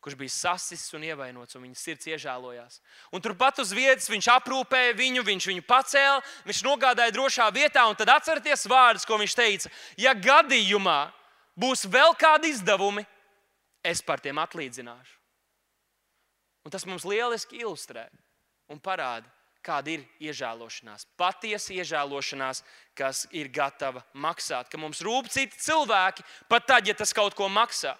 kurš 0.05 0.15
bija 0.19 0.29
sasists 0.29 0.93
un 0.93 1.01
ievainots, 1.01 1.55
un 1.57 1.63
viņa 1.65 1.79
sirds 1.81 2.05
iežēlojās. 2.05 2.75
Un 3.09 3.23
turpat 3.25 3.57
uz 3.63 3.71
vietas 3.73 4.05
viņš 4.05 4.27
aprūpēja 4.35 4.91
viņu, 4.99 5.23
viņš 5.25 5.47
viņu 5.49 5.63
pacēla, 5.65 6.19
viņš 6.45 6.59
nogādāja 6.67 7.15
drošā 7.15 7.47
vietā, 7.55 7.87
un 7.89 7.97
tad 7.97 8.11
atcerieties 8.13 8.67
vārdus, 8.69 9.07
ko 9.09 9.17
viņš 9.17 9.33
teica. 9.33 9.71
Ja 9.97 10.13
gadījumā 10.13 10.99
būs 11.57 11.87
vēl 11.89 12.13
kādi 12.21 12.53
izdevumi, 12.53 13.01
es 13.81 14.05
par 14.05 14.21
tiem 14.21 14.37
atlīdzināšu. 14.45 15.14
Un 16.65 16.73
tas 16.73 16.85
mums 16.89 17.05
lieliski 17.05 17.61
ilustrē 17.61 18.07
un 18.73 18.81
parāda, 18.81 19.29
kāda 19.65 19.95
ir 19.95 20.03
iežēlošanās. 20.21 21.07
Patiesa 21.17 21.73
iežēlošanās, 21.73 22.61
kas 22.97 23.25
ir 23.33 23.49
gatava 23.53 24.03
maksāt, 24.13 24.69
ka 24.69 24.79
mums 24.81 25.01
rūp 25.05 25.29
citi 25.33 25.57
cilvēki, 25.61 26.25
pat 26.49 26.67
tad, 26.69 26.89
ja 26.89 26.93
tas 26.97 27.13
kaut 27.17 27.37
ko 27.37 27.49
maksā. 27.49 27.95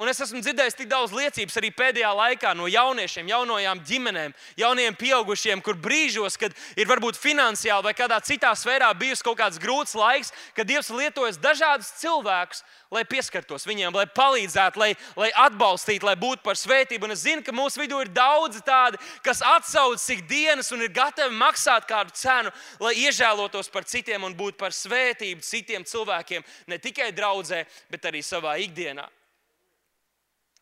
Un 0.00 0.08
es 0.08 0.16
esmu 0.24 0.40
dzirdējis 0.40 0.78
tik 0.78 0.86
daudz 0.88 1.12
liecības 1.12 1.58
arī 1.60 1.68
pēdējā 1.76 2.10
laikā 2.16 2.54
no 2.56 2.64
jauniešiem, 2.72 3.26
jaunajām 3.28 3.82
ģimenēm, 3.84 4.32
jauniem 4.56 4.94
pieaugušiem, 4.96 5.60
kur 5.60 5.76
brīžos, 5.76 6.38
kad 6.40 6.56
ir 6.80 6.88
varbūt 6.88 7.18
finansiāli 7.20 7.84
vai 7.84 7.92
kādā 7.98 8.16
citā 8.24 8.54
sfērā 8.56 8.88
bijusi 8.96 9.26
kaut 9.26 9.36
kāds 9.42 9.60
grūts 9.60 9.92
laiks, 10.00 10.32
kad 10.56 10.70
Dievs 10.70 10.88
lietojas 10.88 11.36
dažādus 11.44 11.92
cilvēkus, 12.00 12.64
lai 12.96 13.04
pieskartos 13.12 13.68
viņiem, 13.68 13.92
lai 13.92 14.06
palīdzētu, 14.08 14.80
lai, 14.80 14.90
lai 15.20 15.30
atbalstītu, 15.44 16.08
lai 16.08 16.16
būtu 16.16 16.46
par 16.48 16.56
svētību. 16.56 17.04
Un 17.04 17.18
es 17.18 17.26
zinu, 17.28 17.44
ka 17.44 17.52
mūsu 17.52 17.84
vidū 17.84 18.00
ir 18.00 18.14
daudzi 18.16 18.64
tādi, 18.64 19.04
kas 19.20 19.44
atsaucas 19.44 20.08
ikdienas 20.16 20.72
un 20.72 20.88
ir 20.88 20.96
gatavi 20.96 21.36
maksāt 21.36 21.84
kādu 21.92 22.16
cenu, 22.16 22.56
lai 22.80 22.96
iežēlotos 23.04 23.68
par 23.68 23.84
citiem 23.84 24.24
un 24.24 24.32
būtu 24.32 24.56
par 24.64 24.72
svētību 24.72 25.44
citiem 25.44 25.84
cilvēkiem, 25.84 26.52
ne 26.72 26.80
tikai 26.80 27.12
draudzē, 27.12 27.66
bet 27.92 28.08
arī 28.08 28.24
savā 28.24 28.56
ikdienā. 28.64 29.10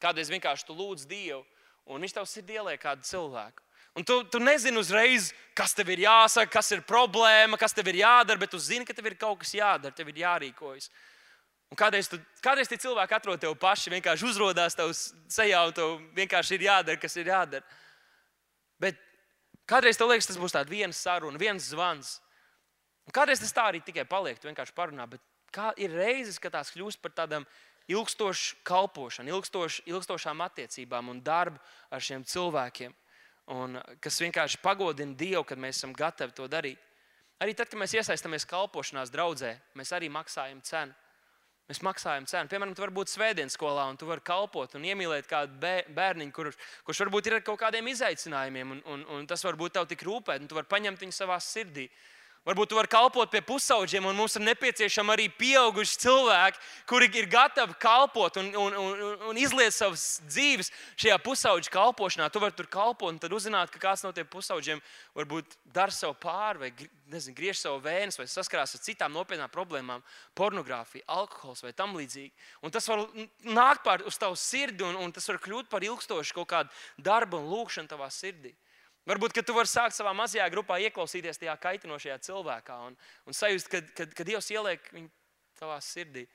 Kādreiz 0.02 0.30
vienkārši 0.30 0.66
tu 0.68 0.76
lūdz 0.78 1.06
Dievu, 1.10 1.42
un 1.88 2.04
Viņš 2.04 2.14
tev 2.14 2.28
sirdī 2.28 2.58
ieliek 2.58 2.80
kādu 2.82 3.06
cilvēku. 3.08 3.64
Un 3.98 4.04
tu, 4.04 4.20
tu 4.30 4.38
nezini 4.38 4.78
uzreiz, 4.78 5.32
kas 5.58 5.72
tev 5.74 5.88
ir 5.90 6.04
jāsaka, 6.04 6.52
kas 6.52 6.68
ir 6.70 6.84
problēma, 6.86 7.58
kas 7.58 7.74
tev 7.74 7.88
ir 7.90 8.02
jādara, 8.04 8.38
bet 8.38 8.52
tu 8.52 8.60
zini, 8.62 8.86
ka 8.86 8.94
tev 8.94 9.08
ir 9.10 9.16
kaut 9.18 9.40
kas 9.40 9.54
jādara, 9.56 9.94
tev 9.94 10.12
ir 10.12 10.20
jārīkojas. 10.22 10.90
Un 11.68 11.76
kādreiz, 11.76 12.06
tu, 12.08 12.20
kādreiz 12.44 12.70
tie 12.70 12.78
cilvēki 12.80 13.16
atrod 13.16 13.42
tevi 13.42 13.56
paši, 13.58 13.90
vienkārši 13.96 14.28
uzrādās 14.28 14.78
tev 14.78 14.92
sejā, 14.94 15.64
un 15.66 15.74
tev 15.76 15.96
vienkārši 16.16 16.56
ir 16.56 16.66
jādara, 16.68 17.00
kas 17.00 17.18
ir 17.18 17.32
jādara. 17.32 17.66
Bet 18.80 19.00
kādreiz 19.68 19.98
tev 19.98 20.12
liekas, 20.12 20.30
tas 20.30 20.38
būs 20.40 20.54
tāds 20.54 20.70
viens 20.70 21.02
saruna, 21.02 21.40
viens 21.40 21.66
zvans. 21.72 22.14
Un 23.08 23.16
kādreiz 23.16 23.42
tas 23.42 23.56
tā 23.56 23.66
arī 23.72 23.82
tikai 23.84 24.06
paliek, 24.08 24.38
tu 24.38 24.48
vienkārši 24.48 24.76
parunā. 24.76 25.08
Bet 25.10 25.24
kā 25.52 25.72
ir 25.80 25.92
reizes, 25.96 26.38
kad 26.40 26.54
tās 26.54 26.70
kļūst 26.70 27.02
par 27.02 27.16
tādām 27.18 27.48
ilgstošu 27.88 28.60
kalpošanu, 28.68 29.32
ilgstošu, 29.32 29.86
ilgstošām 29.88 30.44
attiecībām 30.44 31.08
un 31.12 31.22
darbu 31.24 31.60
ar 31.90 32.04
šiem 32.04 32.24
cilvēkiem, 32.28 32.94
un, 33.56 33.80
kas 34.04 34.20
vienkārši 34.20 34.60
pagodina 34.62 35.16
Dievu, 35.16 35.44
kad 35.48 35.60
mēs 35.60 35.80
esam 35.80 35.96
gatavi 35.96 36.36
to 36.36 36.48
darīt. 36.50 36.80
Arī 37.38 37.54
tad, 37.54 37.70
kad 37.70 37.78
mēs 37.78 37.94
iesaistāmies 37.94 38.48
kalpošanās 38.50 39.12
draudzē, 39.14 39.54
mēs 39.78 39.92
arī 39.94 40.10
maksājam 40.10 40.60
cenu. 40.66 40.96
Mēs 41.68 41.82
maksājam 41.84 42.24
cenu. 42.24 42.48
Piemēram, 42.48 42.72
tu 42.72 42.80
vari 42.80 42.94
būt 42.96 43.10
svētdienas 43.12 43.54
skolā 43.58 43.84
un 43.90 43.98
tu 44.00 44.06
vari 44.08 44.24
kalpot 44.24 44.72
un 44.78 44.86
iemīlēt 44.88 45.26
kādu 45.28 45.58
bērniņu, 45.94 46.32
kurš, 46.32 46.56
kurš 46.86 47.02
varbūt 47.04 47.28
ir 47.28 47.36
ar 47.36 47.42
kaut 47.44 47.60
kādiem 47.60 47.90
izaicinājumiem, 47.92 48.72
un, 48.72 48.80
un, 48.88 49.02
un 49.18 49.26
tas 49.28 49.44
varbūt 49.44 49.76
tev 49.76 49.88
tik 49.90 50.02
rūpēt, 50.08 50.40
un 50.40 50.48
tu 50.48 50.56
vari 50.56 50.70
paņemt 50.70 51.04
viņu 51.04 51.14
savā 51.14 51.36
sirdī. 51.44 51.84
Varbūt 52.48 52.70
tu 52.70 52.76
vari 52.78 52.88
kalpot 52.88 53.28
pie 53.28 53.42
pusauģiem, 53.44 54.06
un 54.08 54.16
mums 54.16 54.38
ir 54.38 54.42
nepieciešami 54.46 55.12
arī 55.12 55.26
pieauguši 55.36 55.98
cilvēki, 56.00 56.60
kuri 56.88 57.10
ir 57.20 57.26
gatavi 57.28 57.74
kalpot 57.76 58.38
un, 58.40 58.46
un, 58.56 58.76
un, 58.80 59.02
un 59.28 59.40
izliet 59.40 59.74
savas 59.76 60.22
dzīves 60.24 60.70
šajā 60.96 61.18
pusauģa 61.26 61.72
kalpošanā. 61.74 62.30
Tu 62.32 62.40
vari 62.40 62.56
tur 62.56 62.70
kalpot, 62.72 63.10
un 63.12 63.18
tad 63.20 63.34
uzzināt, 63.36 63.68
ka 63.74 63.82
kāds 63.82 64.00
no 64.06 64.14
tiem 64.16 64.30
pusauģiem 64.32 64.80
varbūt 65.18 65.58
dara 65.76 65.92
savu 65.92 66.16
pāri, 66.22 66.62
vai 66.62 66.88
nezinu, 67.12 67.36
griež 67.36 67.60
savu 67.60 67.82
vēnes, 67.84 68.16
vai 68.16 68.24
saskarās 68.32 68.72
ar 68.78 68.84
citām 68.86 69.12
nopietnām 69.12 69.52
problēmām, 69.52 70.06
pornogrāfija, 70.38 71.04
alkohols 71.18 71.60
vai 71.66 71.74
tam 71.76 71.98
līdzīgi. 72.00 72.32
Un 72.64 72.72
tas 72.72 72.88
var 72.88 73.04
nākt 73.44 73.84
pār 73.84 74.06
uz 74.08 74.16
tavu 74.16 74.40
sirdi, 74.40 74.86
un, 74.88 74.96
un 75.04 75.12
tas 75.12 75.28
var 75.28 75.42
kļūt 75.44 75.68
par 75.68 75.84
ilgstošu 75.84 76.40
kaut 76.40 76.48
kādu 76.54 77.04
darbu 77.10 77.42
un 77.42 77.52
lūgšanu 77.52 77.92
tavā 77.92 78.08
sirdī. 78.08 78.54
Varbūt 79.08 79.38
tu 79.40 79.54
vari 79.56 79.70
sākt 79.70 79.96
savā 79.96 80.12
mazajā 80.12 80.44
grupā 80.52 80.76
ieklausīties 80.84 81.40
tajā 81.40 81.54
kaitinošajā 81.62 82.18
cilvēkā 82.26 82.74
un, 82.90 82.96
un 83.24 83.36
sajust, 83.36 83.70
ka, 83.72 83.80
ka, 83.96 84.04
ka 84.12 84.26
Dievs 84.28 84.50
ieliek 84.52 84.84
viņu 84.92 85.08
tavā 85.56 85.78
sirdī. 85.80 86.26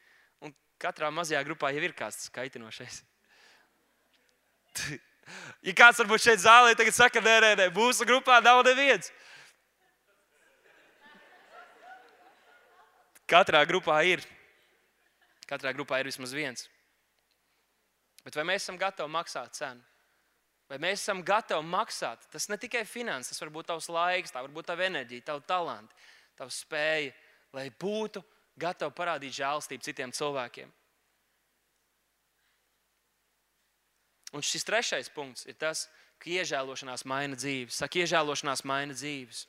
Un 0.41 0.55
katrā 0.81 1.11
mazajā 1.13 1.43
grupā 1.45 1.69
jau 1.75 1.83
ir 1.85 1.93
kāds 1.97 2.31
kaitinošais. 2.33 3.03
ja 5.67 5.75
kāds 5.77 6.01
varbūt 6.01 6.25
šeit 6.25 6.41
zālē 6.41 6.73
tagad 6.79 6.97
saka, 6.97 7.21
nē, 7.21 7.35
nē, 7.45 7.53
nē 7.61 7.69
mūsu 7.77 8.09
grupā 8.09 8.39
nav 8.41 8.63
neviens. 8.65 9.13
Katrā 13.29 13.61
grupā 13.69 14.01
ir. 14.09 14.25
Katrā 15.45 15.77
grupā 15.77 16.01
ir 16.01 16.09
vismaz 16.09 16.33
viens. 16.33 16.65
Bet 18.25 18.33
vai 18.33 18.49
mēs 18.49 18.65
esam 18.65 18.81
gatavi 18.81 19.13
maksāt 19.13 19.53
cenu? 19.61 19.92
Vai 20.73 20.79
mēs 20.81 21.03
esam 21.03 21.19
gatavi 21.21 21.67
maksāt? 21.69 22.23
Tas 22.33 22.47
ne 22.49 22.57
tikai 22.57 22.81
finanses, 22.89 23.35
tas 23.35 23.43
var 23.43 23.51
būt 23.53 23.67
tavs 23.69 23.91
laiks, 23.93 24.31
tā 24.33 24.41
var 24.41 24.49
būt 24.55 24.71
tava 24.71 24.87
enerģija, 24.87 25.27
tava 25.27 25.43
talanti, 25.45 25.93
tava 26.33 26.49
spēja, 26.49 27.11
lai 27.53 27.67
būtu 27.69 28.23
gatavi 28.57 28.95
parādīt 28.97 29.35
žēlstību 29.37 29.85
citiem 29.85 30.15
cilvēkiem. 30.17 30.71
Un 34.33 34.41
šis 34.41 34.65
trešais 34.65 35.13
punkts 35.13 35.45
ir 35.45 35.61
tas, 35.61 35.85
ka 36.17 36.33
iežēlošanās 36.33 37.05
maina 37.05 37.37
dzīves. 37.37 37.77
Saka, 37.77 38.01
iežēlošanās 38.01 38.65
maina 38.65 38.97
dzīves. 38.97 39.45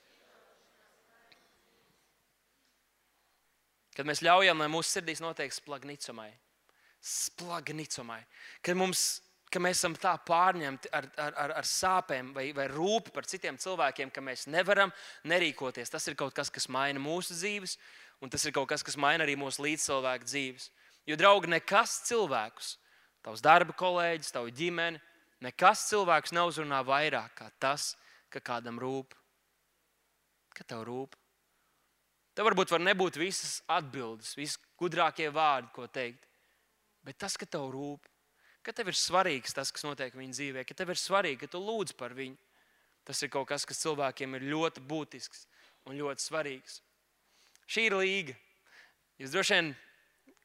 Kad 3.96 4.12
mēs 4.12 4.20
ļaujam, 4.26 4.60
lai 4.60 4.68
mūsu 4.68 4.98
sirdīs 4.98 5.24
notiek 5.24 5.56
splagnicumai, 5.56 6.34
splagnicumai, 7.00 8.20
kad 8.60 8.76
mums 8.76 9.22
ka 9.54 9.62
mēs 9.62 9.78
esam 9.78 9.94
tā 9.94 10.12
pārņemti 10.26 10.90
ar, 10.94 11.06
ar, 11.20 11.34
ar, 11.44 11.52
ar 11.60 11.68
sāpēm 11.68 12.32
vai, 12.34 12.48
vai 12.56 12.66
rūpi 12.72 13.12
par 13.14 13.28
citiem 13.30 13.58
cilvēkiem, 13.60 14.10
ka 14.10 14.22
mēs 14.24 14.48
nevaram 14.50 14.92
nerīkoties. 15.30 15.92
Tas 15.92 16.06
ir 16.10 16.18
kaut 16.18 16.34
kas, 16.34 16.50
kas 16.50 16.66
maina 16.72 17.02
mūsu 17.02 17.36
dzīves, 17.38 17.76
un 18.24 18.32
tas 18.32 18.42
ir 18.44 18.54
kaut 18.56 18.68
kas, 18.72 18.82
kas 18.86 18.98
maina 18.98 19.26
arī 19.26 19.36
mūsu 19.38 19.62
līdzcilvēku 19.62 20.26
dzīves. 20.26 20.70
Jo, 21.06 21.18
draugi, 21.20 21.52
nekas 21.52 22.00
cilvēkus, 22.08 22.76
tavs 23.24 23.44
darba 23.44 23.76
kolēģis, 23.78 24.32
tavu 24.34 24.50
ģimeni, 24.56 25.02
nekas 25.44 25.88
cilvēkus 25.90 26.34
neuzrunā 26.34 26.80
vairāk 26.88 27.36
kā 27.38 27.50
tas, 27.62 27.92
ka 28.32 28.42
kādam 28.42 28.80
rūp. 28.82 29.14
ka 30.54 30.62
tev 30.62 30.84
rūp. 30.86 31.16
Tev 32.34 32.46
varbūt 32.46 32.70
var 32.70 32.82
nebūt 32.82 33.16
visas 33.18 33.56
atbildes, 33.66 34.36
visi 34.38 34.58
gudrākie 34.78 35.26
vārdi, 35.34 35.70
ko 35.74 35.86
teikt. 35.90 36.28
Bet 37.02 37.18
tas, 37.18 37.34
ka 37.36 37.46
tev 37.46 37.66
rūp, 37.74 38.06
ka 38.64 38.72
tev 38.72 38.90
ir 38.90 38.98
svarīgs 38.98 39.54
tas, 39.56 39.70
kas 39.74 39.84
notiek 39.84 40.14
viņa 40.16 40.36
dzīvē, 40.38 40.64
ka 40.64 40.76
tev 40.76 40.94
ir 40.94 41.00
svarīgi, 41.00 41.42
ka 41.44 41.50
tu 41.52 41.60
lūdz 41.60 41.94
par 41.98 42.14
viņu, 42.16 42.36
tas 43.04 43.20
ir 43.22 43.32
kaut 43.32 43.48
kas, 43.50 43.66
kas 43.68 43.82
cilvēkiem 43.84 44.38
ir 44.38 44.48
ļoti 44.52 44.82
būtisks 44.88 45.44
un 45.84 45.98
ļoti 46.00 46.24
svarīgs. 46.24 46.80
Šī 47.68 47.88
ir 47.88 47.96
līga. 48.00 48.36
Jūs 49.20 49.34
droši 49.34 49.58
vien 49.58 49.68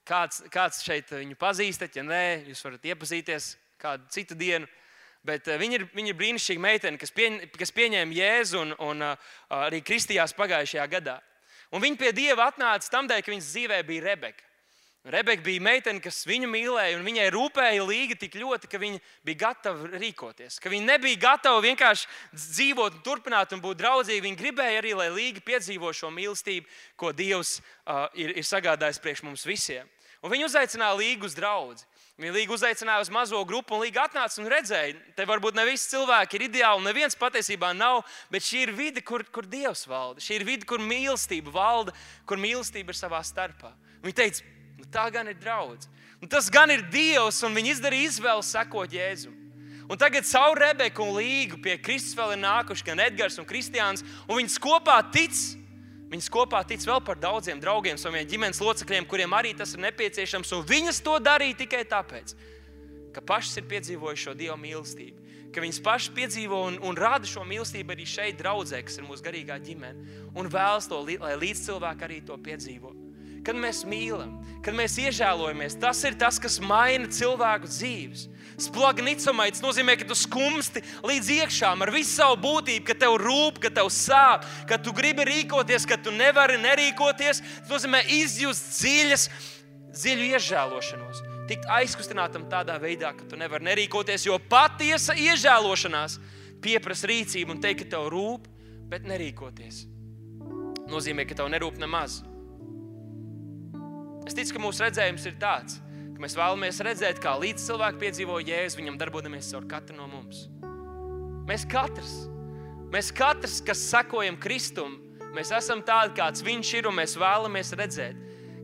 kāds, 0.07 0.43
kāds 0.51 0.83
šeit 0.85 1.11
viņu 1.13 1.37
pazīstat, 1.39 1.95
ja 1.95 2.03
nē, 2.05 2.49
jūs 2.51 2.63
varat 2.65 2.85
iepazīties 2.91 3.53
kādu 3.79 4.11
citu 4.13 4.37
dienu. 4.37 4.67
Bet 5.25 5.49
uh, 5.49 5.57
viņa, 5.59 5.79
ir, 5.79 5.87
viņa 5.95 6.13
ir 6.13 6.19
brīnišķīga 6.19 6.63
meitene, 6.63 6.99
kas, 6.99 7.11
pieņ, 7.15 7.41
kas 7.59 7.73
pieņēma 7.75 8.15
Jēzu 8.15 8.61
un, 8.61 8.75
un 8.87 9.07
uh, 9.09 9.31
arī 9.65 9.81
kristījās 9.83 10.35
pagājušajā 10.37 10.85
gadā. 10.91 11.17
Un 11.75 11.83
viņa 11.83 11.99
pie 11.99 12.13
Dieva 12.15 12.47
atnāca 12.49 12.91
tam 12.91 13.09
dēļ, 13.09 13.23
ka 13.23 13.33
viņas 13.33 13.49
dzīvē 13.51 13.81
bija 13.87 14.05
Rebeka. 14.07 14.48
Rebeka 15.07 15.45
bija 15.45 15.63
meitene, 15.63 16.01
kas 16.03 16.25
viņu 16.27 16.49
mīlēja, 16.51 16.97
un 16.99 17.05
viņai 17.07 17.29
rūpēja 17.31 17.85
līga 17.87 18.17
tik 18.19 18.33
ļoti, 18.35 18.67
ka 18.67 18.81
viņa 18.81 18.97
bija 19.23 19.39
gatava 19.45 19.93
rīkoties. 19.93 20.57
Ka 20.59 20.71
viņa 20.73 20.89
nebija 20.89 21.21
gatava 21.21 21.61
vienkārši 21.63 22.09
dzīvot, 22.35 22.97
turpināt 23.05 23.55
un 23.55 23.63
būt 23.63 23.79
draudzīga. 23.79 24.25
Viņa 24.25 24.39
gribēja 24.41 24.81
arī, 24.81 24.91
lai 24.99 25.07
līga 25.15 25.45
piedzīvo 25.45 25.93
šo 25.95 26.11
mīlestību, 26.11 26.67
ko 26.99 27.13
Dievs 27.15 27.61
uh, 27.61 28.09
ir, 28.11 28.35
ir 28.41 28.43
sagādājis 28.43 28.99
priekš 28.99 29.23
mums 29.23 29.47
visiem. 29.47 29.87
Un 30.19 30.35
viņa 30.35 30.49
uzaicināja 30.49 30.99
līgu 30.99 31.29
uz 31.29 31.37
draugu. 31.37 31.79
Viņa 32.19 32.35
līga 32.35 32.57
uzaicināja 32.57 33.05
uz 33.05 33.13
mazo 33.15 33.39
grupu, 33.47 33.77
un 33.77 33.85
līga 33.85 34.03
atnāca 34.09 34.41
un 34.43 34.51
redzēja, 34.51 34.97
te 35.15 35.23
varbūt 35.23 35.55
ne 35.55 35.63
visi 35.69 35.93
cilvēki 35.93 36.35
ir 36.35 36.47
ideāli, 36.49 36.83
neviens 36.83 37.15
patiesībā 37.15 37.71
nav, 37.71 38.01
bet 38.27 38.43
šī 38.43 38.65
ir 38.65 38.75
vide, 38.75 38.99
kur, 38.99 39.23
kur 39.31 39.47
Dievs 39.47 39.85
valda. 39.87 40.19
Šī 40.19 40.41
ir 40.41 40.49
vide, 40.49 40.67
kur 40.67 40.83
mīlestība 40.83 41.55
valda, 41.55 41.95
kur 42.27 42.41
mīlestība 42.41 42.91
ir 42.91 42.99
savā 42.99 43.23
starpā. 43.23 43.71
Viņa 44.03 44.19
teica, 44.19 44.43
tā 44.93 45.07
gan 45.13 45.29
ir 45.31 45.37
draudz. 45.39 45.89
Un 46.19 46.27
tas 46.27 46.49
gan 46.51 46.71
ir 46.73 46.83
Dievs, 46.91 47.43
un 47.47 47.55
viņi 47.55 47.77
izdarīja 47.77 48.09
izvēli 48.13 48.43
sekot 48.43 48.91
Jēzum. 48.93 49.35
Un 49.89 49.97
tagad 49.97 50.27
caur 50.29 50.59
Rebeku 50.59 51.01
un 51.01 51.15
Līgu 51.17 51.57
pie 51.63 51.79
Kristus 51.81 52.17
vēl 52.17 52.35
ir 52.35 52.43
nākuši 52.43 52.85
gan 52.85 52.99
Edgars 53.01 53.39
un 53.41 53.47
Kristiāns, 53.49 54.03
un 54.27 54.37
viņi 54.37 54.59
kopā 54.61 54.99
tic 55.13 55.33
Viņas 56.09 56.29
kopā 56.33 56.63
tic 56.65 56.81
vēl 56.89 57.01
par 57.05 57.19
daudziem 57.21 57.59
draugiem, 57.61 57.97
saviem 58.01 58.25
ģimenes 58.25 58.61
locekļiem, 58.65 59.05
kuriem 59.05 59.33
arī 59.37 59.51
tas 59.57 59.75
ir 59.75 59.83
nepieciešams. 59.83 60.55
Viņas 60.65 61.03
to 61.05 61.19
darīja 61.21 61.59
tikai 61.59 61.83
tāpēc, 61.85 62.33
ka 63.13 63.21
pašas 63.21 63.61
ir 63.61 63.67
piedzīvojušas 63.69 64.23
šo 64.25 64.33
dievu 64.39 64.57
mīlestību. 64.57 65.27
Ka 65.53 65.61
viņas 65.61 65.81
pašas 65.85 66.13
piedzīvo 66.17 66.63
un, 66.65 66.79
un 66.85 66.97
rāda 66.97 67.29
šo 67.29 67.43
mīlestību 67.45 67.93
arī 67.93 68.07
šeit, 68.09 68.39
draudzē, 68.41 68.81
kas 68.85 68.97
ir 68.97 69.05
mūsu 69.05 69.25
garīgā 69.25 69.59
ģimene. 69.61 70.17
Un 70.33 70.49
vēlas 70.49 70.89
to, 70.89 71.03
lai 71.21 71.35
līdzcilvēki 71.37 72.05
arī 72.09 72.19
to 72.25 72.37
piedzīvo. 72.41 72.93
Kad 73.45 73.57
mēs 73.57 73.85
mīlam, 73.87 74.35
kad 74.65 74.75
mēs 74.75 74.97
iežēlojamies, 74.99 75.77
tas 75.79 76.01
ir 76.07 76.17
tas, 76.19 76.39
kas 76.41 76.59
maina 76.59 77.07
cilvēku 77.11 77.69
dzīves. 77.71 78.27
Splagnicomaids 78.59 79.61
nozīmē, 79.63 79.95
ka 79.99 80.07
tu 80.09 80.17
skumsti 80.19 80.81
līdz 81.07 81.29
iekšām 81.37 81.85
ar 81.85 81.91
visu 81.95 82.11
savu 82.17 82.35
būtību, 82.43 82.83
ka 82.89 82.95
tev 82.99 83.15
rūp, 83.21 83.61
ka 83.63 83.71
tev 83.71 83.87
sāp, 83.93 84.43
ka 84.67 84.79
tu 84.81 84.91
gribi 84.95 85.23
rīkoties, 85.29 85.87
ka 85.87 85.95
tu 85.95 86.11
nevari 86.11 86.59
nerīkoties. 86.59 87.39
Tas 87.61 87.71
nozīmē 87.71 88.03
izjust 88.19 88.73
dziļas, 88.75 89.27
dziļu 89.95 90.31
iežēlošanos. 90.33 91.23
Tikt 91.49 91.69
aizkustinātam 91.79 92.49
tādā 92.51 92.75
veidā, 92.81 93.13
ka 93.15 93.25
tu 93.29 93.39
nevari 93.39 93.71
nerīkoties, 93.71 94.27
jo 94.27 94.35
patiesa 94.51 95.15
iežēlošanās 95.17 96.19
pieprasa 96.61 97.09
rīcību 97.09 97.55
un 97.55 97.63
teikt, 97.63 97.85
ka 97.85 97.95
tev 97.95 98.11
rūp, 98.13 98.45
bet 98.91 99.07
nerīkoties. 99.07 99.85
Nozīmē, 100.89 101.25
ka 101.29 101.39
tev 101.39 101.49
nerūp 101.53 101.79
nemaz. 101.81 102.19
Es 104.29 104.35
ticu, 104.37 104.53
ka 104.53 104.59
mūsu 104.61 104.83
redzējums 104.85 105.23
ir 105.25 105.37
tāds, 105.41 105.79
ka 106.13 106.21
mēs 106.21 106.35
vēlamies 106.37 106.79
redzēt, 106.85 107.17
kā 107.23 107.31
līdz 107.41 107.63
cilvēki 107.65 107.97
piedzīvo 108.03 108.35
jēzu, 108.45 108.77
viņam 108.77 108.99
darbojamies 109.01 109.47
caur 109.49 109.63
katru 109.71 109.95
no 109.97 110.05
mums. 110.05 110.43
Mēs 111.49 111.63
katrs, 111.65 112.11
mēs 112.93 113.09
katrs, 113.17 113.55
kas 113.65 113.81
sekojam 113.89 114.37
Kristum, 114.37 114.99
mēs 115.33 115.49
esam 115.57 115.81
tādi, 115.81 116.13
kāds 116.19 116.45
Viņš 116.45 116.73
ir, 116.77 116.89
un 116.91 116.99
mēs 116.99 117.17
vēlamies 117.17 117.73
redzēt, 117.79 118.19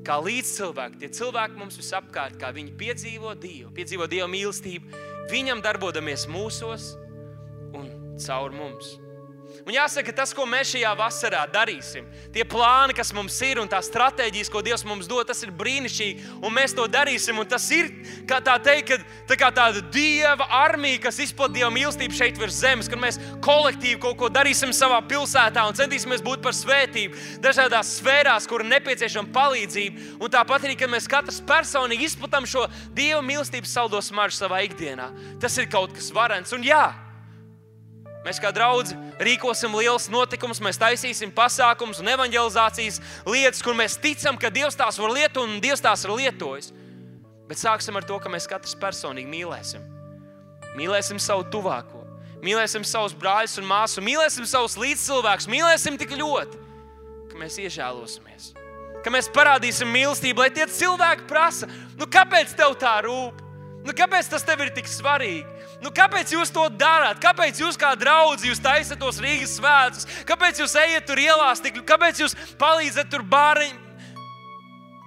kā 0.06 0.20
līdz 0.22 0.52
cilvēki, 0.60 1.02
tie 1.02 1.10
cilvēki 1.18 1.58
mums 1.58 1.80
visapkārt, 1.82 2.38
kā 2.38 2.54
viņi 2.54 2.76
piedzīvo 2.78 3.34
Dievu, 3.34 3.74
piedzīvo 3.74 4.06
Dieva 4.12 4.30
mīlestību, 4.30 5.02
viņam 5.34 5.66
darbojamies 5.66 6.28
mūsos 6.30 6.92
un 7.74 7.90
caur 8.22 8.54
mums. 8.54 9.00
Un 9.66 9.74
jāsaka, 9.74 10.14
tas, 10.16 10.34
ko 10.36 10.46
mēs 10.50 10.76
šajā 10.76 10.92
vasarā 11.00 11.44
darīsim, 11.50 12.06
tie 12.34 12.46
plāni, 12.48 12.94
kas 12.98 13.14
mums 13.16 13.38
ir 13.46 13.62
un 13.62 13.70
tā 13.72 13.80
stratēģijas, 13.84 14.52
ko 14.54 14.62
Dievs 14.66 14.86
mums 14.86 15.10
dod, 15.10 15.26
tas 15.28 15.42
ir 15.46 15.54
brīnišķīgi. 15.56 16.30
Un 16.46 16.54
mēs 16.54 16.76
to 16.78 16.86
darīsim. 16.92 17.40
Un 17.42 17.50
tas 17.50 17.66
ir 17.74 17.90
kā 18.30 18.42
tā 18.44 18.58
teikt, 18.62 18.92
ka, 18.92 19.00
tā 19.32 19.40
kā 19.40 19.50
tāda 19.56 19.82
dieva 19.94 20.48
armija, 20.62 21.02
kas 21.08 21.22
izplatīja 21.24 21.56
dieva 21.56 21.72
mīlestību 21.74 22.16
šeit 22.16 22.40
virs 22.40 22.60
zemes, 22.60 22.90
kad 22.92 23.00
mēs 23.02 23.20
kolektīvi 23.46 24.00
kaut 24.04 24.18
ko 24.20 24.30
darīsim 24.34 24.74
savā 24.76 25.00
pilsētā 25.08 25.64
un 25.68 25.78
centīsimies 25.78 26.24
būt 26.26 26.44
par 26.44 26.56
svētību 26.56 27.42
dažādās 27.44 27.96
sfērās, 28.00 28.48
kur 28.50 28.64
ir 28.64 28.72
nepieciešama 28.74 29.32
palīdzība. 29.36 30.10
Un 30.20 30.34
tāpat 30.34 30.68
arī, 30.68 30.76
kad 30.80 30.92
mēs 30.92 31.10
katrs 31.10 31.42
personīgi 31.48 32.10
izplatām 32.10 32.48
šo 32.50 32.68
dieva 32.96 33.24
mīlestības 33.26 33.74
saldo 33.78 34.02
smaržu 34.04 34.42
savā 34.42 34.64
ikdienā, 34.68 35.10
tas 35.42 35.58
ir 35.62 35.70
kaut 35.72 35.96
kas 35.96 36.12
varants. 36.16 36.54
Un 36.56 36.66
jā, 36.66 36.84
Mēs 38.26 38.40
kā 38.42 38.50
draugi 38.50 38.96
rīkosim 39.22 39.76
liels 39.78 40.08
notikums, 40.10 40.58
mēs 40.64 40.80
taisīsim 40.82 41.30
pasākumus 41.36 42.00
un 42.02 42.10
evanģelizācijas 42.10 42.98
lietas, 43.30 43.62
kur 43.62 43.78
mēs 43.78 44.00
ticam, 44.02 44.40
ka 44.42 44.50
Dievs 44.50 44.78
tās 44.80 44.98
var 44.98 45.14
lietot 45.14 45.44
un 45.46 45.60
Dievs 45.62 45.84
tās 45.86 46.08
ir 46.08 46.14
lietojis. 46.16 46.72
Bet 47.46 47.62
sāksim 47.62 47.94
ar 48.00 48.08
to, 48.10 48.18
ka 48.18 48.32
mēs 48.34 48.50
katrs 48.50 48.74
personīgi 48.82 49.30
mīlēsim. 49.30 49.84
Mīlēsim 50.76 51.22
savu 51.22 51.46
tuvāko, 51.54 52.02
mīlēsim 52.42 52.84
savus 52.88 53.14
brāļus 53.14 53.60
un 53.62 53.70
māsu, 53.70 54.02
mīlēsim 54.02 54.50
savus 54.50 54.74
līdzcilvēkus, 54.82 55.48
mīlēsim 55.52 56.02
tik 56.02 56.18
ļoti, 56.18 56.58
ka 57.30 57.38
mēs 57.40 57.60
iežēlosimies. 57.62 58.56
Ka 59.06 59.14
mēs 59.14 59.30
parādīsim 59.30 59.92
mīlestību, 59.94 60.42
lai 60.42 60.50
tie 60.50 60.66
cilvēki 60.66 61.30
prasa, 61.30 61.70
nu, 62.00 62.10
kāpēc 62.10 62.58
tev 62.58 62.74
tā 62.82 62.98
rūp? 63.06 63.46
Nu, 63.86 63.94
kāpēc 63.94 64.34
tas 64.34 64.42
tev 64.42 64.66
ir 64.66 64.74
tik 64.74 64.90
svarīgi? 64.90 65.46
Nu, 65.86 65.92
kāpēc 65.94 66.32
jūs 66.34 66.50
to 66.50 66.64
darāt? 66.74 67.20
Kāpēc 67.22 67.60
jūs 67.62 67.78
kā 67.78 67.92
draugi 67.94 68.50
jūs 68.50 68.62
taisat 68.64 68.98
tos 68.98 69.20
Rīgas 69.22 69.54
svētkus? 69.60 70.08
Kāpēc 70.26 70.64
jūs 70.64 70.74
ejat 70.82 71.06
tur 71.06 71.20
ielās? 71.22 71.62
Tik, 71.62 71.84
kāpēc 71.86 72.24
jūs 72.24 72.34
palīdzat 72.58 73.12
tur 73.14 73.22
bāriņu, 73.22 74.00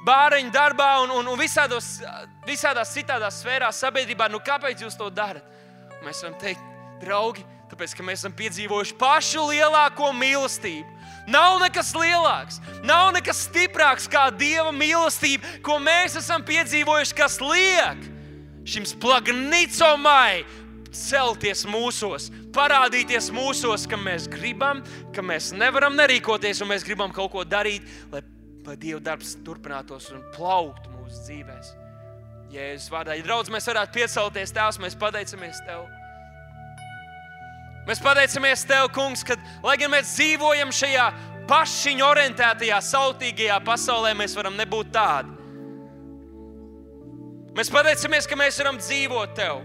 bāriņu 0.07 0.53
darbā 0.55 0.93
un, 1.03 1.17
un, 1.17 1.33
un 1.33 1.41
visādos, 1.41 1.97
visādās 2.47 2.93
citādās 2.95 3.41
sfērās 3.43 3.81
sabiedrībā? 3.83 4.29
Nu, 4.31 4.39
kāpēc 4.39 4.85
jūs 4.85 4.95
to 5.01 5.11
darat? 5.11 5.43
Mēs 6.07 6.23
varam 6.23 6.37
teikt, 6.39 6.63
draugi, 7.03 7.43
tāpēc 7.73 7.97
ka 7.99 8.07
mēs 8.07 8.23
esam 8.23 8.37
piedzīvojuši 8.39 8.95
pašu 9.01 9.49
lielāko 9.49 10.13
mīlestību. 10.15 10.95
Nav 11.29 11.59
nekas 11.61 11.91
lielāks, 11.99 12.63
nav 12.87 13.11
nekas 13.19 13.43
stiprāks 13.49 14.07
kā 14.09 14.29
Dieva 14.31 14.71
mīlestība, 14.71 15.59
ko 15.67 15.81
mēs 15.83 16.15
esam 16.23 16.47
piedzīvojuši, 16.47 17.19
kas 17.19 17.41
liek 17.43 18.07
šim 18.69 18.87
splagnicomai 18.87 20.45
celties 20.95 21.65
mūsos, 21.69 22.29
parādīties 22.55 23.31
mūsos, 23.35 23.87
ka 23.89 23.99
mēs 24.01 24.29
gribam, 24.31 24.83
ka 25.15 25.25
mēs 25.25 25.53
nevaram 25.57 25.97
nerīkoties 25.99 26.63
un 26.65 26.73
mēs 26.73 26.87
gribam 26.87 27.13
kaut 27.15 27.33
ko 27.35 27.45
darīt, 27.45 27.85
lai, 28.13 28.23
lai 28.67 28.77
Dieva 28.81 29.01
darbs 29.11 29.37
turpinātos 29.45 30.11
un 30.15 30.25
plauktu 30.37 30.93
mūsu 30.95 31.23
dzīvēm. 31.27 31.69
Jēzus 32.49 32.89
vārdā, 32.89 33.13
ja 33.19 33.25
draudz, 33.27 33.51
mēs 33.53 33.69
varētu 33.69 33.93
piecelties 33.99 34.55
Tēvs, 34.57 34.81
mēs 34.81 34.97
pateicamies 34.97 35.61
Tev. 35.67 35.85
Mēs 37.89 38.01
pateicamies 38.05 38.65
Tev, 38.69 38.89
Kungs, 38.97 39.25
ka, 39.25 39.37
lai 39.65 39.77
gan 39.81 39.93
mēs 39.93 40.15
dzīvojam 40.15 40.73
šajā 40.73 41.09
pašiņu 41.49 42.05
orientētajā, 42.05 42.79
sautīgajā 42.85 43.59
pasaulē, 43.65 44.15
mēs 44.17 44.37
varam 44.37 44.57
nebūt 44.57 44.93
tādi. 44.97 45.37
Mēs 47.57 47.73
pateicamies, 47.75 48.29
ka 48.29 48.37
mēs 48.39 48.61
varam 48.63 48.81
dzīvot 48.81 49.37
Tev. 49.37 49.61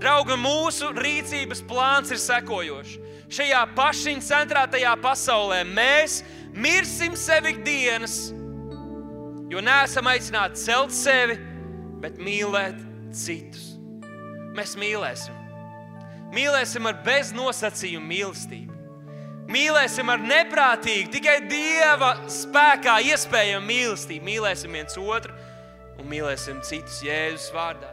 Draugi, 0.00 0.36
mūsu 0.40 0.94
rīcības 0.96 1.60
plāns 1.68 2.12
ir 2.14 2.20
sekojošs. 2.22 2.96
Šajā 3.30 3.60
pašiņu 3.76 4.24
centrētajā 4.26 4.94
pasaulē 5.02 5.60
mēs 5.68 6.22
mirsim 6.56 7.12
sevi 7.20 7.52
ikdienas, 7.54 8.14
jo 9.52 9.60
neesam 9.62 10.08
aicināti 10.10 10.64
celt 10.64 10.94
sevi, 10.96 11.36
bet 12.00 12.16
mīlēt 12.18 12.80
citus. 13.14 13.74
Mēs 14.56 14.74
mīlēsim. 14.80 15.36
Mīlēsim 16.34 16.88
ar 16.88 16.98
beznosacījumu 17.04 18.10
mīlestību. 18.10 18.80
Mīlēsim 19.50 20.10
ar 20.12 20.20
neprātīgu, 20.22 21.10
tikai 21.12 21.40
Dieva 21.50 22.14
spēkā 22.30 23.00
iespējamu 23.10 23.66
mīlestību. 23.66 24.26
Mīlēsim 24.26 24.74
viens 24.78 24.98
otru 25.00 25.34
un 25.98 26.06
mīlēsim 26.10 26.62
citus 26.66 27.02
Jēzus 27.04 27.50
vārdā. 27.54 27.89